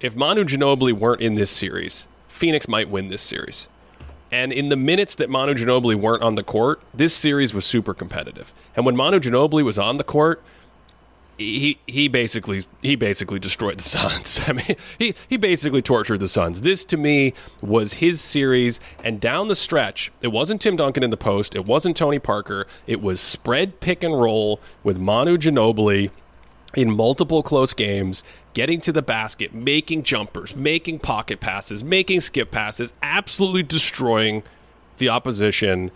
If 0.00 0.16
Manu 0.16 0.44
Ginobili 0.44 0.92
weren't 0.92 1.20
in 1.20 1.36
this 1.36 1.50
series, 1.50 2.08
Phoenix 2.26 2.66
might 2.66 2.88
win 2.88 3.08
this 3.08 3.22
series. 3.22 3.68
And 4.32 4.52
in 4.52 4.70
the 4.70 4.76
minutes 4.76 5.14
that 5.16 5.30
Manu 5.30 5.54
Ginobili 5.54 5.94
weren't 5.94 6.22
on 6.22 6.34
the 6.34 6.42
court, 6.42 6.80
this 6.92 7.14
series 7.14 7.54
was 7.54 7.64
super 7.64 7.94
competitive. 7.94 8.52
And 8.74 8.84
when 8.84 8.96
Manu 8.96 9.20
Ginobili 9.20 9.62
was 9.62 9.78
on 9.78 9.98
the 9.98 10.04
court, 10.04 10.42
he 11.38 11.78
he 11.86 12.08
basically 12.08 12.64
he 12.82 12.96
basically 12.96 13.38
destroyed 13.38 13.78
the 13.78 13.82
Suns. 13.82 14.40
I 14.46 14.52
mean, 14.52 14.76
he 14.98 15.14
he 15.28 15.36
basically 15.36 15.82
tortured 15.82 16.18
the 16.18 16.28
Suns. 16.28 16.62
This 16.62 16.84
to 16.86 16.96
me 16.96 17.34
was 17.60 17.94
his 17.94 18.20
series, 18.20 18.80
and 19.02 19.20
down 19.20 19.48
the 19.48 19.56
stretch, 19.56 20.12
it 20.22 20.28
wasn't 20.28 20.60
Tim 20.60 20.76
Duncan 20.76 21.02
in 21.02 21.10
the 21.10 21.16
post, 21.16 21.54
it 21.54 21.66
wasn't 21.66 21.96
Tony 21.96 22.18
Parker, 22.18 22.66
it 22.86 23.00
was 23.02 23.20
spread 23.20 23.80
pick 23.80 24.02
and 24.02 24.18
roll 24.18 24.60
with 24.82 24.98
Manu 24.98 25.36
Ginobili 25.36 26.10
in 26.74 26.94
multiple 26.94 27.42
close 27.42 27.72
games, 27.72 28.22
getting 28.52 28.80
to 28.82 28.92
the 28.92 29.02
basket, 29.02 29.54
making 29.54 30.02
jumpers, 30.02 30.54
making 30.54 30.98
pocket 30.98 31.40
passes, 31.40 31.82
making 31.82 32.20
skip 32.20 32.50
passes, 32.50 32.92
absolutely 33.02 33.62
destroying 33.62 34.42
the 34.98 35.08
opposition 35.08 35.90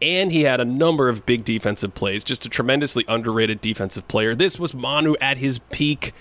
and 0.00 0.30
he 0.32 0.42
had 0.42 0.60
a 0.60 0.64
number 0.64 1.08
of 1.08 1.26
big 1.26 1.44
defensive 1.44 1.94
plays. 1.94 2.24
Just 2.24 2.44
a 2.44 2.48
tremendously 2.48 3.04
underrated 3.08 3.60
defensive 3.60 4.06
player. 4.08 4.34
This 4.34 4.58
was 4.58 4.74
Manu 4.74 5.14
at 5.20 5.38
his 5.38 5.58
peak 5.70 6.12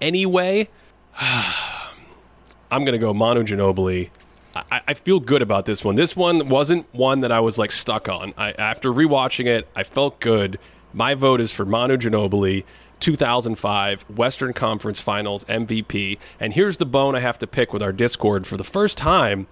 anyway. 0.00 0.68
I'm 1.20 2.84
going 2.84 2.92
to 2.92 2.98
go 2.98 3.12
Manu 3.12 3.42
Ginobili. 3.42 4.10
I, 4.54 4.82
I, 4.88 4.94
feel 4.94 5.18
good 5.18 5.40
about 5.40 5.64
this 5.64 5.82
one. 5.82 5.94
This 5.94 6.14
one 6.14 6.48
wasn't 6.48 6.86
one 6.94 7.20
that 7.20 7.32
I 7.32 7.40
was 7.40 7.58
like 7.58 7.72
stuck 7.72 8.08
on. 8.08 8.34
I, 8.36 8.52
after 8.52 8.90
rewatching 8.90 9.46
it, 9.46 9.66
I 9.74 9.82
felt 9.82 10.20
good. 10.20 10.58
My 10.92 11.14
vote 11.14 11.40
is 11.40 11.50
for 11.50 11.64
Manu 11.64 11.96
Ginobili, 11.96 12.64
2005 13.00 14.02
Western 14.10 14.52
Conference 14.52 15.00
Finals 15.00 15.44
MVP. 15.44 16.18
And 16.38 16.52
here's 16.52 16.76
the 16.76 16.84
bone 16.84 17.16
I 17.16 17.20
have 17.20 17.38
to 17.38 17.46
pick 17.46 17.72
with 17.72 17.82
our 17.82 17.92
Discord. 17.92 18.46
For 18.46 18.58
the 18.58 18.64
first 18.64 18.98
time, 18.98 19.46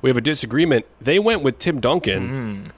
we 0.00 0.10
have 0.10 0.16
a 0.16 0.22
disagreement. 0.22 0.86
They 1.00 1.20
went 1.20 1.42
with 1.42 1.60
Tim 1.60 1.80
Duncan. 1.80 2.28
Mm 2.28 2.72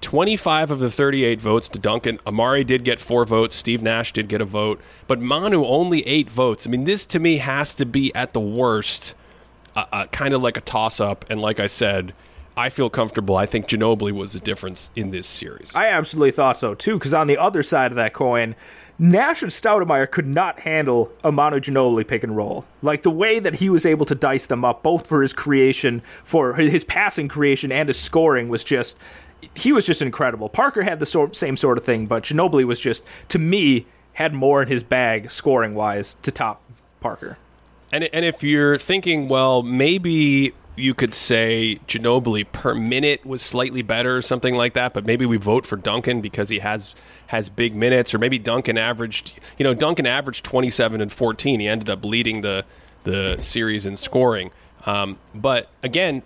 25 0.00 0.70
of 0.70 0.78
the 0.78 0.90
38 0.90 1.40
votes 1.40 1.68
to 1.68 1.78
Duncan. 1.78 2.18
Amar'e 2.18 2.66
did 2.66 2.84
get 2.84 3.00
four 3.00 3.24
votes. 3.24 3.56
Steve 3.56 3.82
Nash 3.82 4.12
did 4.12 4.28
get 4.28 4.40
a 4.40 4.44
vote. 4.44 4.80
But 5.06 5.20
Manu 5.20 5.64
only 5.64 6.06
eight 6.06 6.30
votes. 6.30 6.66
I 6.66 6.70
mean, 6.70 6.84
this 6.84 7.04
to 7.06 7.18
me 7.18 7.38
has 7.38 7.74
to 7.74 7.86
be 7.86 8.14
at 8.14 8.32
the 8.32 8.40
worst, 8.40 9.14
uh, 9.74 9.86
uh, 9.92 10.06
kind 10.06 10.34
of 10.34 10.42
like 10.42 10.56
a 10.56 10.60
toss 10.60 11.00
up. 11.00 11.24
And 11.28 11.40
like 11.40 11.58
I 11.58 11.66
said, 11.66 12.14
I 12.56 12.70
feel 12.70 12.90
comfortable. 12.90 13.36
I 13.36 13.46
think 13.46 13.68
Ginobili 13.68 14.12
was 14.12 14.32
the 14.32 14.40
difference 14.40 14.90
in 14.96 15.10
this 15.10 15.26
series. 15.26 15.74
I 15.74 15.88
absolutely 15.88 16.32
thought 16.32 16.58
so 16.58 16.74
too, 16.74 16.98
because 16.98 17.14
on 17.14 17.26
the 17.26 17.38
other 17.38 17.62
side 17.62 17.92
of 17.92 17.96
that 17.96 18.14
coin, 18.14 18.56
Nash 19.00 19.42
and 19.42 19.52
Stoudemire 19.52 20.10
could 20.10 20.26
not 20.26 20.58
handle 20.58 21.12
a 21.22 21.30
Manu 21.30 21.60
Ginobili 21.60 22.04
pick 22.06 22.24
and 22.24 22.36
roll. 22.36 22.64
Like 22.82 23.02
the 23.02 23.12
way 23.12 23.38
that 23.38 23.54
he 23.54 23.70
was 23.70 23.86
able 23.86 24.06
to 24.06 24.14
dice 24.16 24.46
them 24.46 24.64
up, 24.64 24.82
both 24.82 25.06
for 25.06 25.22
his 25.22 25.32
creation, 25.32 26.02
for 26.24 26.54
his 26.54 26.82
passing 26.82 27.28
creation, 27.28 27.70
and 27.70 27.88
his 27.88 28.00
scoring, 28.00 28.48
was 28.48 28.64
just 28.64 28.98
he 29.54 29.72
was 29.72 29.86
just 29.86 30.02
incredible. 30.02 30.48
Parker 30.48 30.82
had 30.82 31.00
the 31.00 31.06
sort, 31.06 31.36
same 31.36 31.56
sort 31.56 31.78
of 31.78 31.84
thing, 31.84 32.06
but 32.06 32.24
Ginobili 32.24 32.64
was 32.64 32.80
just, 32.80 33.04
to 33.28 33.38
me, 33.38 33.86
had 34.12 34.34
more 34.34 34.62
in 34.62 34.68
his 34.68 34.82
bag 34.82 35.30
scoring 35.30 35.74
wise 35.74 36.14
to 36.14 36.30
top 36.30 36.62
Parker. 37.00 37.38
And 37.92 38.04
and 38.12 38.24
if 38.24 38.42
you're 38.42 38.78
thinking, 38.78 39.28
well, 39.28 39.62
maybe 39.62 40.52
you 40.76 40.94
could 40.94 41.14
say 41.14 41.78
Ginobili 41.86 42.50
per 42.50 42.74
minute 42.74 43.24
was 43.24 43.42
slightly 43.42 43.82
better 43.82 44.16
or 44.16 44.22
something 44.22 44.54
like 44.54 44.74
that, 44.74 44.94
but 44.94 45.04
maybe 45.04 45.26
we 45.26 45.36
vote 45.36 45.66
for 45.66 45.76
Duncan 45.76 46.20
because 46.20 46.48
he 46.48 46.58
has 46.60 46.94
has 47.28 47.48
big 47.48 47.74
minutes, 47.74 48.14
or 48.14 48.18
maybe 48.18 48.38
Duncan 48.38 48.78
averaged, 48.78 49.38
you 49.58 49.64
know, 49.64 49.74
Duncan 49.74 50.06
averaged 50.06 50.44
27 50.44 51.00
and 51.00 51.12
14. 51.12 51.60
He 51.60 51.68
ended 51.68 51.88
up 51.88 52.04
leading 52.04 52.42
the 52.42 52.64
the 53.04 53.36
series 53.38 53.86
in 53.86 53.96
scoring. 53.96 54.50
Um, 54.86 55.18
but 55.34 55.68
again, 55.82 56.22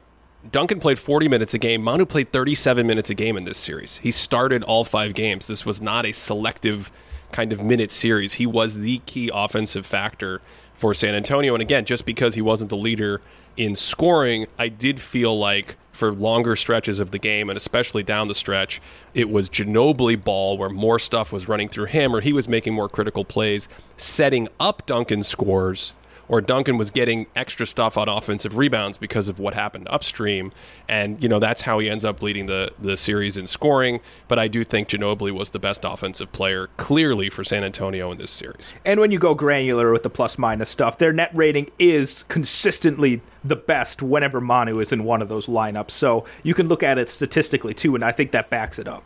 Duncan 0.51 0.81
played 0.81 0.99
40 0.99 1.29
minutes 1.29 1.55
a 1.55 1.59
game. 1.59 1.83
Manu 1.83 2.05
played 2.05 2.33
37 2.33 2.87
minutes 2.87 3.11
a 3.11 3.15
game 3.15 3.37
in 3.37 3.45
this 3.45 3.59
series. 3.59 3.97
He 3.99 4.11
started 4.11 4.63
all 4.65 4.85
five 4.85 5.15
games. 5.15 5.47
This 5.47 5.65
was 5.65 5.81
not 5.81 6.05
a 6.05 6.13
selective 6.13 6.91
kind 7.31 7.53
of 7.53 7.63
minute 7.63 7.91
series. 7.91 8.35
He 8.35 8.47
was 8.47 8.79
the 8.79 8.99
key 9.07 9.31
offensive 9.33 9.87
factor 9.87 10.41
for 10.75 10.95
San 10.95 11.15
Antonio. 11.15 11.55
And 11.55 11.63
again, 11.63 11.85
just 11.85 12.05
because 12.05 12.35
he 12.35 12.43
wasn't 12.43 12.71
the 12.71 12.77
leader 12.77 13.21
in 13.57 13.75
scoring, 13.75 14.47
I 14.59 14.69
did 14.69 15.01
feel 15.01 15.39
like 15.39 15.77
for 15.93 16.11
longer 16.11 16.57
stretches 16.57 16.99
of 16.99 17.11
the 17.11 17.19
game, 17.19 17.51
and 17.51 17.57
especially 17.57 18.03
down 18.03 18.27
the 18.27 18.35
stretch, 18.35 18.81
it 19.15 19.31
was 19.31 19.49
Ginobili 19.49 20.23
ball 20.23 20.57
where 20.57 20.71
more 20.71 20.99
stuff 20.99 21.31
was 21.31 21.49
running 21.49 21.69
through 21.69 21.85
him, 21.85 22.17
or 22.17 22.21
he 22.21 22.33
was 22.33 22.49
making 22.49 22.73
more 22.73 22.89
critical 22.89 23.25
plays, 23.25 23.69
setting 23.97 24.49
up 24.59 24.87
Duncan 24.87 25.23
scores 25.23 25.93
or 26.33 26.41
Duncan 26.41 26.79
was 26.79 26.91
getting 26.91 27.27
extra 27.37 27.67
stuff 27.67 27.99
on 27.99 28.09
offensive 28.09 28.57
rebounds 28.57 28.97
because 28.97 29.29
of 29.29 29.39
what 29.39 29.53
happened 29.53 29.87
upstream. 29.91 30.51
And, 30.89 31.23
you 31.23 31.29
know, 31.29 31.39
that's 31.39 31.61
how 31.61 31.79
he 31.79 31.91
ends 31.91 32.07
up 32.07 32.23
leading 32.23 32.47
the, 32.47 32.73
the 32.79 32.97
series 32.97 33.37
in 33.37 33.47
scoring. 33.47 34.01
But 34.29 34.39
I 34.39 34.49
do 34.49 34.65
think 34.65 34.89
Ginobili 34.89 35.31
was 35.31 35.51
the 35.51 35.59
best 35.59 35.85
offensive 35.85 36.33
player 36.33 36.71
clearly 36.79 37.29
for 37.29 37.45
San 37.45 37.65
Antonio 37.65 38.11
in 38.11 38.17
this 38.17 38.31
series. 38.31 38.73
And 38.87 38.99
when 38.99 39.11
you 39.11 39.19
go 39.19 39.35
granular 39.35 39.93
with 39.93 40.05
the 40.05 40.09
plus 40.09 40.39
minus 40.39 40.71
stuff, 40.71 40.97
their 40.97 41.13
net 41.13 41.31
rating 41.35 41.71
is 41.79 42.23
consistently 42.29 43.21
the 43.45 43.57
best 43.57 44.01
whenever 44.01 44.41
Manu 44.41 44.81
is 44.81 44.91
in 44.91 45.05
one 45.05 45.21
of 45.21 45.29
those 45.29 45.49
lineups. 45.49 45.91
So 45.91 46.25
you 46.43 46.55
can 46.55 46.67
look 46.67 46.83
at 46.83 46.97
it 46.97 47.11
statistically 47.11 47.75
too, 47.75 47.95
and 47.95 48.03
I 48.03 48.11
think 48.11 48.31
that 48.31 48.49
backs 48.49 48.79
it 48.79 48.89
up. 48.89 49.05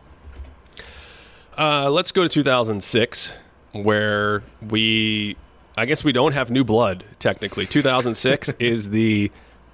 Uh, 1.59 1.91
let's 1.91 2.13
go 2.13 2.23
to 2.23 2.29
2006, 2.29 3.33
where 3.73 4.45
we 4.63 5.37
I 5.77 5.85
guess 5.85 6.03
we 6.03 6.13
don't 6.13 6.33
have 6.33 6.51
new 6.51 6.65
blood 6.65 7.05
technically. 7.19 7.67
2006 7.67 8.55
is 8.59 8.91
the 8.91 9.31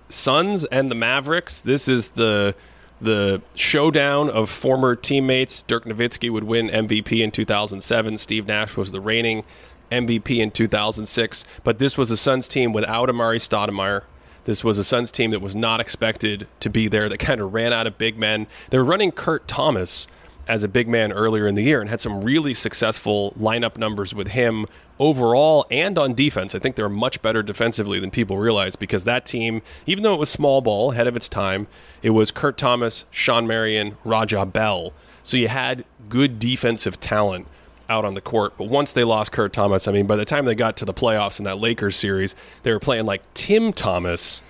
Suns 0.09 0.65
and 0.65 0.91
the 0.91 0.95
Mavericks. 0.95 1.61
This 1.61 1.89
is 1.89 2.09
the 2.11 2.55
the 3.01 3.43
showdown 3.57 4.31
of 4.31 4.49
former 4.49 4.95
teammates. 4.95 5.63
Dirk 5.63 5.85
Nowitzki 5.85 6.31
would 6.31 6.45
win 6.45 6.69
MVP 6.69 7.21
in 7.21 7.33
2007. 7.33 8.17
Steve 8.17 8.47
Nash 8.47 8.77
was 8.77 8.93
the 8.93 9.01
reigning 9.01 9.45
MVP 9.91 10.39
in 10.39 10.53
2006. 10.53 11.45
But 11.65 11.81
this 11.81 11.99
was 11.99 12.13
a 12.13 12.17
Suns 12.17 12.47
team 12.47 12.73
without 12.73 13.09
Amar'e 13.09 13.41
Stoudemire. 13.41 14.03
This 14.45 14.63
was 14.63 14.79
a 14.79 14.85
Suns 14.85 15.11
team 15.11 15.33
that 15.33 15.41
was 15.41 15.57
not 15.57 15.81
expected 15.81 16.47
to 16.61 16.71
be 16.71 16.87
there. 16.87 17.09
That 17.09 17.19
kind 17.19 17.41
of 17.41 17.53
ran 17.53 17.73
out 17.73 17.89
of 17.89 17.99
big 17.99 18.17
men. 18.19 18.47
They 18.71 18.79
were 18.79 18.85
running 18.85 19.11
Kurt 19.11 19.49
Thomas 19.49 20.07
as 20.49 20.63
a 20.63 20.69
big 20.69 20.89
man 20.89 21.13
earlier 21.13 21.47
in 21.47 21.55
the 21.55 21.63
year 21.63 21.81
and 21.81 21.89
had 21.89 22.01
some 22.01 22.23
really 22.23 22.55
successful 22.55 23.33
lineup 23.39 23.77
numbers 23.77 24.15
with 24.15 24.29
him 24.29 24.67
overall 25.03 25.67
and 25.69 25.99
on 25.99 26.15
defense. 26.15 26.55
I 26.55 26.61
think 26.61 26.77
they're 26.77 26.89
much 26.89 27.21
better 27.23 27.43
defensively 27.43 27.99
than 27.99 28.13
people 28.13 28.39
realize 28.39 28.77
because 28.77 29.03
that 29.03 29.27
team, 29.27 29.61
even 29.85 30.05
though 30.05 30.15
it 30.15 30.19
was 30.21 30.31
small 30.31 30.61
ball 30.61 30.93
ahead 30.93 31.09
of 31.09 31.17
its 31.17 31.29
time, 31.29 31.67
it 32.05 32.11
was 32.11 32.31
Kurt 32.31 32.57
Thomas, 32.57 33.05
Shawn 33.11 33.45
Marion, 33.45 33.97
Raja 34.05 34.47
Bell. 34.47 34.93
So 35.25 35.37
you 35.37 35.49
had 35.49 35.85
good 36.09 36.39
defensive 36.39 37.01
talent 37.01 37.49
out 37.89 38.05
on 38.05 38.15
the 38.15 38.21
court. 38.21 38.55
But 38.57 38.69
once 38.69 38.93
they 38.93 39.03
lost 39.03 39.33
Kurt 39.33 39.53
Thomas, 39.53 39.89
I 39.89 39.93
mean, 39.93 40.07
by 40.07 40.15
the 40.15 40.25
time 40.25 40.45
they 40.45 40.55
got 40.55 40.77
to 40.77 40.85
the 40.85 40.95
playoffs 40.95 41.41
in 41.41 41.47
that 41.47 41.59
Lakers 41.59 41.97
series, 41.97 42.37
they 42.63 42.71
were 42.71 42.79
playing 42.79 43.05
like 43.05 43.23
Tim 43.35 43.73
Thomas 43.73 44.41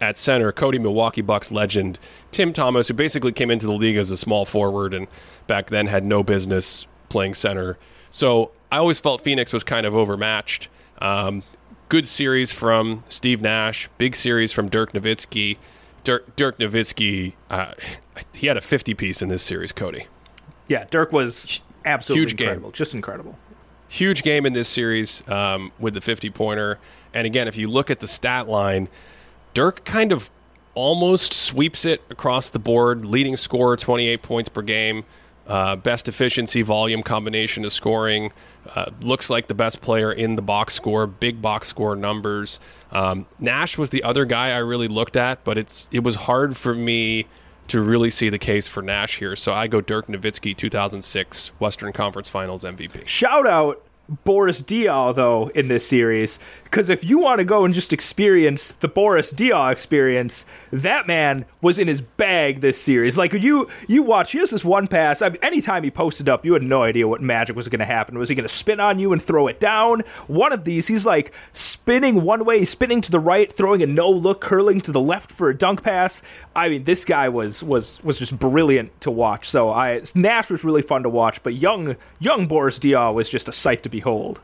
at 0.00 0.18
center, 0.18 0.52
Cody 0.52 0.78
Milwaukee 0.78 1.20
Bucks 1.20 1.50
legend 1.50 1.98
Tim 2.30 2.52
Thomas, 2.52 2.86
who 2.86 2.94
basically 2.94 3.32
came 3.32 3.50
into 3.50 3.66
the 3.66 3.72
league 3.72 3.96
as 3.96 4.12
a 4.12 4.16
small 4.16 4.44
forward 4.44 4.94
and 4.94 5.08
back 5.48 5.70
then 5.70 5.88
had 5.88 6.04
no 6.04 6.22
business 6.22 6.86
playing 7.08 7.34
center. 7.34 7.76
So 8.12 8.52
I 8.70 8.78
always 8.78 9.00
felt 9.00 9.22
Phoenix 9.22 9.52
was 9.52 9.64
kind 9.64 9.86
of 9.86 9.94
overmatched. 9.94 10.68
Um, 10.98 11.42
good 11.88 12.06
series 12.08 12.52
from 12.52 13.04
Steve 13.08 13.40
Nash, 13.40 13.88
big 13.98 14.16
series 14.16 14.52
from 14.52 14.68
Dirk 14.68 14.92
Nowitzki. 14.92 15.56
Dirk, 16.04 16.36
Dirk 16.36 16.58
Nowitzki, 16.58 17.34
uh, 17.50 17.72
he 18.34 18.46
had 18.46 18.56
a 18.56 18.60
50 18.60 18.94
piece 18.94 19.22
in 19.22 19.28
this 19.28 19.42
series, 19.42 19.72
Cody. 19.72 20.06
Yeah, 20.68 20.84
Dirk 20.90 21.12
was 21.12 21.62
absolutely 21.84 22.22
Huge 22.22 22.40
incredible. 22.40 22.68
game. 22.70 22.74
Just 22.74 22.94
incredible. 22.94 23.38
Huge 23.88 24.22
game 24.22 24.46
in 24.46 24.52
this 24.52 24.68
series 24.68 25.26
um, 25.28 25.70
with 25.78 25.94
the 25.94 26.00
50 26.00 26.30
pointer. 26.30 26.78
And 27.14 27.24
again, 27.26 27.46
if 27.46 27.56
you 27.56 27.68
look 27.68 27.90
at 27.90 28.00
the 28.00 28.08
stat 28.08 28.48
line, 28.48 28.88
Dirk 29.54 29.84
kind 29.84 30.10
of 30.12 30.28
almost 30.74 31.32
sweeps 31.32 31.84
it 31.84 32.02
across 32.10 32.50
the 32.50 32.58
board, 32.58 33.04
leading 33.06 33.36
scorer, 33.36 33.76
28 33.76 34.22
points 34.22 34.48
per 34.48 34.62
game. 34.62 35.04
Uh, 35.46 35.76
best 35.76 36.08
efficiency 36.08 36.62
volume 36.62 37.04
combination 37.04 37.64
of 37.64 37.72
scoring. 37.72 38.32
Uh, 38.74 38.90
looks 39.00 39.30
like 39.30 39.46
the 39.46 39.54
best 39.54 39.80
player 39.80 40.12
in 40.12 40.36
the 40.36 40.42
box 40.42 40.74
score, 40.74 41.06
big 41.06 41.40
box 41.40 41.68
score 41.68 41.94
numbers. 41.96 42.58
Um, 42.90 43.26
Nash 43.38 43.78
was 43.78 43.90
the 43.90 44.02
other 44.02 44.24
guy 44.24 44.50
I 44.50 44.58
really 44.58 44.88
looked 44.88 45.16
at, 45.16 45.44
but 45.44 45.58
it's 45.58 45.86
it 45.90 46.02
was 46.02 46.14
hard 46.14 46.56
for 46.56 46.74
me 46.74 47.26
to 47.68 47.80
really 47.80 48.10
see 48.10 48.28
the 48.28 48.38
case 48.38 48.68
for 48.68 48.82
Nash 48.82 49.18
here. 49.18 49.36
So 49.36 49.52
I 49.52 49.66
go 49.66 49.80
Dirk 49.80 50.06
Nowitzki, 50.06 50.56
2006 50.56 51.48
Western 51.58 51.92
Conference 51.92 52.28
Finals 52.28 52.64
MVP. 52.64 53.06
Shout 53.06 53.46
out 53.46 53.82
Boris 54.24 54.62
Diaw 54.62 55.14
though 55.14 55.48
in 55.48 55.68
this 55.68 55.86
series 55.86 56.38
because 56.76 56.90
if 56.90 57.04
you 57.04 57.18
want 57.18 57.38
to 57.38 57.44
go 57.44 57.64
and 57.64 57.72
just 57.72 57.94
experience 57.94 58.72
the 58.72 58.88
Boris 58.88 59.32
Diaw 59.32 59.72
experience, 59.72 60.44
that 60.72 61.06
man 61.06 61.46
was 61.62 61.78
in 61.78 61.88
his 61.88 62.02
bag 62.02 62.60
this 62.60 62.78
series. 62.78 63.16
Like 63.16 63.32
you, 63.32 63.68
you 63.88 64.02
watch. 64.02 64.32
He 64.32 64.38
has 64.40 64.50
this 64.50 64.64
one 64.64 64.86
pass. 64.86 65.22
I 65.22 65.30
mean, 65.30 65.38
anytime 65.42 65.84
he 65.84 65.90
posted 65.90 66.28
up, 66.28 66.44
you 66.44 66.52
had 66.52 66.62
no 66.62 66.82
idea 66.82 67.08
what 67.08 67.22
magic 67.22 67.56
was 67.56 67.68
going 67.68 67.78
to 67.78 67.86
happen. 67.86 68.18
Was 68.18 68.28
he 68.28 68.34
going 68.34 68.46
to 68.46 68.52
spin 68.52 68.78
on 68.80 68.98
you 68.98 69.12
and 69.12 69.22
throw 69.22 69.46
it 69.46 69.58
down? 69.58 70.00
One 70.26 70.52
of 70.52 70.64
these, 70.64 70.86
he's 70.88 71.06
like 71.06 71.32
spinning 71.54 72.22
one 72.22 72.44
way, 72.44 72.64
spinning 72.64 73.00
to 73.00 73.10
the 73.10 73.20
right, 73.20 73.50
throwing 73.50 73.82
a 73.82 73.86
no 73.86 74.10
look, 74.10 74.40
curling 74.40 74.82
to 74.82 74.92
the 74.92 75.00
left 75.00 75.30
for 75.30 75.48
a 75.48 75.56
dunk 75.56 75.82
pass. 75.82 76.20
I 76.54 76.68
mean, 76.68 76.84
this 76.84 77.04
guy 77.04 77.28
was 77.28 77.62
was 77.62 78.02
was 78.04 78.18
just 78.18 78.38
brilliant 78.38 79.00
to 79.00 79.10
watch. 79.10 79.48
So 79.48 79.70
I 79.70 80.02
Nash 80.14 80.50
was 80.50 80.64
really 80.64 80.82
fun 80.82 81.04
to 81.04 81.08
watch, 81.08 81.42
but 81.42 81.54
young 81.54 81.96
young 82.18 82.46
Boris 82.46 82.78
Diaw 82.78 83.14
was 83.14 83.30
just 83.30 83.48
a 83.48 83.52
sight 83.52 83.82
to 83.84 83.88
behold. 83.96 84.40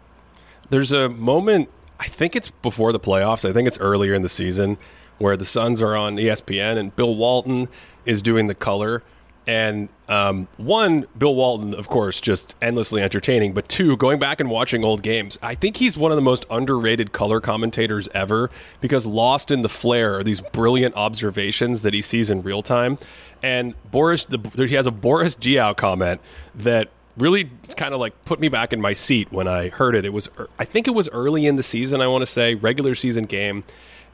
There's 0.71 0.93
a 0.93 1.11
moment, 1.11 1.69
I 2.01 2.07
think 2.07 2.35
it's 2.35 2.51
before 2.51 2.91
the 2.91 3.01
playoffs, 3.01 3.49
I 3.49 3.53
think 3.53 3.69
it's 3.69 3.79
earlier 3.79 4.15
in 4.15 4.23
the 4.23 4.29
season, 4.29 4.79
where 5.19 5.37
the 5.37 5.45
Suns 5.45 5.83
are 5.83 5.95
on 5.95 6.17
ESPN 6.17 6.79
and 6.79 6.97
Bill 6.97 7.15
Walton 7.15 7.69
is 8.07 8.23
doing 8.23 8.47
the 8.47 8.55
color. 8.55 9.03
And 9.47 9.91
um, 10.09 10.49
one, 10.57 11.07
Bill 11.19 11.35
Walton, 11.35 11.75
of 11.75 11.89
course, 11.89 12.19
just 12.19 12.55
endlessly 12.63 13.03
entertaining. 13.03 13.53
But 13.53 13.69
two, 13.69 13.97
going 13.99 14.19
back 14.19 14.41
and 14.41 14.49
watching 14.49 14.85
old 14.85 15.03
games, 15.03 15.39
I 15.43 15.55
think 15.55 15.77
he's 15.77 15.99
one 15.99 16.13
of 16.13 16.17
the 16.17 16.23
most 16.23 16.47
underrated 16.51 17.13
color 17.13 17.41
commentators 17.41 18.09
ever 18.15 18.51
because 18.81 19.05
lost 19.05 19.51
in 19.51 19.61
the 19.61 19.69
flair 19.69 20.17
are 20.17 20.23
these 20.23 20.41
brilliant 20.41 20.95
observations 20.95 21.83
that 21.83 21.93
he 21.93 22.01
sees 22.01 22.31
in 22.31 22.43
real 22.43 22.63
time. 22.63 22.99
And 23.43 23.75
Boris, 23.91 24.25
the, 24.25 24.39
he 24.55 24.77
has 24.77 24.87
a 24.87 24.93
Boris 24.93 25.37
Diaw 25.37 25.77
comment 25.77 26.23
that 26.55 26.89
really 27.17 27.51
kind 27.77 27.95
of 27.95 28.01
like 28.01 28.25
put 28.25 28.41
me 28.41 28.49
back 28.49 28.73
in 28.73 28.81
my 28.81 28.93
seat 28.93 29.31
when 29.33 29.47
I 29.49 29.69
heard 29.69 29.95
it. 29.95 30.05
It 30.05 30.13
was, 30.13 30.29
I 30.59 30.65
think 30.65 30.89
it 30.89 30.93
was 30.93 31.09
early 31.11 31.47
in 31.47 31.57
the 31.57 31.63
season, 31.63 32.01
I 32.01 32.07
want 32.07 32.23
to 32.23 32.27
say, 32.27 32.55
regular 32.55 32.95
season 32.95 33.25
game. 33.25 33.65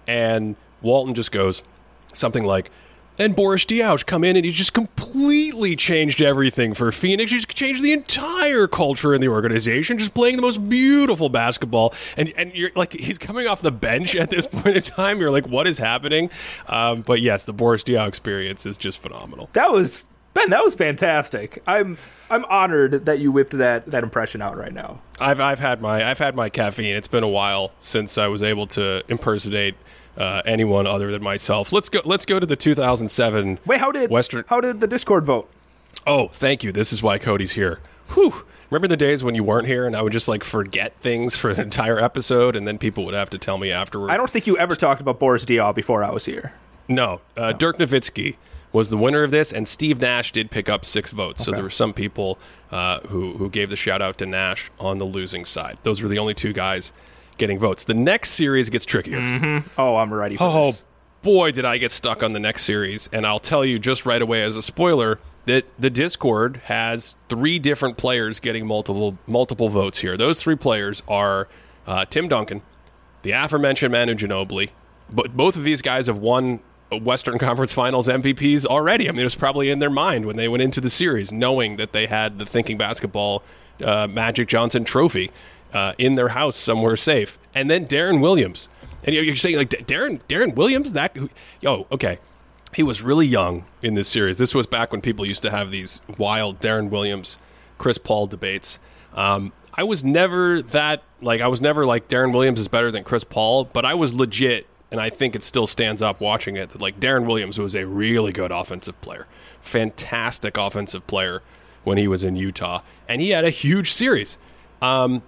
And 0.07 0.57
Walton 0.82 1.14
just 1.14 1.32
goes 1.32 1.62
something 2.12 2.44
like, 2.44 2.70
and 3.18 3.34
Boris 3.34 3.64
Diaw 3.64 4.07
come 4.07 4.22
in 4.22 4.36
and 4.36 4.44
he 4.44 4.53
just 4.53 4.72
completely 4.72 5.74
changed 5.74 6.22
everything 6.22 6.72
for 6.72 6.92
Phoenix. 6.92 7.32
He's 7.32 7.44
changed 7.46 7.82
the 7.82 7.92
entire 7.92 8.68
culture 8.68 9.12
in 9.12 9.20
the 9.20 9.28
organization, 9.28 9.99
just 9.99 10.14
playing 10.14 10.36
the 10.36 10.42
most 10.42 10.68
beautiful 10.68 11.28
basketball. 11.28 11.94
And 12.16 12.32
and 12.36 12.55
you're 12.55 12.70
like 12.76 12.92
he's 12.92 13.18
coming 13.18 13.49
off 13.49 13.61
the 13.61 13.72
bench 13.72 14.14
at 14.14 14.30
this 14.30 14.46
point 14.51 14.76
in 14.76 14.82
time. 14.82 15.20
You're 15.20 15.32
like, 15.32 15.49
what 15.49 15.66
is 15.66 15.78
happening? 15.78 16.30
Um, 16.68 17.03
but 17.03 17.20
yes, 17.20 17.44
the 17.44 17.53
Boris 17.53 17.82
Diaw 17.82 18.07
experience 18.07 18.64
is 18.66 18.78
just 18.78 18.99
phenomenal. 18.99 19.51
That 19.53 19.72
was 19.72 20.05
Ben. 20.39 20.51
That 20.51 20.64
was 20.64 20.74
fantastic. 20.74 21.62
I'm 21.66 21.99
I'm 22.30 22.45
honored 22.47 23.07
that 23.07 23.18
you 23.18 23.32
whipped 23.32 23.57
that 23.59 23.86
that 23.86 24.03
impression 24.03 24.43
out 24.43 24.57
right 24.57 24.72
now. 24.72 25.01
I've 25.20 25.41
I've 25.41 25.59
had 25.59 25.80
my 25.80 26.09
I've 26.09 26.18
had 26.18 26.34
my 26.36 26.49
caffeine. 26.49 26.95
It's 26.95 27.09
been 27.09 27.24
a 27.24 27.28
while 27.28 27.72
since 27.80 28.18
I 28.18 28.28
was 28.28 28.43
able 28.43 28.66
to 28.68 29.03
impersonate 29.09 29.74
uh, 30.16 30.43
anyone 30.45 30.86
other 30.86 31.11
than 31.11 31.22
myself. 31.22 31.72
Let's 31.72 31.89
go. 31.89 32.01
Let's 32.05 32.24
go 32.24 32.39
to 32.39 32.47
the 32.47 32.57
2007. 32.57 33.59
Wait, 33.66 33.80
how 33.80 33.93
did 33.93 34.11
Western? 34.11 34.45
how 34.49 34.61
did 34.61 34.80
the 34.80 34.86
Discord 34.86 35.24
vote? 35.24 35.49
Oh, 36.07 36.28
thank 36.28 36.62
you. 36.62 36.72
This 36.72 36.93
is 36.93 37.03
why 37.03 37.18
Cody's 37.18 37.53
here. 37.53 37.80
Whew. 38.14 38.45
Remember 38.70 38.89
the 38.89 38.97
days 38.97 39.24
when 39.24 39.34
you 39.34 39.43
weren't 39.43 39.66
here 39.66 39.86
and 39.86 39.97
I 39.97 40.03
would 40.03 40.12
just 40.12 40.28
like 40.28 40.45
forget 40.45 40.95
things 41.01 41.36
for 41.36 41.51
an 41.51 41.59
entire 41.61 41.99
episode 41.99 42.55
and 42.55 42.66
then 42.66 42.78
people 42.78 43.05
would 43.07 43.14
have 43.14 43.30
to 43.30 43.39
tell 43.39 43.59
me 43.59 43.72
afterwards? 43.72 44.12
I 44.12 44.16
don't 44.16 44.30
think 44.30 44.47
you 44.47 44.59
ever 44.59 44.74
talked 44.74 45.01
about 45.01 45.18
Boris 45.18 45.45
Diaw 45.45 45.74
before 45.74 46.05
I 46.05 46.11
was 46.11 46.26
here. 46.26 46.53
No. 46.86 47.20
Uh, 47.36 47.53
Dirk 47.53 47.78
Nowitzki 47.78 48.36
was 48.73 48.91
the 48.91 48.97
winner 48.99 49.23
of 49.23 49.31
this, 49.31 49.53
and 49.53 49.66
Steve 49.66 50.01
Nash 50.01 50.33
did 50.33 50.51
pick 50.51 50.69
up 50.69 50.85
six 50.85 51.11
votes. 51.11 51.45
So 51.45 51.53
there 51.53 51.62
were 51.62 51.71
some 51.71 51.93
people 51.95 52.39
uh, 52.71 53.01
who, 53.01 53.33
who 53.39 53.49
gave 53.49 53.71
the 53.71 53.77
shout 53.77 54.03
out 54.03 54.19
to 54.19 54.27
Nash 54.27 54.71
on 54.79 54.99
the 54.99 55.05
losing 55.07 55.45
side. 55.45 55.79
Those 55.85 56.03
were 56.03 56.09
the 56.09 56.19
only 56.19 56.35
two 56.35 56.53
guys 56.53 56.93
getting 57.39 57.59
votes. 57.59 57.85
The 57.85 57.95
next 57.95 58.31
series 58.33 58.69
gets 58.69 58.85
trickier. 58.85 59.64
Oh, 59.79 59.97
I'm 59.97 60.12
ready 60.12 60.37
for 60.37 60.45
Oh 60.45 60.66
this. 60.66 60.85
boy, 61.23 61.53
did 61.53 61.64
I 61.64 61.79
get 61.79 61.93
stuck 61.93 62.23
on 62.23 62.33
the 62.33 62.41
next 62.41 62.64
series. 62.64 63.09
And 63.12 63.27
I'll 63.27 63.39
tell 63.41 63.64
you 63.64 63.79
just 63.79 64.05
right 64.05 64.21
away 64.21 64.43
as 64.43 64.57
a 64.57 64.62
spoiler 64.62 65.19
that 65.47 65.64
the 65.79 65.89
Discord 65.89 66.59
has 66.64 67.16
three 67.31 67.59
different 67.59 67.97
players 67.97 68.39
getting 68.39 68.66
multiple 68.66 69.16
multiple 69.27 69.71
votes 69.71 69.99
here. 69.99 70.16
Those 70.19 70.43
three 70.43 70.57
players 70.57 71.03
are 71.09 71.49
uh, 71.87 72.05
Tim 72.05 72.29
Duncan, 72.29 72.61
the 73.23 73.31
aforementioned 73.33 73.93
Manu 73.93 74.14
Ginobili. 74.14 74.71
But 75.11 75.35
both 75.35 75.57
of 75.57 75.64
these 75.64 75.81
guys 75.81 76.07
have 76.07 76.19
won 76.19 76.61
Western 76.93 77.39
Conference 77.39 77.72
Finals 77.72 78.09
MVPs 78.09 78.64
already. 78.64 79.09
I 79.09 79.12
mean, 79.12 79.20
it 79.20 79.24
was 79.24 79.34
probably 79.34 79.70
in 79.70 79.78
their 79.78 79.91
mind 79.91 80.26
when 80.26 80.36
they 80.36 80.49
went 80.49 80.62
into 80.62 80.80
the 80.80 80.91
series, 80.91 81.30
knowing 81.32 81.76
that 81.76 81.93
they 81.93 82.07
had 82.07 82.39
the 82.39 82.47
Thinking 82.47 82.78
Basketball 82.78 83.43
uh, 83.82 84.07
Magic 84.07 84.49
Johnson 84.49 84.84
Trophy 84.84 85.30
uh, 85.72 85.93
in 85.99 86.14
their 86.14 86.28
house 86.28 86.57
somewhere 86.57 86.97
safe. 86.97 87.39
And 87.55 87.70
then 87.70 87.86
Deron 87.86 88.20
Williams, 88.20 88.68
and 89.05 89.14
you're 89.14 89.36
saying 89.36 89.57
like 89.57 89.70
Deron 89.70 90.20
Deron 90.28 90.55
Williams, 90.55 90.93
that 90.95 91.16
yo 91.61 91.86
okay. 91.93 92.18
he 92.74 92.82
was 92.82 93.03
really 93.03 93.26
young 93.26 93.64
in 93.82 93.95
this 93.95 94.09
series. 94.09 94.39
This 94.39 94.55
was 94.55 94.66
back 94.66 94.93
when 94.93 95.01
people 95.01 95.26
used 95.26 95.43
to 95.43 95.51
have 95.51 95.70
these 95.70 96.01
wild 96.16 96.61
Deron 96.61 96.91
Williams, 96.91 97.36
Chris 97.76 97.99
Paul 97.99 98.26
debates. 98.26 98.78
Um, 99.14 99.53
I 99.74 99.84
was 99.84 100.03
never 100.03 100.62
that 100.62 101.03
like 101.20 101.41
I 101.41 101.49
was 101.49 101.61
never 101.61 101.86
like 101.86 102.09
Deron 102.09 102.32
Williams 102.32 102.61
is 102.61 102.68
better 102.68 102.91
than 102.91 103.05
Chris 103.05 103.24
Paul, 103.24 103.64
but 103.64 103.84
I 103.84 103.95
was 103.95 104.14
legit, 104.14 104.66
and 104.91 105.01
I 105.01 105.11
think 105.11 105.36
it 105.36 105.43
still 105.43 105.66
stands 105.66 106.01
up 106.01 106.20
watching 106.20 106.57
it 106.57 106.70
that 106.70 106.80
like 106.80 106.99
Deron 106.99 107.26
Williams 107.26 107.59
was 107.59 107.74
a 107.74 107.86
really 107.86 108.32
good 108.32 108.51
offensive 108.51 109.01
player, 109.01 109.26
fantastic 109.61 110.57
offensive 110.57 111.07
player 111.07 111.43
when 111.84 111.99
he 111.99 112.09
was 112.09 112.24
in 112.24 112.36
Utah, 112.36 112.82
and 113.09 113.20
he 113.20 113.30
had 113.30 113.45
a 113.45 113.51
huge 113.51 113.93
series. 113.93 114.39
Um, 114.80 115.22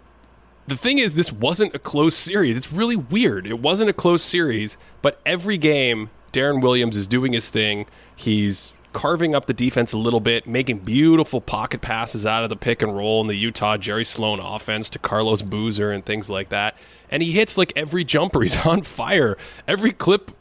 the 0.66 0.76
thing 0.76 0.98
is, 0.98 1.14
this 1.14 1.32
wasn't 1.32 1.74
a 1.74 1.78
close 1.78 2.14
series. 2.14 2.56
It's 2.56 2.72
really 2.72 2.96
weird. 2.96 3.46
It 3.46 3.58
wasn't 3.61 3.90
a 3.90 3.92
close 3.92 4.22
series, 4.22 4.76
but 5.02 5.20
every 5.26 5.58
game, 5.58 6.11
Deron 6.32 6.62
Williams 6.62 6.96
is 6.96 7.06
doing 7.06 7.32
his 7.32 7.50
thing. 7.50 7.86
He's 8.14 8.72
carving 8.93 9.34
up 9.34 9.47
the 9.47 9.55
defense 9.55 9.93
a 9.93 9.99
little 9.99 10.20
bit, 10.20 10.47
making 10.47 10.80
beautiful 10.80 11.41
pocket 11.41 11.80
passes 11.80 12.26
out 12.26 12.43
of 12.43 12.51
the 12.51 12.57
pick 12.57 12.82
and 12.82 12.97
roll 12.97 13.20
in 13.20 13.26
the 13.26 13.34
Utah 13.34 13.76
Jerry 13.76 14.05
Sloan 14.05 14.41
offense 14.41 14.91
to 14.91 14.99
Carlos 14.99 15.43
Boozer 15.43 15.93
and 15.93 16.05
things 16.05 16.28
like 16.28 16.49
that. 16.49 16.76
And 17.11 17.22
he 17.22 17.32
hits 17.32 17.57
like 17.57 17.72
every 17.76 18.05
jumper. 18.05 18.41
He's 18.43 18.57
on 18.66 18.82
fire. 18.82 19.36
Every 19.66 19.93
clip 19.93 20.32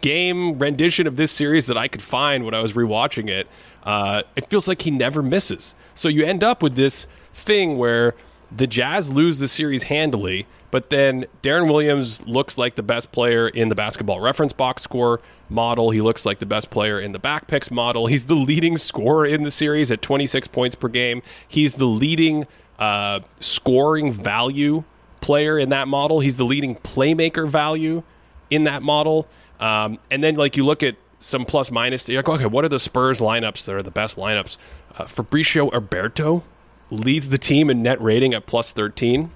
game 0.00 0.58
rendition 0.58 1.06
of 1.06 1.16
this 1.16 1.30
series 1.30 1.66
that 1.66 1.76
I 1.76 1.88
could 1.88 2.02
find 2.02 2.44
when 2.44 2.54
I 2.54 2.62
was 2.62 2.72
rewatching 2.72 3.28
it, 3.28 3.46
uh, 3.84 4.22
it 4.36 4.48
feels 4.48 4.68
like 4.68 4.82
he 4.82 4.90
never 4.90 5.22
misses. 5.22 5.74
So 5.94 6.08
you 6.08 6.24
end 6.24 6.42
up 6.44 6.62
with 6.62 6.76
this 6.76 7.06
thing 7.34 7.78
where 7.78 8.14
the 8.54 8.66
Jazz 8.66 9.10
lose 9.10 9.38
the 9.38 9.48
series 9.48 9.84
handily, 9.84 10.46
but 10.72 10.88
then 10.88 11.26
Deron 11.42 11.66
Williams 11.70 12.26
looks 12.26 12.56
like 12.56 12.76
the 12.76 12.82
best 12.82 13.12
player 13.12 13.46
in 13.46 13.68
the 13.68 13.74
basketball 13.74 14.20
reference 14.20 14.54
box 14.54 14.82
score 14.82 15.20
model. 15.50 15.90
He 15.90 16.00
looks 16.00 16.24
like 16.24 16.38
the 16.38 16.46
best 16.46 16.70
player 16.70 16.98
in 16.98 17.12
the 17.12 17.20
Backpicks 17.20 17.70
model. 17.70 18.06
He's 18.06 18.24
the 18.24 18.34
leading 18.34 18.78
scorer 18.78 19.26
in 19.26 19.42
the 19.42 19.50
series 19.50 19.90
at 19.90 20.00
26 20.00 20.48
points 20.48 20.74
per 20.74 20.88
game. 20.88 21.22
He's 21.46 21.74
the 21.74 21.84
leading 21.84 22.46
uh, 22.78 23.20
scoring 23.38 24.12
value 24.12 24.84
player 25.20 25.58
in 25.58 25.68
that 25.68 25.88
model. 25.88 26.20
He's 26.20 26.36
the 26.36 26.46
leading 26.46 26.76
playmaker 26.76 27.46
value 27.46 28.02
in 28.48 28.64
that 28.64 28.82
model. 28.82 29.28
Um, 29.60 29.98
and 30.10 30.24
then, 30.24 30.36
like, 30.36 30.56
you 30.56 30.64
look 30.64 30.82
at 30.82 30.96
some 31.20 31.44
plus 31.44 31.70
minus, 31.70 32.08
you're 32.08 32.18
like, 32.20 32.28
okay, 32.30 32.46
what 32.46 32.64
are 32.64 32.70
the 32.70 32.80
Spurs 32.80 33.20
lineups 33.20 33.66
that 33.66 33.74
are 33.74 33.82
the 33.82 33.90
best 33.90 34.16
lineups? 34.16 34.56
Uh, 34.96 35.04
Fabricio 35.04 35.70
Oberto 35.70 36.44
leads 36.90 37.28
the 37.28 37.38
team 37.38 37.68
in 37.68 37.82
net 37.82 38.00
rating 38.00 38.32
at 38.32 38.46
plus 38.46 38.72
13. 38.72 39.30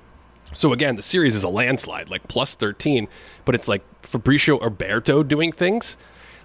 So 0.53 0.73
again, 0.73 0.97
the 0.97 1.03
series 1.03 1.37
is 1.37 1.45
a 1.45 1.49
landslide, 1.49 2.09
like 2.09 2.27
plus 2.29 2.55
13, 2.55 3.09
but 3.45 3.55
it's 3.55 3.69
like 3.69 3.83
Fabricio 4.03 4.61
Oberto 4.61 5.27
doing 5.27 5.53
things. 5.53 5.97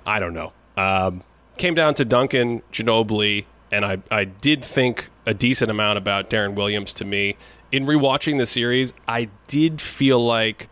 I 0.06 0.20
don't 0.20 0.34
know. 0.34 0.54
Um, 0.76 1.24
came 1.58 1.76
down 1.76 1.94
to 1.96 2.06
Duncan 2.06 2.62
Ginobili, 2.72 3.46
and 3.72 3.86
I, 3.86 4.00
I 4.10 4.26
did 4.26 4.66
think 4.66 5.10
a 5.26 5.34
decent 5.34 5.70
amount 5.70 5.98
about 5.98 6.30
Deron 6.30 6.56
Williams 6.56 6.94
to 6.96 7.06
me. 7.06 7.38
In 7.72 7.86
rewatching 7.86 8.38
the 8.38 8.46
series, 8.46 8.94
I 9.08 9.30
did 9.48 9.80
feel 9.80 10.20
like 10.20 10.68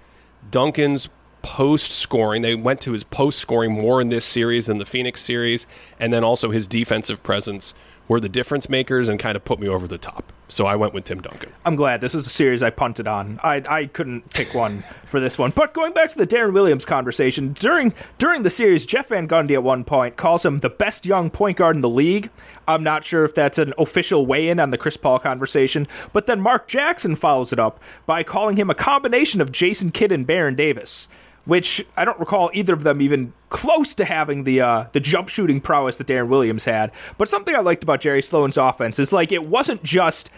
Duncan's 0.49 1.09
post 1.41 1.91
scoring, 1.91 2.41
they 2.41 2.55
went 2.55 2.82
to 2.82 2.91
his 2.91 3.03
post 3.03 3.39
scoring 3.39 3.71
more 3.71 4.01
in 4.01 4.09
this 4.09 4.25
series 4.25 4.65
than 4.65 4.77
the 4.77 4.86
Phoenix 4.86 5.21
series, 5.21 5.67
and 5.99 6.11
then 6.11 6.23
also 6.23 6.51
his 6.51 6.67
defensive 6.67 7.23
presence 7.23 7.73
were 8.10 8.20
the 8.20 8.28
difference 8.28 8.68
makers 8.68 9.07
and 9.07 9.18
kind 9.20 9.38
of 9.38 9.45
put 9.45 9.60
me 9.60 9.70
over 9.70 9.88
the 9.88 9.97
top. 9.97 10.34
So 10.51 10.66
I 10.66 10.76
went 10.76 10.95
with 10.95 11.03
Tim 11.03 11.22
Duncan. 11.22 11.51
I'm 11.64 11.76
glad 11.76 12.01
this 12.01 12.16
is 12.16 12.26
a 12.26 12.30
series 12.30 12.64
I 12.64 12.72
punted 12.72 13.07
on. 13.07 13.39
I 13.43 13.64
I 13.70 13.86
couldn't 13.86 14.28
pick 14.32 14.55
one 14.55 14.84
for 15.05 15.20
this 15.20 15.38
one. 15.38 15.51
But 15.51 15.76
going 15.76 15.93
back 15.93 16.10
to 16.10 16.18
the 16.18 16.26
Deron 16.26 16.53
Williams 16.53 16.86
conversation 16.86 17.53
during 17.53 17.93
during 18.18 18.41
the 18.41 18.49
series, 18.49 18.88
Jeff 18.88 19.10
Van 19.10 19.28
Gundy 19.28 19.53
at 19.53 19.62
one 19.62 19.84
point 19.84 20.18
calls 20.18 20.43
him 20.43 20.60
the 20.60 20.70
best 20.70 21.05
young 21.05 21.30
point 21.30 21.57
guard 21.57 21.76
in 21.76 21.84
the 21.84 21.89
league. 21.89 22.32
I'm 22.68 22.84
not 22.84 23.03
sure 23.03 23.26
if 23.26 23.36
that's 23.36 23.60
an 23.60 23.74
official 23.78 24.26
weigh-in 24.26 24.60
on 24.60 24.72
the 24.72 24.78
Chris 24.78 24.97
Paul 24.97 25.20
conversation, 25.20 25.88
but 26.14 26.26
then 26.26 26.41
Mark 26.41 26.68
Jackson 26.68 27.16
follows 27.16 27.53
it 27.53 27.60
up 27.60 27.80
by 28.07 28.24
calling 28.24 28.57
him 28.57 28.72
a 28.72 28.76
combination 28.76 29.41
of 29.41 29.51
Jason 29.51 29.91
Kidd 29.91 30.12
and 30.12 30.26
Baron 30.26 30.55
Davis 30.55 31.07
which 31.49 31.85
I 31.97 32.05
don't 32.05 32.19
recall 32.19 32.49
either 32.53 32.73
of 32.73 32.83
them 32.83 33.01
even 33.01 33.33
close 33.49 33.95
to 33.95 34.05
having 34.05 34.43
the 34.43 34.61
uh, 34.61 34.85
the 34.93 34.99
jump 34.99 35.29
shooting 35.29 35.59
prowess 35.59 35.97
that 35.97 36.07
Deron 36.07 36.27
Williams 36.27 36.65
had. 36.65 36.91
But 37.17 37.27
something 37.27 37.55
I 37.55 37.59
liked 37.59 37.83
about 37.83 38.01
Jerry 38.01 38.21
Sloan's 38.21 38.57
offense 38.57 38.99
is 38.99 39.11
like 39.11 39.31
it 39.31 39.45
wasn't 39.45 39.83
just 39.83 40.29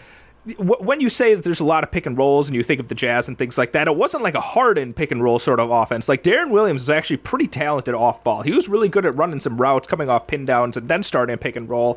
when 0.58 1.00
you 1.00 1.08
say 1.08 1.36
that 1.36 1.44
there's 1.44 1.60
a 1.60 1.64
lot 1.64 1.84
of 1.84 1.92
pick 1.92 2.04
and 2.04 2.18
rolls 2.18 2.48
and 2.48 2.56
you 2.56 2.64
think 2.64 2.80
of 2.80 2.88
the 2.88 2.96
Jazz 2.96 3.28
and 3.28 3.38
things 3.38 3.56
like 3.56 3.72
that, 3.72 3.86
it 3.86 3.94
wasn't 3.94 4.24
like 4.24 4.34
a 4.34 4.40
hardened 4.40 4.96
pick 4.96 5.12
and 5.12 5.22
roll 5.22 5.38
sort 5.38 5.60
of 5.60 5.70
offense. 5.70 6.08
Like 6.08 6.24
Deron 6.24 6.50
Williams 6.50 6.82
was 6.82 6.90
actually 6.90 7.18
pretty 7.18 7.46
talented 7.46 7.94
off 7.94 8.24
ball. 8.24 8.42
He 8.42 8.50
was 8.50 8.68
really 8.68 8.88
good 8.88 9.06
at 9.06 9.14
running 9.14 9.38
some 9.38 9.56
routes, 9.56 9.86
coming 9.86 10.08
off 10.08 10.26
pin 10.26 10.44
downs, 10.44 10.76
and 10.76 10.88
then 10.88 11.04
starting 11.04 11.34
a 11.34 11.36
pick 11.36 11.54
and 11.54 11.68
roll. 11.68 11.96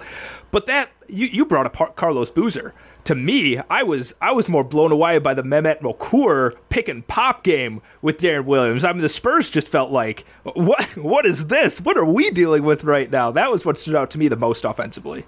But 0.51 0.67
that 0.67 0.91
you, 1.07 1.25
you 1.25 1.45
brought 1.45 1.65
up 1.65 1.95
Carlos 1.95 2.29
Boozer. 2.29 2.73
To 3.05 3.15
me, 3.15 3.59
I 3.69 3.81
was 3.81 4.13
I 4.21 4.31
was 4.31 4.47
more 4.47 4.63
blown 4.63 4.91
away 4.91 5.17
by 5.17 5.33
the 5.33 5.43
Mehmet 5.43 5.81
Okur 5.81 6.55
pick 6.69 6.87
and 6.87 7.07
pop 7.07 7.43
game 7.43 7.81
with 8.03 8.19
Deron 8.19 8.45
Williams. 8.45 8.85
I 8.85 8.91
mean, 8.91 9.01
the 9.01 9.09
Spurs 9.09 9.49
just 9.49 9.69
felt 9.69 9.91
like 9.91 10.25
what 10.43 10.85
what 10.97 11.25
is 11.25 11.47
this? 11.47 11.81
What 11.81 11.97
are 11.97 12.05
we 12.05 12.29
dealing 12.29 12.63
with 12.63 12.83
right 12.83 13.09
now? 13.09 13.31
That 13.31 13.51
was 13.51 13.65
what 13.65 13.79
stood 13.79 13.95
out 13.95 14.11
to 14.11 14.19
me 14.19 14.27
the 14.27 14.35
most 14.35 14.65
offensively. 14.65 15.25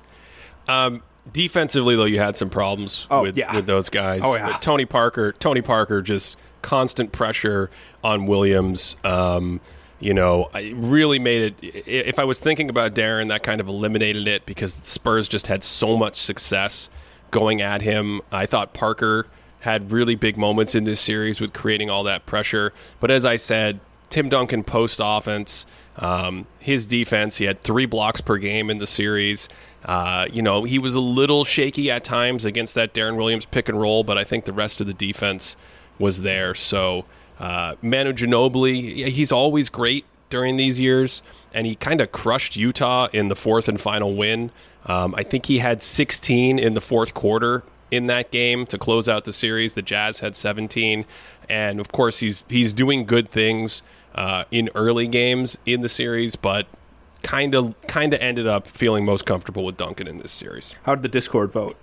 Um, 0.68 1.01
defensively 1.34 1.95
though 1.95 2.05
you 2.05 2.19
had 2.19 2.36
some 2.36 2.49
problems 2.49 3.07
Oh, 3.11 3.21
with, 3.23 3.38
yeah. 3.38 3.55
with 3.55 3.65
those 3.65 3.89
guys 3.89 4.21
Oh, 4.23 4.36
yeah. 4.36 4.57
Tony 4.61 4.86
parker 4.86 5.34
tony 5.34 5.61
parker 5.61 6.01
just 6.01 6.36
constant 6.61 7.11
pressure 7.11 7.69
on 8.03 8.25
williams 8.25 8.95
um, 9.03 9.59
you 9.99 10.13
know 10.13 10.49
i 10.53 10.71
really 10.75 11.19
made 11.19 11.53
it 11.63 11.88
if 11.88 12.19
i 12.19 12.23
was 12.23 12.39
thinking 12.39 12.69
about 12.69 12.93
deron 12.93 13.30
that 13.30 13.43
kind 13.43 13.59
of 13.61 13.67
eliminated 13.67 14.28
it 14.28 14.45
because 14.45 14.73
the 14.73 14.86
spurs 14.86 15.28
just 15.28 15.47
had 15.47 15.63
so 15.63 15.97
much 15.97 16.15
success 16.15 16.89
going 17.32 17.61
at 17.61 17.82
him 17.82 18.21
i 18.32 18.45
thought 18.45 18.73
parker 18.73 19.28
had 19.61 19.91
really 19.91 20.15
big 20.15 20.38
moments 20.38 20.75
in 20.75 20.84
this 20.84 20.99
series 20.99 21.41
with 21.41 21.51
creating 21.53 21.89
all 21.89 22.03
that 22.03 22.25
pressure 22.25 22.73
but 22.99 23.09
as 23.11 23.25
i 23.25 23.36
said 23.36 23.80
tim 24.09 24.30
duncan 24.30 24.63
post 24.63 24.99
offense 25.03 25.65
um, 25.98 26.45
his 26.60 26.86
defense, 26.86 27.38
he 27.38 27.45
had 27.45 27.62
three 27.64 27.86
blocks 27.86 28.22
per 28.22 28.38
game 28.38 28.70
in 28.70 28.78
the 28.78 28.88
series. 28.88 29.50
Uh, 29.86 30.28
you 30.32 30.41
know, 30.41 30.64
he 30.64 30.80
was 30.80 30.95
a 30.95 31.00
little 31.00 31.45
shaky 31.45 31.89
at 31.89 32.04
times 32.04 32.45
against 32.45 32.76
that 32.76 32.93
Deron 32.93 33.16
Williams 33.16 33.45
pick 33.45 33.70
and 33.70 33.80
roll, 33.80 34.04
but 34.04 34.18
I 34.18 34.24
think 34.24 34.45
the 34.45 34.54
rest 34.54 34.82
of 34.82 34.88
the 34.88 34.93
defense 34.93 35.56
was 35.98 36.22
there. 36.22 36.54
So, 36.54 37.06
uh, 37.39 37.76
Manu 37.82 38.14
Ginobili, 38.14 39.08
he's 39.08 39.32
always 39.32 39.70
great 39.70 40.06
during 40.30 40.58
these 40.58 40.80
years, 40.80 41.22
and 41.54 41.66
he 41.66 41.76
kind 41.76 42.02
of 42.02 42.12
crushed 42.12 42.56
Utah 42.56 43.08
in 43.14 43.30
the 43.30 43.36
fourth 43.36 43.68
and 43.68 43.80
final 43.80 44.16
win. 44.16 44.52
Um, 44.86 45.16
I 45.16 45.24
think 45.24 45.45
he 45.45 45.60
had 45.60 45.82
16 45.82 46.60
in 46.60 46.74
the 46.74 46.82
fourth 46.82 47.14
quarter 47.14 47.64
in 47.89 48.08
that 48.08 48.32
game 48.32 48.66
to 48.68 48.78
close 48.78 49.08
out 49.08 49.26
the 49.26 49.34
series. 49.34 49.74
The 49.74 49.82
Jazz 49.82 50.20
had 50.20 50.36
17, 50.36 51.06
and 51.50 51.80
of 51.80 51.91
course, 51.91 52.20
he's 52.20 52.43
he's 52.50 52.74
doing 52.74 53.06
good 53.06 53.32
things 53.32 53.82
uh, 54.18 54.43
in 54.51 54.70
early 54.76 55.07
games 55.07 55.57
in 55.65 55.82
the 55.82 55.89
series, 55.89 56.36
but 56.36 56.68
kind 57.24 57.55
of 57.55 57.80
kind 57.88 58.13
of 58.13 58.20
ended 58.20 58.47
up 58.47 58.68
feeling 58.68 59.05
most 59.05 59.26
comfortable 59.26 59.63
with 59.63 59.78
Duncan 59.78 60.07
in 60.07 60.18
this 60.20 60.32
series. 60.32 60.74
How 60.84 60.95
did 60.95 61.03
the 61.03 61.09
Discord 61.09 61.51
vote? 61.51 61.78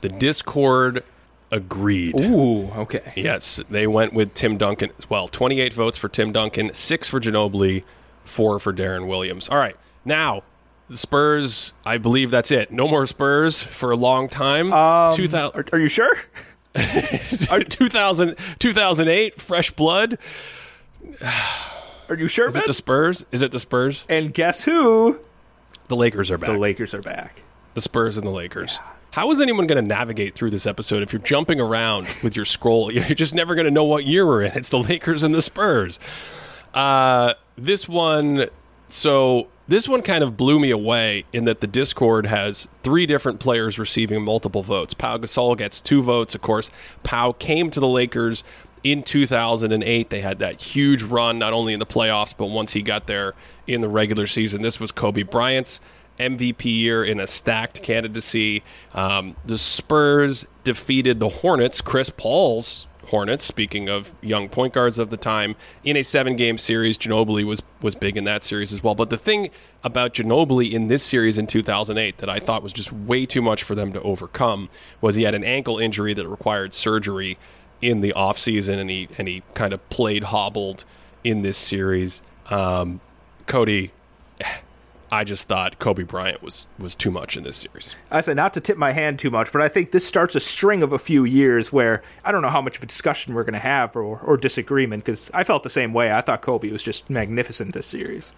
The 0.00 0.08
Discord 0.08 1.02
agreed. 1.50 2.18
Ooh, 2.18 2.70
okay. 2.70 3.12
Yes, 3.16 3.60
they 3.70 3.86
went 3.86 4.12
with 4.12 4.34
Tim 4.34 4.56
Duncan 4.56 4.90
as 4.98 5.08
well. 5.08 5.28
28 5.28 5.72
votes 5.72 5.98
for 5.98 6.08
Tim 6.08 6.32
Duncan, 6.32 6.72
6 6.74 7.08
for 7.08 7.20
Ginobili, 7.20 7.84
4 8.24 8.58
for 8.58 8.72
Deron 8.72 9.06
Williams. 9.06 9.48
All 9.48 9.58
right. 9.58 9.76
Now, 10.04 10.42
the 10.88 10.96
Spurs, 10.96 11.72
I 11.86 11.96
believe 11.96 12.30
that's 12.30 12.50
it. 12.50 12.70
No 12.70 12.86
more 12.86 13.06
Spurs 13.06 13.62
for 13.62 13.90
a 13.90 13.96
long 13.96 14.28
time. 14.28 14.72
Um, 14.72 15.16
2000, 15.16 15.58
Are, 15.58 15.64
are 15.72 15.78
you 15.78 15.88
sure? 15.88 16.14
2000 16.74 18.36
2008 18.58 19.40
fresh 19.40 19.70
blood. 19.70 20.18
Are 22.08 22.16
you 22.16 22.26
sure? 22.28 22.48
Is 22.48 22.56
it 22.56 22.66
the 22.66 22.74
Spurs? 22.74 23.24
Is 23.32 23.42
it 23.42 23.52
the 23.52 23.58
Spurs? 23.60 24.04
and 24.08 24.32
guess 24.34 24.62
who? 24.62 25.20
The 25.88 25.96
Lakers 25.96 26.30
are 26.30 26.38
back. 26.38 26.50
The 26.50 26.58
Lakers 26.58 26.94
are 26.94 27.02
back. 27.02 27.42
the 27.74 27.80
Spurs 27.80 28.16
and 28.16 28.26
the 28.26 28.30
Lakers. 28.30 28.78
How 29.12 29.30
is 29.30 29.40
anyone 29.40 29.66
going 29.66 29.80
to 29.82 29.86
navigate 29.86 30.34
through 30.34 30.50
this 30.50 30.66
episode 30.66 31.02
if 31.02 31.12
you're 31.12 31.22
jumping 31.22 31.60
around 31.60 32.08
with 32.22 32.34
your 32.34 32.44
scroll? 32.44 32.90
You're 32.92 33.04
just 33.14 33.34
never 33.34 33.54
going 33.54 33.66
to 33.66 33.70
know 33.70 33.84
what 33.84 34.04
year 34.04 34.26
we're 34.26 34.42
in. 34.42 34.52
It's 34.56 34.70
the 34.70 34.78
Lakers 34.78 35.22
and 35.22 35.34
the 35.34 35.42
Spurs. 35.42 35.98
Uh, 36.72 37.34
this 37.56 37.88
one, 37.88 38.48
so 38.88 39.46
this 39.68 39.88
one 39.88 40.02
kind 40.02 40.24
of 40.24 40.36
blew 40.36 40.58
me 40.58 40.70
away 40.70 41.24
in 41.32 41.44
that 41.44 41.60
the 41.60 41.66
Discord 41.68 42.26
has 42.26 42.66
three 42.82 43.06
different 43.06 43.38
players 43.40 43.78
receiving 43.78 44.22
multiple 44.24 44.62
votes. 44.62 44.94
Pau 44.94 45.16
Gasol 45.18 45.56
gets 45.56 45.80
two 45.80 46.02
votes. 46.02 46.34
Of 46.34 46.42
course, 46.42 46.70
Pau 47.04 47.32
came 47.32 47.70
to 47.70 47.78
the 47.80 47.88
Lakers 47.88 48.42
in 48.84 49.02
2008. 49.02 50.10
They 50.10 50.20
had 50.20 50.38
that 50.38 50.60
huge 50.60 51.02
run, 51.02 51.38
not 51.38 51.52
only 51.52 51.72
in 51.72 51.80
the 51.80 51.86
playoffs, 51.86 52.34
but 52.36 52.46
once 52.46 52.74
he 52.74 52.82
got 52.82 53.06
there 53.06 53.34
in 53.66 53.80
the 53.80 53.88
regular 53.88 54.26
season. 54.26 54.62
This 54.62 54.78
was 54.78 54.92
Kobe 54.92 55.22
Bryant's 55.22 55.80
MVP 56.20 56.64
year 56.64 57.02
in 57.02 57.18
a 57.18 57.26
stacked 57.26 57.82
candidacy. 57.82 58.62
Um, 58.92 59.34
the 59.44 59.58
Spurs 59.58 60.46
defeated 60.62 61.18
the 61.18 61.28
Hornets, 61.28 61.80
Chris 61.80 62.10
Paul's 62.10 62.86
Hornets. 63.08 63.44
Speaking 63.44 63.88
of 63.88 64.14
young 64.20 64.48
point 64.48 64.72
guards 64.72 64.98
of 64.98 65.10
the 65.10 65.16
time, 65.16 65.56
in 65.82 65.96
a 65.96 66.02
seven-game 66.02 66.58
series, 66.58 66.96
Ginobili 66.98 67.44
was 67.44 67.62
was 67.80 67.94
big 67.94 68.16
in 68.16 68.24
that 68.24 68.44
series 68.44 68.72
as 68.72 68.82
well. 68.82 68.94
But 68.94 69.10
the 69.10 69.18
thing 69.18 69.50
about 69.82 70.14
Ginobili 70.14 70.72
in 70.72 70.88
this 70.88 71.02
series 71.02 71.36
in 71.36 71.46
2008 71.46 72.18
that 72.18 72.30
I 72.30 72.38
thought 72.38 72.62
was 72.62 72.72
just 72.72 72.92
way 72.92 73.26
too 73.26 73.42
much 73.42 73.62
for 73.62 73.74
them 73.74 73.92
to 73.92 74.00
overcome 74.02 74.70
was 75.00 75.16
he 75.16 75.24
had 75.24 75.34
an 75.34 75.44
ankle 75.44 75.78
injury 75.78 76.14
that 76.14 76.26
required 76.26 76.72
surgery 76.72 77.38
in 77.84 78.00
the 78.00 78.14
offseason, 78.16 78.78
and 78.78 78.88
he 78.88 79.08
and 79.18 79.28
he 79.28 79.42
kind 79.52 79.74
of 79.74 79.88
played 79.90 80.24
hobbled 80.24 80.84
in 81.22 81.42
this 81.42 81.58
series. 81.58 82.22
Um, 82.48 83.00
Cody, 83.46 83.92
I 85.12 85.22
just 85.22 85.46
thought 85.48 85.78
Kobe 85.78 86.02
Bryant 86.02 86.42
was 86.42 86.66
was 86.78 86.94
too 86.94 87.10
much 87.10 87.36
in 87.36 87.44
this 87.44 87.58
series. 87.58 87.94
I 88.10 88.22
said 88.22 88.36
not 88.36 88.54
to 88.54 88.60
tip 88.60 88.78
my 88.78 88.92
hand 88.92 89.18
too 89.18 89.30
much, 89.30 89.52
but 89.52 89.60
I 89.60 89.68
think 89.68 89.90
this 89.90 90.06
starts 90.06 90.34
a 90.34 90.40
string 90.40 90.82
of 90.82 90.92
a 90.92 90.98
few 90.98 91.24
years 91.24 91.72
where 91.72 92.02
I 92.24 92.32
don't 92.32 92.40
know 92.40 92.48
how 92.48 92.62
much 92.62 92.78
of 92.78 92.82
a 92.82 92.86
discussion 92.86 93.34
we're 93.34 93.44
going 93.44 93.52
to 93.52 93.58
have 93.58 93.94
or, 93.94 94.18
or 94.18 94.38
disagreement 94.38 95.04
because 95.04 95.30
I 95.34 95.44
felt 95.44 95.62
the 95.62 95.70
same 95.70 95.92
way. 95.92 96.10
I 96.10 96.22
thought 96.22 96.40
Kobe 96.40 96.70
was 96.70 96.82
just 96.82 97.10
magnificent 97.10 97.74
this 97.74 97.86
series. 97.86 98.32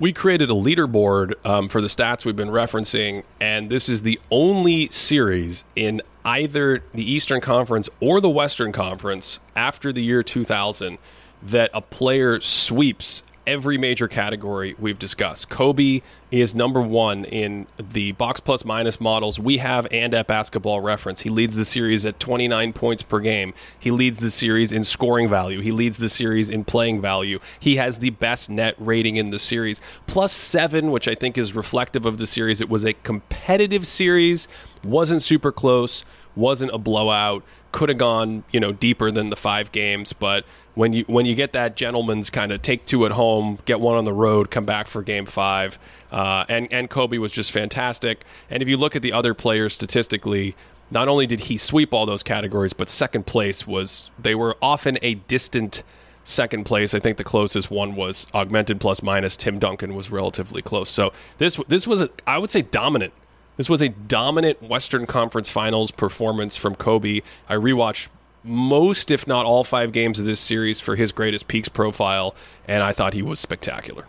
We 0.00 0.12
created 0.12 0.48
a 0.48 0.54
leaderboard 0.54 1.34
um, 1.44 1.68
for 1.68 1.80
the 1.80 1.88
stats 1.88 2.24
we've 2.24 2.36
been 2.36 2.50
referencing, 2.50 3.24
and 3.40 3.68
this 3.68 3.88
is 3.88 4.02
the 4.02 4.20
only 4.30 4.88
series 4.90 5.64
in 5.74 6.02
either 6.24 6.84
the 6.94 7.02
Eastern 7.02 7.40
Conference 7.40 7.88
or 7.98 8.20
the 8.20 8.30
Western 8.30 8.70
Conference 8.70 9.40
after 9.56 9.92
the 9.92 10.00
year 10.00 10.22
2000 10.22 10.98
that 11.42 11.70
a 11.74 11.80
player 11.80 12.40
sweeps 12.40 13.24
every 13.48 13.78
major 13.78 14.06
category 14.06 14.76
we've 14.78 14.98
discussed. 14.98 15.48
Kobe 15.48 16.02
is 16.30 16.54
number 16.54 16.82
one 16.82 17.24
in 17.24 17.66
the 17.78 18.12
box 18.12 18.40
plus 18.40 18.62
minus 18.62 19.00
models 19.00 19.38
we 19.38 19.56
have 19.56 19.86
and 19.90 20.12
at 20.12 20.26
basketball 20.26 20.82
reference. 20.82 21.22
He 21.22 21.30
leads 21.30 21.56
the 21.56 21.64
series 21.64 22.04
at 22.04 22.20
29 22.20 22.74
points 22.74 23.02
per 23.02 23.20
game. 23.20 23.54
He 23.78 23.90
leads 23.90 24.18
the 24.18 24.30
series 24.30 24.70
in 24.70 24.84
scoring 24.84 25.30
value. 25.30 25.60
He 25.60 25.72
leads 25.72 25.96
the 25.96 26.10
series 26.10 26.50
in 26.50 26.62
playing 26.64 27.00
value. 27.00 27.40
He 27.58 27.76
has 27.76 28.00
the 28.00 28.10
best 28.10 28.50
net 28.50 28.74
rating 28.78 29.16
in 29.16 29.30
the 29.30 29.38
series, 29.38 29.80
plus 30.06 30.34
seven, 30.34 30.90
which 30.90 31.08
I 31.08 31.14
think 31.14 31.38
is 31.38 31.54
reflective 31.54 32.04
of 32.04 32.18
the 32.18 32.26
series. 32.26 32.60
It 32.60 32.68
was 32.68 32.84
a 32.84 32.92
competitive 32.92 33.86
series, 33.86 34.46
wasn't 34.84 35.22
super 35.22 35.52
close, 35.52 36.04
wasn't 36.36 36.72
a 36.74 36.78
blowout, 36.78 37.42
could 37.72 37.88
have 37.88 37.98
gone, 37.98 38.44
you 38.50 38.60
know, 38.60 38.72
deeper 38.72 39.10
than 39.10 39.30
the 39.30 39.36
five 39.36 39.72
games, 39.72 40.12
but 40.12 40.44
when 40.78 40.92
you 40.92 41.02
when 41.08 41.26
you 41.26 41.34
get 41.34 41.54
that 41.54 41.74
gentleman's 41.74 42.30
kind 42.30 42.52
of 42.52 42.62
take 42.62 42.84
two 42.84 43.04
at 43.04 43.10
home, 43.10 43.58
get 43.64 43.80
one 43.80 43.96
on 43.96 44.04
the 44.04 44.12
road, 44.12 44.48
come 44.48 44.64
back 44.64 44.86
for 44.86 45.02
game 45.02 45.26
five, 45.26 45.76
uh, 46.12 46.44
and 46.48 46.72
and 46.72 46.88
Kobe 46.88 47.18
was 47.18 47.32
just 47.32 47.50
fantastic. 47.50 48.22
And 48.48 48.62
if 48.62 48.68
you 48.68 48.76
look 48.76 48.94
at 48.94 49.02
the 49.02 49.12
other 49.12 49.34
players 49.34 49.74
statistically, 49.74 50.54
not 50.88 51.08
only 51.08 51.26
did 51.26 51.40
he 51.40 51.56
sweep 51.56 51.92
all 51.92 52.06
those 52.06 52.22
categories, 52.22 52.74
but 52.74 52.88
second 52.88 53.26
place 53.26 53.66
was 53.66 54.08
they 54.16 54.36
were 54.36 54.56
often 54.62 54.98
a 55.02 55.14
distant 55.14 55.82
second 56.22 56.62
place. 56.62 56.94
I 56.94 57.00
think 57.00 57.16
the 57.16 57.24
closest 57.24 57.72
one 57.72 57.96
was 57.96 58.28
augmented 58.32 58.80
plus 58.80 59.02
minus. 59.02 59.36
Tim 59.36 59.58
Duncan 59.58 59.96
was 59.96 60.12
relatively 60.12 60.62
close. 60.62 60.88
So 60.88 61.12
this 61.38 61.58
this 61.66 61.88
was 61.88 62.02
a, 62.02 62.10
I 62.24 62.38
would 62.38 62.52
say 62.52 62.62
dominant. 62.62 63.12
This 63.56 63.68
was 63.68 63.82
a 63.82 63.88
dominant 63.88 64.62
Western 64.62 65.06
Conference 65.06 65.50
Finals 65.50 65.90
performance 65.90 66.56
from 66.56 66.76
Kobe. 66.76 67.22
I 67.48 67.56
rewatched 67.56 68.06
most, 68.48 69.10
if 69.10 69.26
not 69.26 69.46
all, 69.46 69.64
five 69.64 69.92
games 69.92 70.18
of 70.18 70.26
this 70.26 70.40
series 70.40 70.80
for 70.80 70.96
his 70.96 71.12
greatest 71.12 71.48
peaks 71.48 71.68
profile, 71.68 72.34
and 72.66 72.82
I 72.82 72.92
thought 72.92 73.14
he 73.14 73.22
was 73.22 73.38
spectacular. 73.38 74.06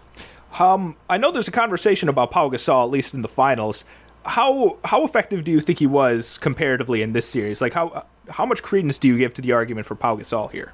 Um, 0.57 0.95
I 1.09 1.17
know 1.17 1.31
there's 1.31 1.47
a 1.47 1.51
conversation 1.51 2.09
about 2.09 2.31
Pau 2.31 2.49
Gasol, 2.49 2.83
at 2.83 2.89
least 2.89 3.13
in 3.13 3.21
the 3.21 3.27
finals. 3.27 3.85
How 4.25 4.77
how 4.83 5.05
effective 5.05 5.43
do 5.43 5.51
you 5.51 5.61
think 5.61 5.79
he 5.79 5.87
was 5.87 6.37
comparatively 6.39 7.01
in 7.01 7.13
this 7.13 7.27
series? 7.27 7.61
Like 7.61 7.73
how 7.73 8.05
how 8.29 8.45
much 8.45 8.61
credence 8.61 8.97
do 8.97 9.07
you 9.07 9.17
give 9.17 9.33
to 9.35 9.41
the 9.41 9.53
argument 9.53 9.87
for 9.87 9.95
Pau 9.95 10.17
Gasol 10.17 10.51
here? 10.51 10.73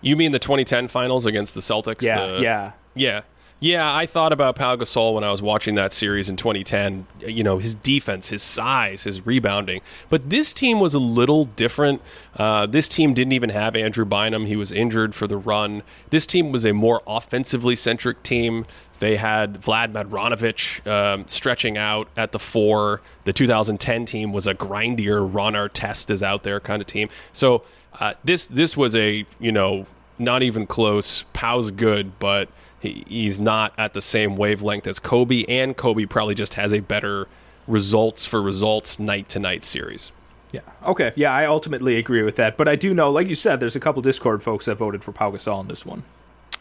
You 0.00 0.16
mean 0.16 0.32
the 0.32 0.38
2010 0.38 0.88
finals 0.88 1.26
against 1.26 1.54
the 1.54 1.60
Celtics? 1.60 2.02
Yeah, 2.02 2.26
the, 2.26 2.42
yeah, 2.42 2.72
yeah. 2.94 3.20
Yeah, 3.62 3.94
I 3.94 4.06
thought 4.06 4.32
about 4.32 4.56
Pau 4.56 4.74
Gasol 4.74 5.12
when 5.14 5.22
I 5.22 5.30
was 5.30 5.42
watching 5.42 5.74
that 5.74 5.92
series 5.92 6.30
in 6.30 6.36
2010. 6.36 7.06
You 7.26 7.44
know, 7.44 7.58
his 7.58 7.74
defense, 7.74 8.30
his 8.30 8.42
size, 8.42 9.04
his 9.04 9.26
rebounding. 9.26 9.82
But 10.08 10.30
this 10.30 10.54
team 10.54 10.80
was 10.80 10.94
a 10.94 10.98
little 10.98 11.44
different. 11.44 12.00
Uh, 12.34 12.64
this 12.64 12.88
team 12.88 13.12
didn't 13.12 13.32
even 13.32 13.50
have 13.50 13.76
Andrew 13.76 14.06
Bynum. 14.06 14.46
He 14.46 14.56
was 14.56 14.72
injured 14.72 15.14
for 15.14 15.26
the 15.26 15.36
run. 15.36 15.82
This 16.08 16.24
team 16.24 16.52
was 16.52 16.64
a 16.64 16.72
more 16.72 17.02
offensively 17.06 17.76
centric 17.76 18.22
team. 18.22 18.64
They 18.98 19.16
had 19.16 19.60
Vlad 19.60 19.92
Radmanovic 19.92 20.86
um, 20.90 21.28
stretching 21.28 21.76
out 21.76 22.08
at 22.16 22.32
the 22.32 22.38
four. 22.38 23.02
The 23.24 23.34
2010 23.34 24.06
team 24.06 24.32
was 24.32 24.46
a 24.46 24.54
grindier, 24.54 25.22
Ron 25.22 25.52
Artest 25.52 26.08
is 26.08 26.22
out 26.22 26.44
there 26.44 26.60
kind 26.60 26.80
of 26.80 26.88
team. 26.88 27.10
So 27.34 27.64
uh, 28.00 28.14
this 28.24 28.46
this 28.46 28.74
was 28.74 28.94
a 28.94 29.26
you 29.38 29.52
know 29.52 29.86
not 30.18 30.42
even 30.42 30.66
close. 30.66 31.24
Pau's 31.34 31.70
good, 31.70 32.18
but 32.18 32.48
he, 32.80 33.04
he's 33.06 33.38
not 33.38 33.72
at 33.78 33.94
the 33.94 34.02
same 34.02 34.36
wavelength 34.36 34.86
as 34.86 34.98
Kobe, 34.98 35.44
and 35.48 35.76
Kobe 35.76 36.06
probably 36.06 36.34
just 36.34 36.54
has 36.54 36.72
a 36.72 36.80
better 36.80 37.28
results 37.66 38.24
for 38.24 38.42
results 38.42 38.98
night 38.98 39.28
to 39.28 39.38
night 39.38 39.64
series. 39.64 40.10
Yeah. 40.52 40.60
Okay. 40.84 41.12
Yeah, 41.14 41.32
I 41.32 41.46
ultimately 41.46 41.96
agree 41.96 42.22
with 42.22 42.36
that. 42.36 42.56
But 42.56 42.66
I 42.66 42.74
do 42.74 42.92
know, 42.92 43.10
like 43.10 43.28
you 43.28 43.36
said, 43.36 43.60
there's 43.60 43.76
a 43.76 43.80
couple 43.80 44.02
Discord 44.02 44.42
folks 44.42 44.66
that 44.66 44.76
voted 44.76 45.04
for 45.04 45.12
Pau 45.12 45.30
Gasol 45.30 45.60
in 45.60 45.68
this 45.68 45.86
one. 45.86 46.02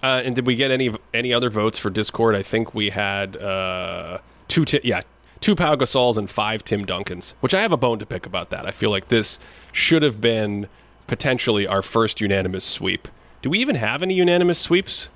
Uh, 0.04 0.22
and 0.24 0.36
did 0.36 0.46
we 0.46 0.56
get 0.56 0.72
any 0.72 0.94
any 1.14 1.34
other 1.34 1.50
votes 1.50 1.78
for 1.78 1.90
Discord? 1.90 2.36
I 2.36 2.44
think 2.44 2.74
we 2.74 2.90
had 2.90 3.36
uh, 3.38 4.20
two. 4.48 4.64
Ti- 4.64 4.82
yeah, 4.84 5.02
two 5.42 5.56
Pau 5.56 5.76
Gasols 5.76 6.18
and 6.18 6.30
five 6.30 6.64
Tim 6.64 6.86
Duncans, 6.86 7.34
which 7.42 7.54
I 7.54 7.62
have 7.62 7.72
a 7.72 7.78
bone 7.78 8.00
to 8.00 8.06
pick 8.06 8.26
about 8.26 8.50
that. 8.52 8.66
I 8.66 8.72
feel 8.72 8.92
like 8.92 9.10
this 9.10 9.40
should 9.72 10.04
have 10.04 10.22
been 10.22 10.68
potentially 11.08 11.68
our 11.68 11.82
first 11.82 12.22
unanimous 12.22 12.64
sweep. 12.64 13.08
Do 13.42 13.50
we 13.50 13.60
even 13.60 13.76
have 13.76 14.04
any 14.04 14.14
unanimous 14.14 14.60
sweeps? 14.60 15.10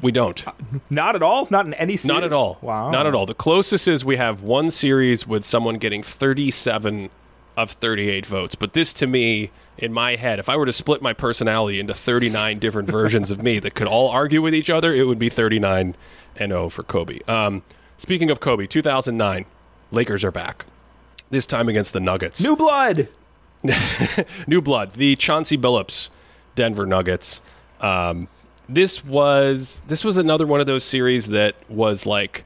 We 0.00 0.12
don't. 0.12 0.42
Not 0.88 1.16
at 1.16 1.22
all. 1.22 1.46
Not 1.50 1.66
in 1.66 1.74
any 1.74 1.96
series. 1.96 2.14
Not 2.14 2.24
at 2.24 2.32
all. 2.32 2.58
Wow. 2.62 2.90
Not 2.90 3.06
at 3.06 3.14
all. 3.14 3.26
The 3.26 3.34
closest 3.34 3.86
is 3.88 4.04
we 4.04 4.16
have 4.16 4.42
one 4.42 4.70
series 4.70 5.26
with 5.26 5.44
someone 5.44 5.76
getting 5.76 6.02
37 6.02 7.10
of 7.56 7.72
38 7.72 8.24
votes. 8.24 8.54
But 8.54 8.72
this, 8.72 8.94
to 8.94 9.06
me, 9.06 9.50
in 9.76 9.92
my 9.92 10.16
head, 10.16 10.38
if 10.38 10.48
I 10.48 10.56
were 10.56 10.66
to 10.66 10.72
split 10.72 11.02
my 11.02 11.12
personality 11.12 11.78
into 11.78 11.92
39 11.92 12.58
different 12.58 12.88
versions 12.90 13.30
of 13.30 13.42
me 13.42 13.58
that 13.58 13.74
could 13.74 13.86
all 13.86 14.08
argue 14.08 14.40
with 14.40 14.54
each 14.54 14.70
other, 14.70 14.94
it 14.94 15.06
would 15.06 15.18
be 15.18 15.28
39 15.28 15.94
and 16.36 16.50
0 16.50 16.70
for 16.70 16.82
Kobe. 16.82 17.18
Um, 17.28 17.62
speaking 17.98 18.30
of 18.30 18.40
Kobe, 18.40 18.66
2009, 18.66 19.44
Lakers 19.90 20.24
are 20.24 20.30
back. 20.30 20.64
This 21.30 21.46
time 21.46 21.68
against 21.68 21.92
the 21.92 22.00
Nuggets. 22.00 22.40
New 22.42 22.56
blood. 22.56 23.08
New 24.46 24.60
blood. 24.60 24.92
The 24.92 25.16
Chauncey 25.16 25.56
Billups 25.58 26.08
Denver 26.54 26.86
Nuggets. 26.86 27.40
Um, 27.80 28.28
this 28.74 29.04
was 29.04 29.82
this 29.86 30.04
was 30.04 30.16
another 30.18 30.46
one 30.46 30.60
of 30.60 30.66
those 30.66 30.84
series 30.84 31.28
that 31.28 31.54
was 31.68 32.06
like 32.06 32.44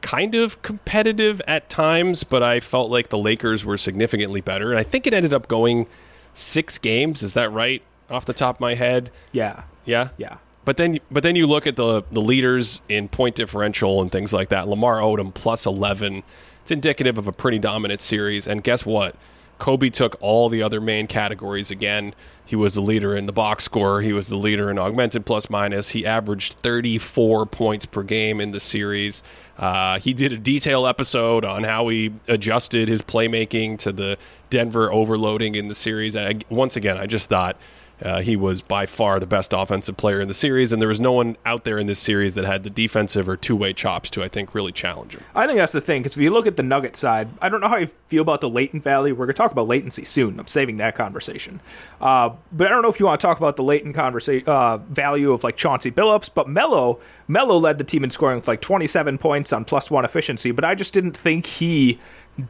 kind 0.00 0.34
of 0.34 0.60
competitive 0.62 1.42
at 1.46 1.68
times, 1.68 2.24
but 2.24 2.42
I 2.42 2.60
felt 2.60 2.90
like 2.90 3.08
the 3.08 3.18
Lakers 3.18 3.64
were 3.64 3.76
significantly 3.78 4.40
better, 4.40 4.70
and 4.70 4.78
I 4.78 4.82
think 4.82 5.06
it 5.06 5.14
ended 5.14 5.34
up 5.34 5.48
going 5.48 5.86
six 6.34 6.78
games. 6.78 7.22
Is 7.22 7.34
that 7.34 7.50
right? 7.52 7.82
Off 8.10 8.24
the 8.24 8.32
top 8.32 8.56
of 8.56 8.60
my 8.60 8.74
head, 8.74 9.10
Yeah. 9.32 9.64
yeah, 9.84 10.08
Yeah. 10.16 10.36
But 10.64 10.76
then, 10.76 10.98
but 11.10 11.22
then 11.22 11.34
you 11.34 11.46
look 11.46 11.66
at 11.66 11.76
the 11.76 12.02
the 12.12 12.20
leaders 12.20 12.80
in 12.88 13.08
point 13.08 13.34
differential 13.36 14.00
and 14.02 14.12
things 14.12 14.32
like 14.32 14.50
that. 14.50 14.68
Lamar 14.68 15.00
Odom 15.00 15.32
plus 15.32 15.64
eleven. 15.66 16.22
It's 16.62 16.70
indicative 16.70 17.16
of 17.16 17.26
a 17.26 17.32
pretty 17.32 17.58
dominant 17.58 18.00
series. 18.00 18.46
And 18.46 18.62
guess 18.62 18.84
what? 18.84 19.16
Kobe 19.58 19.90
took 19.90 20.16
all 20.20 20.48
the 20.48 20.62
other 20.62 20.80
main 20.80 21.06
categories 21.06 21.70
again. 21.70 22.14
He 22.44 22.56
was 22.56 22.74
the 22.74 22.80
leader 22.80 23.14
in 23.14 23.26
the 23.26 23.32
box 23.32 23.64
score. 23.64 24.00
He 24.00 24.12
was 24.12 24.28
the 24.28 24.36
leader 24.36 24.70
in 24.70 24.78
augmented 24.78 25.26
plus 25.26 25.50
minus. 25.50 25.90
He 25.90 26.06
averaged 26.06 26.54
34 26.54 27.44
points 27.46 27.84
per 27.84 28.02
game 28.02 28.40
in 28.40 28.52
the 28.52 28.60
series. 28.60 29.22
Uh, 29.58 29.98
he 29.98 30.14
did 30.14 30.32
a 30.32 30.38
detailed 30.38 30.86
episode 30.86 31.44
on 31.44 31.64
how 31.64 31.88
he 31.88 32.12
adjusted 32.26 32.88
his 32.88 33.02
playmaking 33.02 33.78
to 33.78 33.92
the 33.92 34.16
Denver 34.48 34.90
overloading 34.92 35.56
in 35.56 35.68
the 35.68 35.74
series. 35.74 36.16
I, 36.16 36.36
once 36.48 36.76
again, 36.76 36.96
I 36.96 37.06
just 37.06 37.28
thought 37.28 37.56
uh, 38.02 38.20
he 38.20 38.36
was 38.36 38.60
by 38.60 38.86
far 38.86 39.18
the 39.18 39.26
best 39.26 39.52
offensive 39.52 39.96
player 39.96 40.20
in 40.20 40.28
the 40.28 40.34
series, 40.34 40.72
and 40.72 40.80
there 40.80 40.88
was 40.88 41.00
no 41.00 41.12
one 41.12 41.36
out 41.44 41.64
there 41.64 41.78
in 41.78 41.86
this 41.86 41.98
series 41.98 42.34
that 42.34 42.44
had 42.44 42.62
the 42.62 42.70
defensive 42.70 43.28
or 43.28 43.36
two 43.36 43.56
way 43.56 43.72
chops 43.72 44.10
to, 44.10 44.22
I 44.22 44.28
think, 44.28 44.54
really 44.54 44.72
challenge 44.72 45.14
him. 45.14 45.24
I 45.34 45.46
think 45.46 45.58
that's 45.58 45.72
the 45.72 45.80
thing 45.80 46.02
because 46.02 46.16
if 46.16 46.22
you 46.22 46.30
look 46.30 46.46
at 46.46 46.56
the 46.56 46.62
Nugget 46.62 46.96
side, 46.96 47.28
I 47.40 47.48
don't 47.48 47.60
know 47.60 47.68
how 47.68 47.76
you 47.76 47.88
feel 48.08 48.22
about 48.22 48.40
the 48.40 48.48
latent 48.48 48.82
value. 48.82 49.14
We're 49.14 49.26
going 49.26 49.34
to 49.34 49.38
talk 49.38 49.52
about 49.52 49.66
latency 49.66 50.04
soon. 50.04 50.38
I'm 50.38 50.46
saving 50.46 50.76
that 50.78 50.94
conversation. 50.94 51.60
Uh, 52.00 52.30
but 52.52 52.68
I 52.68 52.70
don't 52.70 52.82
know 52.82 52.88
if 52.88 53.00
you 53.00 53.06
want 53.06 53.20
to 53.20 53.26
talk 53.26 53.38
about 53.38 53.56
the 53.56 53.64
latent 53.64 53.96
conversa- 53.96 54.46
uh, 54.46 54.78
value 54.78 55.32
of 55.32 55.42
like 55.42 55.56
Chauncey 55.56 55.90
Billups. 55.90 56.30
But 56.32 56.48
Melo, 56.48 57.00
Melo 57.26 57.58
led 57.58 57.78
the 57.78 57.84
team 57.84 58.04
in 58.04 58.10
scoring 58.10 58.36
with 58.36 58.48
like 58.48 58.60
27 58.60 59.18
points 59.18 59.52
on 59.52 59.64
plus 59.64 59.90
one 59.90 60.04
efficiency. 60.04 60.52
But 60.52 60.64
I 60.64 60.74
just 60.74 60.94
didn't 60.94 61.16
think 61.16 61.46
he 61.46 61.98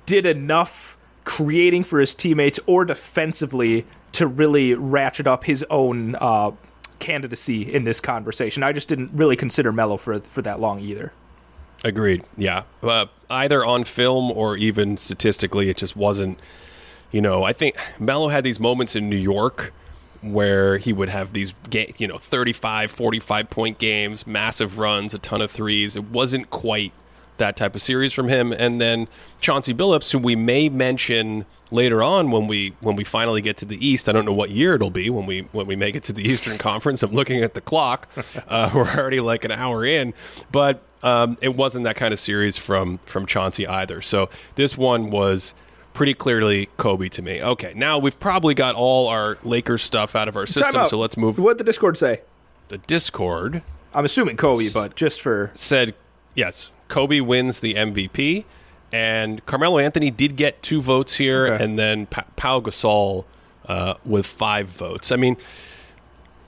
did 0.04 0.26
enough 0.26 0.98
creating 1.24 1.84
for 1.84 2.00
his 2.00 2.14
teammates 2.14 2.58
or 2.66 2.84
defensively 2.84 3.84
to 4.12 4.26
really 4.26 4.74
ratchet 4.74 5.26
up 5.26 5.44
his 5.44 5.64
own 5.70 6.16
uh, 6.16 6.50
candidacy 6.98 7.72
in 7.72 7.84
this 7.84 8.00
conversation. 8.00 8.62
I 8.62 8.72
just 8.72 8.88
didn't 8.88 9.10
really 9.12 9.36
consider 9.36 9.72
Melo 9.72 9.96
for 9.96 10.20
for 10.20 10.42
that 10.42 10.60
long 10.60 10.80
either. 10.80 11.12
Agreed. 11.84 12.24
Yeah. 12.36 12.64
Uh, 12.82 13.06
either 13.30 13.64
on 13.64 13.84
film 13.84 14.30
or 14.32 14.56
even 14.56 14.96
statistically, 14.96 15.68
it 15.68 15.76
just 15.76 15.96
wasn't. 15.96 16.38
You 17.10 17.22
know, 17.22 17.42
I 17.42 17.54
think 17.54 17.76
Melo 17.98 18.28
had 18.28 18.44
these 18.44 18.60
moments 18.60 18.94
in 18.94 19.08
New 19.08 19.16
York 19.16 19.72
where 20.20 20.78
he 20.78 20.92
would 20.92 21.08
have 21.08 21.32
these 21.32 21.54
ga- 21.70 21.92
you 21.98 22.08
know 22.08 22.18
35 22.18 22.90
45 22.90 23.50
point 23.50 23.78
games 23.78 24.26
massive 24.26 24.76
runs 24.76 25.14
a 25.14 25.18
ton 25.20 25.40
of 25.40 25.48
threes 25.48 25.94
it 25.94 26.04
wasn't 26.06 26.50
quite 26.50 26.92
that 27.38 27.56
type 27.56 27.74
of 27.74 27.82
series 27.82 28.12
from 28.12 28.28
him. 28.28 28.52
And 28.52 28.80
then 28.80 29.08
Chauncey 29.40 29.74
Billups 29.74 30.10
who 30.10 30.18
we 30.18 30.36
may 30.36 30.68
mention 30.68 31.46
later 31.70 32.02
on 32.02 32.30
when 32.30 32.46
we 32.46 32.74
when 32.80 32.96
we 32.96 33.04
finally 33.04 33.42
get 33.42 33.56
to 33.58 33.64
the 33.64 33.84
east. 33.86 34.08
I 34.08 34.12
don't 34.12 34.24
know 34.24 34.32
what 34.32 34.50
year 34.50 34.74
it'll 34.74 34.90
be 34.90 35.10
when 35.10 35.26
we 35.26 35.42
when 35.52 35.66
we 35.66 35.76
make 35.76 35.94
it 35.94 36.02
to 36.04 36.12
the 36.12 36.22
Eastern 36.22 36.58
Conference. 36.58 37.02
I'm 37.02 37.12
looking 37.12 37.42
at 37.42 37.54
the 37.54 37.60
clock. 37.60 38.08
Uh, 38.48 38.70
we're 38.74 38.88
already 38.88 39.20
like 39.20 39.44
an 39.44 39.50
hour 39.50 39.84
in. 39.84 40.14
But 40.50 40.80
um, 41.02 41.36
it 41.42 41.54
wasn't 41.54 41.84
that 41.84 41.96
kind 41.96 42.12
of 42.14 42.20
series 42.20 42.56
from 42.56 42.98
from 42.98 43.26
Chauncey 43.26 43.66
either. 43.66 44.00
So 44.00 44.30
this 44.54 44.76
one 44.76 45.10
was 45.10 45.54
pretty 45.92 46.14
clearly 46.14 46.68
Kobe 46.76 47.08
to 47.10 47.22
me. 47.22 47.42
Okay, 47.42 47.72
now 47.74 47.98
we've 47.98 48.18
probably 48.18 48.54
got 48.54 48.74
all 48.74 49.08
our 49.08 49.36
Lakers 49.42 49.82
stuff 49.82 50.14
out 50.16 50.28
of 50.28 50.36
our 50.36 50.46
system, 50.46 50.86
so 50.86 50.98
let's 50.98 51.16
move. 51.16 51.38
What'd 51.38 51.58
the 51.58 51.64
Discord 51.64 51.98
say? 51.98 52.22
The 52.68 52.78
Discord. 52.78 53.62
I'm 53.92 54.04
assuming 54.04 54.36
Kobe, 54.36 54.68
but 54.72 54.94
just 54.94 55.20
for 55.20 55.50
said 55.54 55.94
yes, 56.34 56.72
Kobe 56.88 57.20
wins 57.20 57.60
the 57.60 57.74
MVP, 57.74 58.44
and 58.92 59.44
Carmelo 59.46 59.78
Anthony 59.78 60.10
did 60.10 60.36
get 60.36 60.62
two 60.62 60.80
votes 60.82 61.16
here, 61.16 61.46
Okay. 61.46 61.62
and 61.64 61.78
then 61.78 62.06
pa- 62.06 62.24
Pau 62.36 62.60
Gasol 62.60 63.24
uh, 63.66 63.94
with 64.04 64.26
five 64.26 64.68
votes. 64.68 65.12
I 65.12 65.16
mean, 65.16 65.36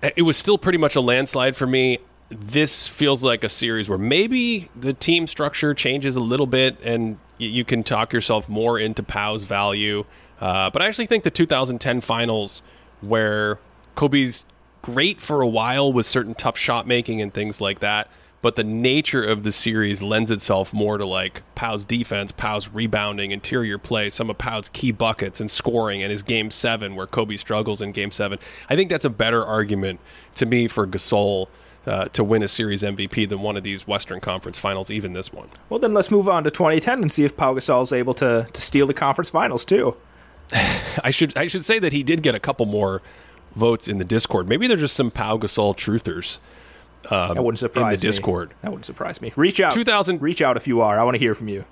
it 0.02 0.22
was 0.22 0.36
still 0.36 0.56
pretty 0.58 0.78
much 0.78 0.96
a 0.96 1.00
landslide 1.00 1.56
for 1.56 1.66
me. 1.66 1.98
This 2.30 2.86
feels 2.86 3.22
like 3.22 3.44
a 3.44 3.48
series 3.48 3.88
where 3.88 3.98
maybe 3.98 4.70
the 4.78 4.92
team 4.94 5.26
structure 5.26 5.74
changes 5.74 6.16
a 6.16 6.20
little 6.20 6.46
bit, 6.46 6.78
and 6.82 7.18
y- 7.38 7.46
you 7.46 7.64
can 7.64 7.82
talk 7.82 8.12
yourself 8.12 8.48
more 8.48 8.78
into 8.78 9.02
Pau's 9.02 9.44
value. 9.44 10.04
Uh, 10.40 10.70
but 10.70 10.80
I 10.80 10.86
actually 10.86 11.06
think 11.06 11.24
the 11.24 11.30
2010 11.30 12.00
finals, 12.00 12.62
where 13.02 13.58
Kobe's 13.94 14.44
great 14.80 15.20
for 15.20 15.42
a 15.42 15.46
while 15.48 15.92
with 15.92 16.06
certain 16.06 16.34
tough 16.34 16.56
shot 16.56 16.86
making 16.86 17.20
and 17.20 17.34
things 17.34 17.60
like 17.60 17.80
that, 17.80 18.08
but 18.42 18.56
the 18.56 18.64
nature 18.64 19.22
of 19.22 19.42
the 19.42 19.52
series 19.52 20.00
lends 20.00 20.30
itself 20.30 20.72
more 20.72 20.98
to 20.98 21.04
like 21.04 21.42
Pau's 21.54 21.84
defense, 21.84 22.32
Pau's 22.32 22.68
rebounding, 22.68 23.30
interior 23.30 23.78
play, 23.78 24.10
some 24.10 24.30
of 24.30 24.38
Pau's 24.38 24.68
key 24.70 24.92
buckets 24.92 25.40
and 25.40 25.50
scoring, 25.50 26.02
and 26.02 26.10
his 26.10 26.22
game 26.22 26.50
seven 26.50 26.94
where 26.94 27.06
Kobe 27.06 27.36
struggles 27.36 27.80
in 27.80 27.92
game 27.92 28.10
seven. 28.10 28.38
I 28.68 28.76
think 28.76 28.90
that's 28.90 29.04
a 29.04 29.10
better 29.10 29.44
argument 29.44 30.00
to 30.36 30.46
me 30.46 30.68
for 30.68 30.86
Gasol 30.86 31.48
uh, 31.86 32.06
to 32.06 32.22
win 32.22 32.42
a 32.42 32.48
series 32.48 32.82
MVP 32.82 33.28
than 33.28 33.40
one 33.40 33.56
of 33.56 33.62
these 33.62 33.86
Western 33.86 34.20
Conference 34.20 34.58
finals, 34.58 34.90
even 34.90 35.12
this 35.12 35.32
one. 35.32 35.48
well, 35.68 35.80
then 35.80 35.94
let's 35.94 36.10
move 36.10 36.28
on 36.28 36.44
to 36.44 36.50
2010 36.50 37.02
and 37.02 37.12
see 37.12 37.24
if 37.24 37.36
Pau 37.36 37.54
Gasol 37.54 37.82
is 37.82 37.92
able 37.92 38.14
to 38.14 38.46
to 38.52 38.62
steal 38.62 38.86
the 38.86 38.94
conference 38.94 39.30
finals 39.30 39.64
too. 39.64 39.96
I 41.04 41.10
should 41.10 41.36
I 41.36 41.46
should 41.46 41.64
say 41.64 41.78
that 41.78 41.92
he 41.92 42.02
did 42.02 42.22
get 42.22 42.34
a 42.34 42.40
couple 42.40 42.66
more 42.66 43.02
votes 43.54 43.88
in 43.88 43.98
the 43.98 44.04
Discord. 44.04 44.48
Maybe 44.48 44.66
they're 44.66 44.76
just 44.76 44.96
some 44.96 45.10
Pau 45.10 45.36
Gasol 45.36 45.76
truthers. 45.76 46.38
Um, 47.10 47.34
That 47.34 47.42
wouldn't 47.42 47.58
surprise 47.58 47.94
in 47.94 48.00
the 48.00 48.06
me. 48.06 48.12
Discord. 48.12 48.54
That 48.62 48.70
wouldn't 48.70 48.84
surprise 48.86 49.20
me. 49.22 49.32
Reach 49.36 49.60
out. 49.60 49.72
2000 49.72 50.20
Reach 50.20 50.42
out 50.42 50.56
if 50.56 50.66
you 50.66 50.80
are. 50.82 50.98
I 50.98 51.04
want 51.04 51.14
to 51.14 51.18
hear 51.18 51.34
from 51.34 51.48
you. 51.48 51.64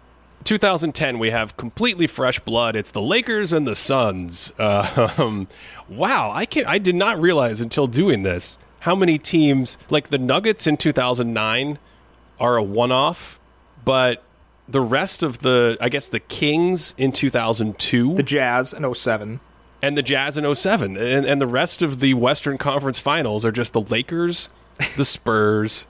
2010, 0.45 1.19
we 1.19 1.31
have 1.31 1.57
completely 1.57 2.07
fresh 2.07 2.39
blood. 2.41 2.77
It's 2.77 2.93
the 2.93 3.03
Lakers 3.03 3.53
and 3.53 3.67
the 3.67 3.75
Suns. 3.75 4.53
Uh, 4.59 5.09
um, 5.19 5.49
wow, 5.89 6.31
I 6.33 6.47
can 6.47 6.65
I 6.67 6.79
did 6.79 6.95
not 6.95 7.21
realize 7.21 7.61
until 7.61 7.87
doing 7.87 8.23
this 8.23 8.57
how 8.81 8.95
many 8.95 9.19
teams 9.19 9.77
like 9.91 10.09
the 10.09 10.19
Nuggets 10.19 10.67
in 10.67 10.77
2009 10.77 11.79
are 12.41 12.57
a 12.57 12.63
one-off, 12.63 13.39
but 13.85 14.23
the 14.69 14.81
rest 14.81 15.23
of 15.25 15.41
the 15.41 15.77
I 15.81 15.89
guess 15.89 16.09
the 16.09 16.21
Kings 16.21 16.95
in 16.97 17.11
2002 17.13 18.15
The 18.15 18.23
Jazz 18.23 18.73
in 18.73 18.95
07. 18.95 19.41
and 19.83 19.99
the 19.99 20.03
Jazz 20.03 20.39
in 20.39 20.55
07 20.55 20.97
and, 20.97 21.27
and 21.27 21.41
the 21.41 21.47
rest 21.47 21.83
of 21.83 21.99
the 22.01 22.15
Western 22.15 22.57
Conference 22.59 22.99
Finals 22.99 23.45
are 23.45 23.53
just 23.53 23.73
the 23.73 23.81
Lakers, 23.83 24.49
the 24.97 25.05
Spurs, 25.05 25.87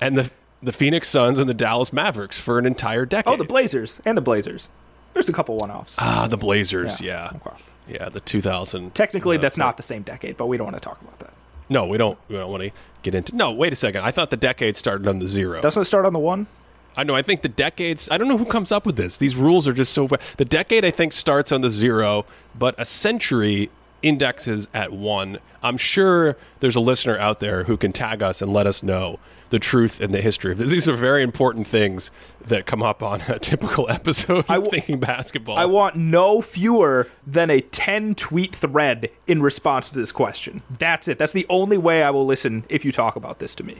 and 0.00 0.16
the 0.16 0.30
the 0.62 0.72
Phoenix 0.72 1.08
Suns 1.08 1.38
and 1.38 1.48
the 1.48 1.54
Dallas 1.54 1.92
Mavericks 1.92 2.38
for 2.38 2.58
an 2.58 2.66
entire 2.66 3.06
decade. 3.06 3.32
Oh, 3.32 3.36
the 3.36 3.44
Blazers 3.44 4.00
and 4.04 4.16
the 4.16 4.22
Blazers. 4.22 4.68
There's 5.14 5.28
a 5.28 5.32
couple 5.32 5.56
one-offs. 5.56 5.94
Ah, 5.98 6.26
the 6.28 6.36
Blazers, 6.36 7.00
yeah. 7.00 7.30
Okay. 7.36 7.56
Yeah, 7.88 8.08
the 8.08 8.20
2000. 8.20 8.94
Technically, 8.94 9.36
uh, 9.36 9.40
that's 9.40 9.56
not 9.56 9.76
the 9.76 9.82
same 9.82 10.02
decade, 10.02 10.36
but 10.36 10.46
we 10.46 10.56
don't 10.56 10.66
want 10.66 10.76
to 10.76 10.80
talk 10.80 11.00
about 11.00 11.18
that. 11.20 11.32
No, 11.68 11.86
we 11.86 11.98
don't 11.98 12.18
we 12.28 12.36
don't 12.36 12.50
want 12.50 12.62
to 12.62 12.70
get 13.02 13.14
into 13.14 13.36
No, 13.36 13.52
wait 13.52 13.72
a 13.72 13.76
second. 13.76 14.02
I 14.02 14.10
thought 14.10 14.30
the 14.30 14.36
decade 14.36 14.76
started 14.76 15.06
on 15.06 15.18
the 15.18 15.28
0. 15.28 15.60
Doesn't 15.60 15.82
it 15.82 15.84
start 15.84 16.06
on 16.06 16.12
the 16.12 16.18
one? 16.18 16.46
I 16.96 17.04
know, 17.04 17.14
I 17.14 17.22
think 17.22 17.42
the 17.42 17.48
decades 17.48 18.08
I 18.10 18.18
don't 18.18 18.28
know 18.28 18.38
who 18.38 18.46
comes 18.46 18.72
up 18.72 18.86
with 18.86 18.96
this. 18.96 19.18
These 19.18 19.36
rules 19.36 19.68
are 19.68 19.72
just 19.72 19.92
so 19.92 20.08
The 20.36 20.44
decade 20.44 20.84
I 20.84 20.90
think 20.90 21.12
starts 21.12 21.52
on 21.52 21.60
the 21.60 21.70
0, 21.70 22.24
but 22.58 22.74
a 22.78 22.84
century 22.84 23.70
indexes 24.02 24.68
at 24.74 24.92
1. 24.92 25.38
I'm 25.62 25.76
sure 25.76 26.36
there's 26.60 26.76
a 26.76 26.80
listener 26.80 27.18
out 27.18 27.40
there 27.40 27.64
who 27.64 27.76
can 27.76 27.92
tag 27.92 28.22
us 28.22 28.40
and 28.42 28.52
let 28.52 28.66
us 28.66 28.82
know 28.82 29.18
the 29.50 29.58
truth 29.58 30.00
and 30.00 30.12
the 30.12 30.20
history 30.20 30.52
of 30.52 30.58
this. 30.58 30.70
These 30.70 30.88
are 30.88 30.94
very 30.94 31.22
important 31.22 31.66
things 31.66 32.10
that 32.46 32.66
come 32.66 32.82
up 32.82 33.02
on 33.02 33.22
a 33.28 33.38
typical 33.40 33.90
episode 33.90 34.40
of 34.40 34.50
I 34.50 34.54
w- 34.54 34.70
Thinking 34.70 35.00
Basketball. 35.00 35.56
I 35.56 35.64
want 35.64 35.96
no 35.96 36.42
fewer 36.42 37.08
than 37.26 37.48
a 37.50 37.60
10 37.62 38.14
tweet 38.14 38.54
thread 38.54 39.10
in 39.26 39.40
response 39.42 39.88
to 39.88 39.94
this 39.98 40.12
question. 40.12 40.62
That's 40.78 41.08
it. 41.08 41.18
That's 41.18 41.32
the 41.32 41.46
only 41.48 41.78
way 41.78 42.02
I 42.02 42.10
will 42.10 42.26
listen 42.26 42.64
if 42.68 42.84
you 42.84 42.92
talk 42.92 43.16
about 43.16 43.38
this 43.38 43.54
to 43.56 43.64
me. 43.64 43.76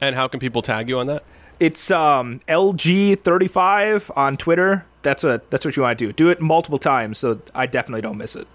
and 0.00 0.14
how 0.16 0.26
can 0.26 0.40
people 0.40 0.62
tag 0.62 0.88
you 0.88 0.98
on 0.98 1.06
that? 1.06 1.22
It's 1.60 1.90
um, 1.90 2.40
LG35 2.48 4.10
on 4.16 4.36
Twitter. 4.36 4.86
That's 5.02 5.22
a 5.24 5.40
that's 5.50 5.64
what 5.64 5.76
you 5.76 5.82
want 5.82 5.98
to 5.98 6.06
do. 6.06 6.12
Do 6.12 6.30
it 6.30 6.40
multiple 6.40 6.78
times 6.78 7.18
so 7.18 7.40
I 7.54 7.66
definitely 7.66 8.00
don't 8.02 8.16
miss 8.18 8.36
it. 8.36 8.46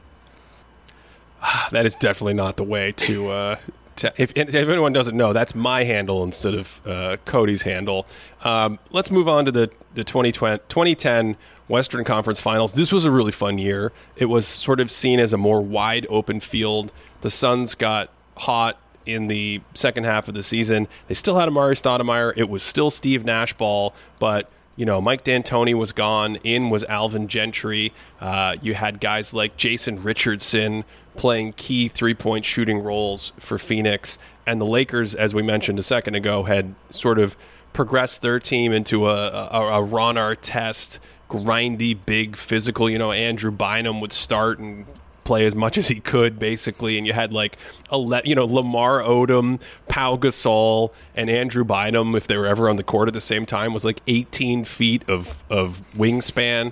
That 1.71 1.85
is 1.85 1.95
definitely 1.95 2.33
not 2.33 2.57
the 2.57 2.63
way 2.63 2.91
to. 2.93 3.29
Uh, 3.29 3.55
to 3.97 4.13
if, 4.17 4.31
if 4.35 4.53
anyone 4.53 4.93
doesn't 4.93 5.15
know, 5.15 5.33
that's 5.33 5.53
my 5.53 5.83
handle 5.83 6.23
instead 6.23 6.53
of 6.53 6.81
uh, 6.85 7.17
Cody's 7.25 7.61
handle. 7.61 8.07
Um, 8.43 8.79
let's 8.91 9.11
move 9.11 9.27
on 9.27 9.45
to 9.45 9.51
the 9.51 9.69
the 9.93 10.03
2020, 10.03 10.59
2010 10.69 11.37
Western 11.67 12.03
Conference 12.03 12.39
Finals. 12.39 12.73
This 12.73 12.91
was 12.91 13.05
a 13.05 13.11
really 13.11 13.31
fun 13.31 13.57
year. 13.57 13.91
It 14.15 14.25
was 14.25 14.47
sort 14.47 14.79
of 14.79 14.89
seen 14.89 15.19
as 15.19 15.33
a 15.33 15.37
more 15.37 15.61
wide 15.61 16.07
open 16.09 16.39
field. 16.39 16.91
The 17.21 17.29
Suns 17.29 17.75
got 17.75 18.09
hot 18.37 18.79
in 19.05 19.27
the 19.27 19.61
second 19.73 20.05
half 20.05 20.27
of 20.27 20.33
the 20.33 20.43
season. 20.43 20.87
They 21.07 21.15
still 21.15 21.39
had 21.39 21.49
Amar'e 21.49 21.79
Stoudemire. 21.79 22.33
It 22.35 22.49
was 22.49 22.63
still 22.63 22.89
Steve 22.89 23.25
Nash 23.25 23.53
ball, 23.53 23.93
but 24.19 24.49
you 24.75 24.85
know, 24.85 25.01
Mike 25.01 25.25
D'Antoni 25.25 25.73
was 25.73 25.91
gone. 25.91 26.37
In 26.37 26.69
was 26.69 26.85
Alvin 26.85 27.27
Gentry. 27.27 27.91
Uh, 28.21 28.55
you 28.61 28.75
had 28.75 29.01
guys 29.01 29.33
like 29.33 29.57
Jason 29.57 30.01
Richardson 30.01 30.85
playing 31.15 31.53
key 31.53 31.87
three 31.87 32.13
point 32.13 32.45
shooting 32.45 32.83
roles 32.83 33.31
for 33.39 33.57
Phoenix. 33.57 34.17
And 34.45 34.59
the 34.59 34.65
Lakers, 34.65 35.13
as 35.13 35.33
we 35.33 35.41
mentioned 35.41 35.77
a 35.79 35.83
second 35.83 36.15
ago, 36.15 36.43
had 36.43 36.73
sort 36.89 37.19
of 37.19 37.35
progressed 37.73 38.21
their 38.21 38.39
team 38.39 38.71
into 38.71 39.07
a, 39.07 39.29
a, 39.29 39.61
a 39.73 39.83
Ron 39.83 40.15
Artest, 40.15 40.99
grindy, 41.29 41.97
big, 42.05 42.35
physical. 42.35 42.89
You 42.89 42.97
know, 42.97 43.11
Andrew 43.11 43.51
Bynum 43.51 44.01
would 44.01 44.11
start 44.11 44.59
and 44.59 44.85
play 45.23 45.45
as 45.45 45.53
much 45.53 45.77
as 45.77 45.87
he 45.87 45.99
could, 45.99 46.39
basically. 46.39 46.97
And 46.97 47.05
you 47.05 47.13
had 47.13 47.31
like, 47.31 47.57
ele- 47.91 48.21
you 48.25 48.33
know, 48.33 48.45
Lamar 48.45 49.01
Odom, 49.01 49.59
Pau 49.87 50.17
Gasol, 50.17 50.91
and 51.15 51.29
Andrew 51.29 51.63
Bynum, 51.63 52.15
if 52.15 52.25
they 52.25 52.35
were 52.35 52.47
ever 52.47 52.67
on 52.67 52.77
the 52.77 52.83
court 52.83 53.07
at 53.07 53.13
the 53.13 53.21
same 53.21 53.45
time, 53.45 53.71
was 53.71 53.85
like 53.85 54.01
18 54.07 54.65
feet 54.65 55.07
of, 55.07 55.37
of 55.51 55.79
wingspan. 55.93 56.71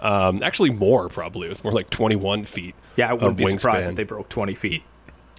Um, 0.00 0.40
actually, 0.44 0.70
more 0.70 1.08
probably. 1.08 1.46
It 1.46 1.48
was 1.48 1.64
more 1.64 1.72
like 1.72 1.90
21 1.90 2.44
feet. 2.44 2.76
Yeah, 2.96 3.10
I 3.10 3.12
wouldn't 3.12 3.36
be 3.36 3.46
surprised 3.46 3.90
if 3.90 3.96
they 3.96 4.04
broke 4.04 4.28
20 4.28 4.54
feet. 4.54 4.82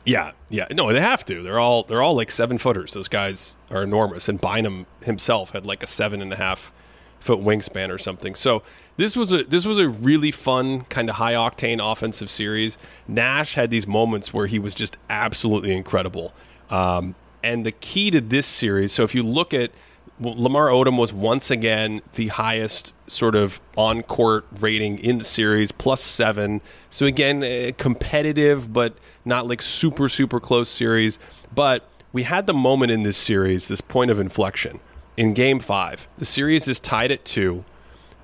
Yeah, 0.05 0.31
yeah. 0.49 0.67
No, 0.71 0.91
they 0.93 1.01
have 1.01 1.25
to. 1.25 1.43
They're 1.43 1.59
all 1.59 1.83
they're 1.83 2.01
all 2.01 2.15
like 2.15 2.31
seven 2.31 2.57
footers. 2.57 2.93
Those 2.93 3.09
guys 3.09 3.57
are 3.69 3.83
enormous. 3.83 4.29
And 4.29 4.39
Bynum 4.39 4.85
himself 5.01 5.51
had 5.51 5.65
like 5.65 5.83
a 5.83 5.87
seven 5.87 6.21
and 6.21 6.31
a 6.31 6.37
half 6.37 6.71
foot 7.19 7.39
wingspan 7.39 7.89
or 7.89 7.97
something. 7.97 8.33
So 8.33 8.63
this 8.95 9.17
was 9.17 9.33
a 9.33 9.43
this 9.43 9.65
was 9.65 9.77
a 9.77 9.89
really 9.89 10.31
fun 10.31 10.85
kind 10.85 11.09
of 11.09 11.17
high 11.17 11.33
octane 11.33 11.79
offensive 11.81 12.29
series. 12.29 12.77
Nash 13.07 13.55
had 13.55 13.69
these 13.69 13.85
moments 13.85 14.33
where 14.33 14.47
he 14.47 14.59
was 14.59 14.73
just 14.73 14.95
absolutely 15.09 15.73
incredible. 15.73 16.33
Um, 16.69 17.15
and 17.43 17.65
the 17.65 17.73
key 17.73 18.09
to 18.11 18.21
this 18.21 18.47
series. 18.47 18.93
So 18.93 19.03
if 19.03 19.13
you 19.13 19.23
look 19.23 19.53
at 19.53 19.71
Lamar 20.19 20.69
Odom 20.69 20.97
was 20.97 21.13
once 21.13 21.51
again 21.51 22.01
the 22.15 22.27
highest 22.27 22.93
sort 23.05 23.35
of 23.35 23.61
on 23.75 24.01
court 24.01 24.45
rating 24.59 24.97
in 24.99 25.19
the 25.19 25.23
series, 25.23 25.71
plus 25.71 26.01
seven. 26.01 26.61
So 26.89 27.05
again, 27.05 27.73
competitive, 27.73 28.73
but 28.73 28.97
not 29.25 29.47
like 29.47 29.61
super, 29.61 30.09
super 30.09 30.39
close 30.39 30.69
series. 30.69 31.19
But 31.53 31.87
we 32.13 32.23
had 32.23 32.47
the 32.47 32.53
moment 32.53 32.91
in 32.91 33.03
this 33.03 33.17
series, 33.17 33.67
this 33.67 33.81
point 33.81 34.09
of 34.09 34.19
inflection 34.19 34.79
in 35.17 35.33
game 35.33 35.59
five. 35.59 36.07
The 36.17 36.25
series 36.25 36.67
is 36.67 36.79
tied 36.79 37.11
at 37.11 37.23
two. 37.23 37.63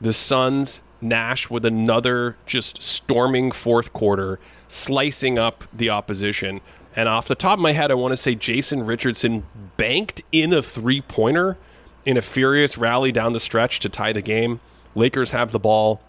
The 0.01 0.13
Suns, 0.13 0.81
Nash 0.99 1.49
with 1.49 1.65
another 1.65 2.37
just 2.45 2.81
storming 2.81 3.51
fourth 3.51 3.93
quarter, 3.93 4.39
slicing 4.67 5.37
up 5.37 5.65
the 5.71 5.89
opposition. 5.89 6.61
And 6.95 7.09
off 7.09 7.27
the 7.27 7.35
top 7.35 7.59
of 7.59 7.61
my 7.61 7.73
head, 7.73 7.91
I 7.91 7.95
want 7.95 8.13
to 8.13 8.17
say 8.17 8.35
Jason 8.35 8.85
Richardson 8.85 9.45
banked 9.77 10.21
in 10.31 10.53
a 10.53 10.61
three 10.61 11.01
pointer 11.01 11.57
in 12.05 12.17
a 12.17 12.21
furious 12.21 12.77
rally 12.77 13.11
down 13.11 13.33
the 13.33 13.39
stretch 13.39 13.79
to 13.81 13.89
tie 13.89 14.13
the 14.13 14.21
game. 14.21 14.59
Lakers 14.95 15.31
have 15.31 15.51
the 15.51 15.59
ball. 15.59 16.01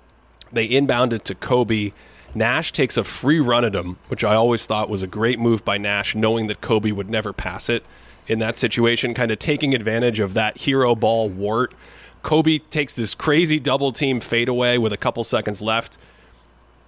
They 0.52 0.64
inbound 0.64 1.12
it 1.12 1.24
to 1.26 1.34
Kobe. 1.34 1.92
Nash 2.34 2.72
takes 2.72 2.96
a 2.96 3.04
free 3.04 3.40
run 3.40 3.64
at 3.64 3.74
him, 3.74 3.96
which 4.08 4.24
I 4.24 4.34
always 4.34 4.66
thought 4.66 4.90
was 4.90 5.02
a 5.02 5.06
great 5.06 5.38
move 5.38 5.64
by 5.64 5.78
Nash, 5.78 6.14
knowing 6.14 6.48
that 6.48 6.60
Kobe 6.60 6.90
would 6.90 7.08
never 7.08 7.32
pass 7.32 7.68
it 7.68 7.84
in 8.26 8.38
that 8.40 8.58
situation, 8.58 9.14
kind 9.14 9.30
of 9.30 9.38
taking 9.38 9.74
advantage 9.74 10.18
of 10.18 10.34
that 10.34 10.58
hero 10.58 10.94
ball 10.94 11.28
wart. 11.28 11.74
Kobe 12.22 12.58
takes 12.58 12.96
this 12.96 13.14
crazy 13.14 13.60
double 13.60 13.92
team 13.92 14.18
fadeaway 14.18 14.78
with 14.78 14.92
a 14.92 14.96
couple 14.96 15.22
seconds 15.24 15.60
left, 15.60 15.98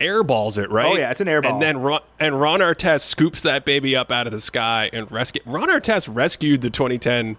airballs 0.00 0.58
it 0.58 0.70
right. 0.70 0.86
Oh, 0.86 0.96
yeah, 0.96 1.10
it's 1.10 1.20
an 1.20 1.28
airball. 1.28 1.52
And 1.52 1.62
then 1.62 1.78
Ron, 1.78 2.00
and 2.18 2.40
Ron 2.40 2.60
Artest 2.60 3.02
scoops 3.02 3.42
that 3.42 3.64
baby 3.64 3.94
up 3.94 4.10
out 4.10 4.26
of 4.26 4.32
the 4.32 4.40
sky 4.40 4.90
and 4.92 5.10
rescue. 5.12 5.42
Ron 5.44 5.68
Artest 5.68 6.08
rescued 6.12 6.62
the 6.62 6.70
2010 6.70 7.36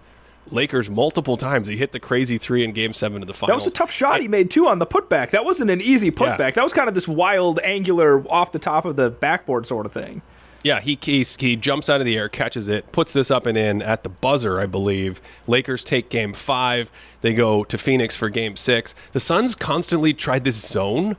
Lakers 0.50 0.88
multiple 0.88 1.36
times. 1.36 1.68
He 1.68 1.76
hit 1.76 1.92
the 1.92 2.00
crazy 2.00 2.38
three 2.38 2.64
in 2.64 2.72
Game 2.72 2.92
Seven 2.92 3.22
of 3.22 3.28
the 3.28 3.34
final. 3.34 3.56
That 3.56 3.64
was 3.64 3.66
a 3.66 3.74
tough 3.74 3.90
shot 3.90 4.20
he 4.20 4.28
made 4.28 4.50
too 4.50 4.68
on 4.68 4.78
the 4.78 4.86
putback. 4.86 5.30
That 5.30 5.44
wasn't 5.44 5.70
an 5.70 5.80
easy 5.80 6.10
putback. 6.10 6.38
Yeah. 6.38 6.50
That 6.52 6.64
was 6.64 6.72
kind 6.72 6.88
of 6.88 6.94
this 6.94 7.08
wild, 7.08 7.60
angular, 7.62 8.26
off 8.30 8.52
the 8.52 8.58
top 8.58 8.84
of 8.84 8.96
the 8.96 9.10
backboard 9.10 9.66
sort 9.66 9.86
of 9.86 9.92
thing. 9.92 10.22
Yeah, 10.64 10.80
he, 10.80 10.98
he 11.00 11.22
he 11.22 11.54
jumps 11.54 11.88
out 11.88 12.00
of 12.00 12.04
the 12.04 12.18
air, 12.18 12.28
catches 12.28 12.68
it, 12.68 12.90
puts 12.90 13.12
this 13.12 13.30
up 13.30 13.46
and 13.46 13.56
in 13.56 13.80
at 13.80 14.02
the 14.02 14.08
buzzer, 14.08 14.58
I 14.60 14.66
believe. 14.66 15.20
Lakers 15.46 15.84
take 15.84 16.08
game 16.08 16.32
five. 16.32 16.90
They 17.20 17.32
go 17.32 17.62
to 17.64 17.78
Phoenix 17.78 18.16
for 18.16 18.28
game 18.28 18.56
six. 18.56 18.94
The 19.12 19.20
Suns 19.20 19.54
constantly 19.54 20.12
tried 20.12 20.42
this 20.44 20.56
zone, 20.56 21.16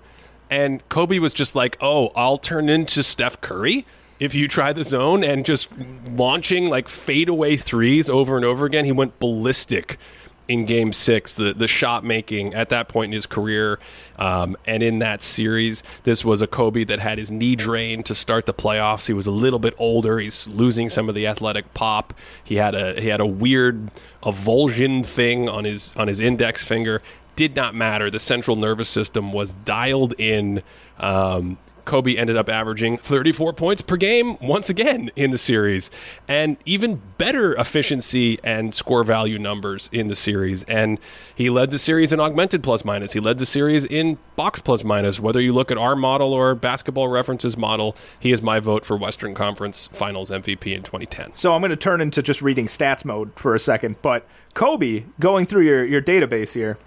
and 0.49 0.87
Kobe 0.89 1.19
was 1.19 1.33
just 1.33 1.55
like, 1.55 1.77
"Oh, 1.79 2.11
I'll 2.17 2.37
turn 2.37 2.67
into 2.67 3.01
Steph 3.01 3.39
Curry." 3.39 3.85
If 4.19 4.35
you 4.35 4.47
try 4.47 4.73
the 4.73 4.83
zone 4.83 5.23
and 5.23 5.45
just 5.45 5.69
launching 6.11 6.69
like 6.69 6.89
fadeaway 6.89 7.55
threes 7.55 8.09
over 8.09 8.35
and 8.35 8.45
over 8.45 8.65
again, 8.65 8.85
he 8.85 8.91
went 8.91 9.19
ballistic 9.19 9.97
in 10.49 10.65
game 10.65 10.91
six, 10.91 11.35
the, 11.35 11.53
the 11.53 11.67
shot 11.67 12.03
making 12.03 12.55
at 12.55 12.69
that 12.69 12.89
point 12.89 13.09
in 13.09 13.13
his 13.13 13.27
career. 13.27 13.79
Um, 14.17 14.57
and 14.65 14.81
in 14.81 14.97
that 14.99 15.21
series, 15.21 15.83
this 16.03 16.25
was 16.25 16.41
a 16.41 16.47
Kobe 16.47 16.83
that 16.85 16.99
had 16.99 17.19
his 17.19 17.29
knee 17.29 17.55
drained 17.55 18.07
to 18.07 18.15
start 18.15 18.47
the 18.47 18.53
playoffs. 18.53 19.05
He 19.05 19.13
was 19.13 19.27
a 19.27 19.31
little 19.31 19.59
bit 19.59 19.75
older. 19.77 20.17
He's 20.17 20.47
losing 20.47 20.89
some 20.89 21.07
of 21.07 21.13
the 21.13 21.27
athletic 21.27 21.73
pop. 21.75 22.15
He 22.43 22.55
had 22.55 22.73
a 22.73 22.99
he 22.99 23.09
had 23.09 23.21
a 23.21 23.27
weird 23.27 23.91
avulsion 24.23 25.05
thing 25.05 25.47
on 25.47 25.65
his 25.65 25.93
on 25.95 26.07
his 26.07 26.19
index 26.19 26.63
finger. 26.63 27.03
Did 27.35 27.55
not 27.55 27.75
matter. 27.75 28.09
The 28.09 28.19
central 28.19 28.55
nervous 28.57 28.89
system 28.89 29.31
was 29.31 29.53
dialed 29.53 30.15
in. 30.17 30.63
Um, 30.99 31.57
Kobe 31.85 32.15
ended 32.15 32.37
up 32.37 32.49
averaging 32.49 32.97
34 32.97 33.53
points 33.53 33.81
per 33.81 33.97
game 33.97 34.37
once 34.39 34.69
again 34.69 35.11
in 35.15 35.31
the 35.31 35.37
series, 35.37 35.89
and 36.27 36.57
even 36.65 37.01
better 37.17 37.53
efficiency 37.53 38.39
and 38.43 38.73
score 38.73 39.03
value 39.03 39.39
numbers 39.39 39.89
in 39.91 40.07
the 40.07 40.15
series. 40.15 40.63
And 40.63 40.99
he 41.35 41.49
led 41.49 41.71
the 41.71 41.79
series 41.79 42.13
in 42.13 42.19
augmented 42.19 42.63
plus 42.63 42.85
minus. 42.85 43.13
He 43.13 43.19
led 43.19 43.39
the 43.39 43.45
series 43.45 43.85
in 43.85 44.17
box 44.35 44.59
plus 44.59 44.83
minus. 44.83 45.19
Whether 45.19 45.41
you 45.41 45.53
look 45.53 45.71
at 45.71 45.77
our 45.77 45.95
model 45.95 46.33
or 46.33 46.55
basketball 46.55 47.07
references 47.07 47.57
model, 47.57 47.95
he 48.19 48.31
is 48.31 48.41
my 48.41 48.59
vote 48.59 48.85
for 48.85 48.97
Western 48.97 49.33
Conference 49.33 49.87
Finals 49.93 50.29
MVP 50.29 50.75
in 50.75 50.83
2010. 50.83 51.31
So 51.35 51.53
I'm 51.53 51.61
going 51.61 51.71
to 51.71 51.75
turn 51.75 52.01
into 52.01 52.21
just 52.21 52.41
reading 52.41 52.67
stats 52.67 53.05
mode 53.05 53.31
for 53.35 53.55
a 53.55 53.59
second. 53.59 53.95
But 54.01 54.25
Kobe, 54.53 55.05
going 55.19 55.45
through 55.45 55.63
your, 55.63 55.85
your 55.85 56.01
database 56.01 56.53
here, 56.53 56.77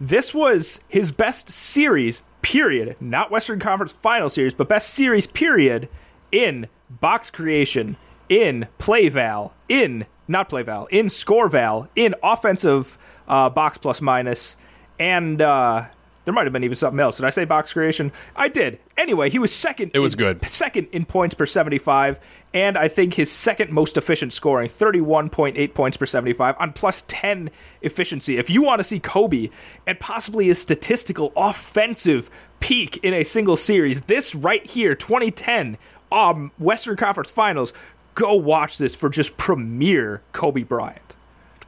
this 0.00 0.32
was 0.32 0.80
his 0.88 1.10
best 1.10 1.48
series, 1.48 2.22
period. 2.42 2.96
Not 3.00 3.30
Western 3.30 3.58
Conference 3.58 3.92
Final 3.92 4.28
Series, 4.28 4.54
but 4.54 4.68
best 4.68 4.90
series, 4.94 5.26
period, 5.26 5.88
in 6.32 6.68
box 6.88 7.30
creation, 7.30 7.96
in 8.28 8.68
play 8.78 9.08
val, 9.08 9.54
in, 9.68 10.06
not 10.26 10.48
play 10.48 10.62
val, 10.62 10.86
in 10.86 11.10
score 11.10 11.48
val, 11.48 11.88
in 11.96 12.14
offensive 12.22 12.98
uh, 13.26 13.48
box 13.50 13.78
plus 13.78 14.00
minus, 14.00 14.56
and 14.98 15.40
uh, 15.42 15.86
there 16.28 16.34
might 16.34 16.44
have 16.44 16.52
been 16.52 16.62
even 16.62 16.76
something 16.76 17.00
else. 17.00 17.16
Did 17.16 17.24
I 17.24 17.30
say 17.30 17.46
box 17.46 17.72
creation? 17.72 18.12
I 18.36 18.48
did. 18.48 18.78
Anyway, 18.98 19.30
he 19.30 19.38
was 19.38 19.50
second. 19.50 19.92
It 19.94 20.00
was 20.00 20.12
in- 20.12 20.18
good. 20.18 20.46
Second 20.46 20.88
in 20.92 21.06
points 21.06 21.34
per 21.34 21.46
75, 21.46 22.20
and 22.52 22.76
I 22.76 22.86
think 22.86 23.14
his 23.14 23.32
second 23.32 23.72
most 23.72 23.96
efficient 23.96 24.34
scoring, 24.34 24.68
31.8 24.68 25.72
points 25.72 25.96
per 25.96 26.04
75 26.04 26.56
on 26.58 26.74
plus 26.74 27.02
10 27.08 27.48
efficiency. 27.80 28.36
If 28.36 28.50
you 28.50 28.60
want 28.60 28.78
to 28.80 28.84
see 28.84 29.00
Kobe 29.00 29.48
and 29.86 29.98
possibly 29.98 30.48
his 30.48 30.60
statistical 30.60 31.32
offensive 31.34 32.28
peak 32.60 32.98
in 32.98 33.14
a 33.14 33.24
single 33.24 33.56
series, 33.56 34.02
this 34.02 34.34
right 34.34 34.66
here, 34.66 34.94
2010, 34.94 35.78
um, 36.12 36.52
Western 36.58 36.98
Conference 36.98 37.30
Finals, 37.30 37.72
go 38.14 38.34
watch 38.34 38.76
this 38.76 38.94
for 38.94 39.08
just 39.08 39.38
premier 39.38 40.20
Kobe 40.32 40.62
Bryant. 40.62 41.07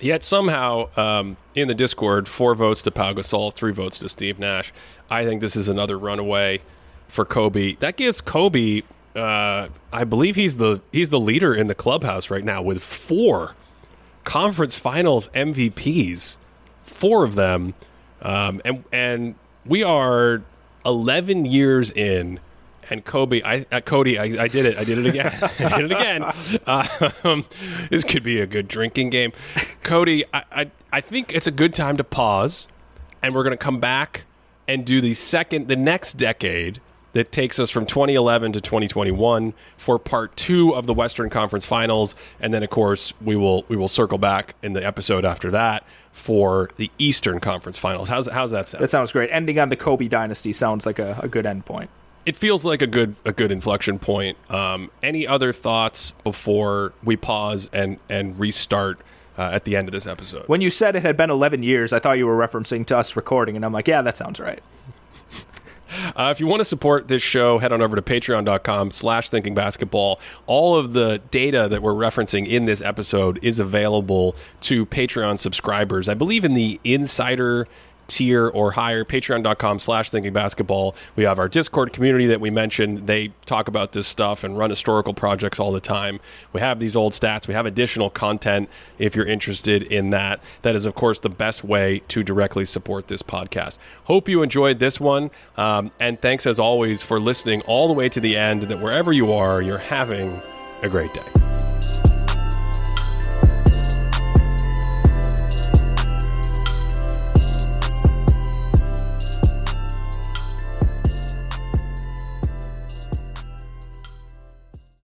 Yet 0.01 0.25
somehow, 0.25 0.89
um, 0.97 1.37
in 1.55 1.69
the 1.69 1.75
Discord, 1.75 2.27
four 2.27 2.55
votes 2.55 2.83
to 2.83 2.91
Pau 2.91 3.13
Gasol, 3.13 3.53
three 3.53 3.73
votes 3.73 3.99
to 3.99 4.09
Steve 4.09 4.39
Nash. 4.39 4.73
I 5.11 5.25
think 5.25 5.41
this 5.41 5.57
is 5.57 5.69
another 5.69 5.99
runaway 5.99 6.61
for 7.09 7.25
Kobe. 7.25 7.75
That 7.77 7.97
gives 7.97 8.21
Kobe, 8.21 8.83
uh, 9.15 9.69
I 9.93 10.05
believe 10.05 10.37
he's 10.37 10.57
the 10.57 10.81
he's 10.93 11.11
the 11.11 11.21
leader 11.21 11.55
in 11.55 11.67
the 11.67 11.75
clubhouse 11.75 12.31
right 12.31 12.45
now 12.45 12.63
with 12.63 12.83
four 12.83 13.55
conference 14.25 14.75
finals 14.75 15.29
MVPs, 15.35 16.37
four 16.83 17.25
of 17.25 17.35
them, 17.35 17.75
um, 18.23 18.63
and 18.65 18.85
and 18.93 19.35
we 19.67 19.83
are 19.83 20.43
eleven 20.87 21.45
years 21.45 21.91
in. 21.91 22.41
And 22.91 23.05
Kobe, 23.05 23.41
I, 23.43 23.65
uh, 23.71 23.81
Cody, 23.81 24.19
I, 24.19 24.45
I 24.45 24.49
did 24.49 24.67
it. 24.67 24.77
I 24.77 24.85
did 24.85 24.99
it 24.99 25.07
again. 25.07 25.39
I 25.59 25.79
did 25.79 25.91
it 25.91 25.93
again. 25.93 26.25
Um, 27.25 27.45
this 27.91 28.05
could 28.05 28.23
be 28.23 28.41
a 28.41 28.47
good 28.47 28.67
drinking 28.67 29.11
game. 29.11 29.33
Cody, 29.83 30.25
I, 30.33 30.43
I, 30.51 30.71
I 30.93 31.01
think 31.01 31.35
it's 31.35 31.47
a 31.47 31.53
good 31.53 31.75
time 31.75 31.97
to 31.99 32.05
pause, 32.05 32.67
and 33.23 33.35
we're 33.35 33.43
going 33.43 33.57
to 33.57 33.63
come 33.63 33.79
back 33.79 34.25
and 34.67 34.85
do 34.85 35.01
the 35.01 35.15
second, 35.15 35.69
the 35.69 35.77
next 35.77 36.15
decade 36.15 36.81
that 37.13 37.33
takes 37.33 37.59
us 37.59 37.71
from 37.71 37.87
2011 37.87 38.53
to 38.53 38.61
2021 38.61 39.53
for 39.77 39.99
part 39.99 40.37
two 40.37 40.75
of 40.75 40.87
the 40.87 40.95
Western 40.95 41.29
Conference 41.29 41.65
Finals, 41.65 42.15
and 42.39 42.55
then 42.55 42.63
of 42.63 42.71
course 42.71 43.13
we 43.21 43.37
will 43.37 43.65
we 43.69 43.77
will 43.77 43.89
circle 43.89 44.19
back 44.19 44.55
in 44.63 44.73
the 44.73 44.87
episode 44.87 45.25
after 45.25 45.51
that 45.51 45.85
for 46.13 46.71
the 46.77 46.91
Eastern 46.99 47.41
Conference 47.41 47.79
Finals. 47.79 48.09
How's 48.09 48.29
how's 48.29 48.53
that 48.53 48.69
sound? 48.69 48.83
That 48.83 48.89
sounds 48.89 49.13
great. 49.13 49.31
Ending 49.33 49.59
on 49.59 49.69
the 49.69 49.77
Kobe 49.77 50.09
dynasty 50.09 50.53
sounds 50.53 50.87
like 50.87 50.99
a, 50.99 51.19
a 51.23 51.29
good 51.29 51.47
end 51.47 51.67
point. 51.67 51.91
It 52.27 52.37
feels 52.37 52.65
like 52.65 52.83
a 52.83 52.87
good 52.87 53.15
a 53.25 53.33
good 53.33 53.51
inflection 53.51 53.99
point. 53.99 54.37
Um, 54.51 54.91
any 55.03 55.27
other 55.27 55.53
thoughts 55.53 56.13
before 56.25 56.93
we 57.03 57.17
pause 57.17 57.69
and 57.73 57.99
and 58.09 58.39
restart 58.39 59.01
uh, 59.39 59.51
at 59.53 59.65
the 59.65 59.77
end 59.77 59.89
of 59.89 59.93
this 59.93 60.07
episode? 60.07 60.47
When 60.49 60.61
you 60.61 60.71
said 60.71 60.97
it 60.97 61.03
had 61.03 61.17
been 61.17 61.31
11 61.31 61.63
years, 61.63 61.93
I 61.93 61.99
thought 61.99 62.19
you 62.19 62.27
were 62.27 62.37
referencing 62.37 62.87
to 62.87 62.99
us 62.99 63.17
recording, 63.17 63.57
and 63.57 63.65
I'm 63.65 63.73
like, 63.73 63.89
yeah, 63.89 64.03
that 64.03 64.17
sounds 64.17 64.41
right. 64.41 64.63
Uh, 66.15 66.29
if 66.31 66.39
you 66.39 66.47
want 66.47 66.61
to 66.61 66.65
support 66.65 67.09
this 67.09 67.21
show, 67.21 67.59
head 67.59 67.73
on 67.73 67.83
over 67.83 67.97
to 67.97 68.03
patreon.com 68.03 68.93
slash 68.93 69.29
thinking 69.29 69.57
basketball. 69.57 70.21
All 70.47 70.77
of 70.77 70.93
the 70.93 71.21
data 71.33 71.67
that 71.69 71.83
we're 71.83 71.95
referencing 71.95 72.47
in 72.47 72.65
this 72.65 72.81
episode 72.81 73.41
is 73.43 73.59
available 73.59 74.37
to 74.63 74.87
Patreon 74.87 75.41
subscribers. 75.41 76.09
I 76.09 76.15
believe 76.15 76.45
in 76.45 76.55
the 76.55 76.79
insider 76.85 77.67
tier 78.11 78.49
or 78.49 78.73
higher 78.73 79.05
patreon.com 79.05 79.79
slash 79.79 80.11
thinking 80.11 80.33
basketball 80.33 80.95
we 81.17 81.25
have 81.25 81.39
our 81.39 81.49
discord 81.49 81.93
community 81.93 82.27
that 82.27 82.41
we 82.41 82.51
mentioned. 82.51 83.07
They 83.07 83.33
talk 83.47 83.69
about 83.69 83.93
this 83.93 84.07
stuff 84.07 84.45
and 84.45 84.57
run 84.57 84.71
historical 84.71 85.15
projects 85.15 85.59
all 85.59 85.73
the 85.73 85.81
time. 85.81 86.21
We 86.53 86.61
have 86.61 86.81
these 86.81 86.97
old 86.97 87.13
stats. 87.13 87.47
We 87.47 87.55
have 87.55 87.67
additional 87.67 88.11
content 88.11 88.69
if 88.99 89.15
you're 89.15 89.27
interested 89.27 89.83
in 89.85 90.11
that. 90.11 90.41
That 90.63 90.75
is 90.75 90.87
of 90.87 90.95
course 90.95 91.21
the 91.21 91.29
best 91.29 91.65
way 91.65 92.01
to 92.09 92.23
directly 92.23 92.65
support 92.65 93.09
this 93.09 93.23
podcast. 93.23 93.79
Hope 94.05 94.29
you 94.29 94.43
enjoyed 94.43 94.79
this 94.79 95.01
one. 95.01 95.31
Um, 95.57 95.91
and 96.01 96.21
thanks 96.21 96.47
as 96.47 96.59
always 96.59 97.03
for 97.03 97.21
listening 97.21 97.63
all 97.63 97.89
the 97.89 97.95
way 97.95 98.09
to 98.09 98.21
the 98.21 98.37
end 98.37 98.63
that 98.63 98.81
wherever 98.81 99.13
you 99.13 99.33
are 99.33 99.63
you're 99.63 99.79
having 99.79 100.41
a 100.83 100.89
great 100.89 101.13
day 101.13 101.70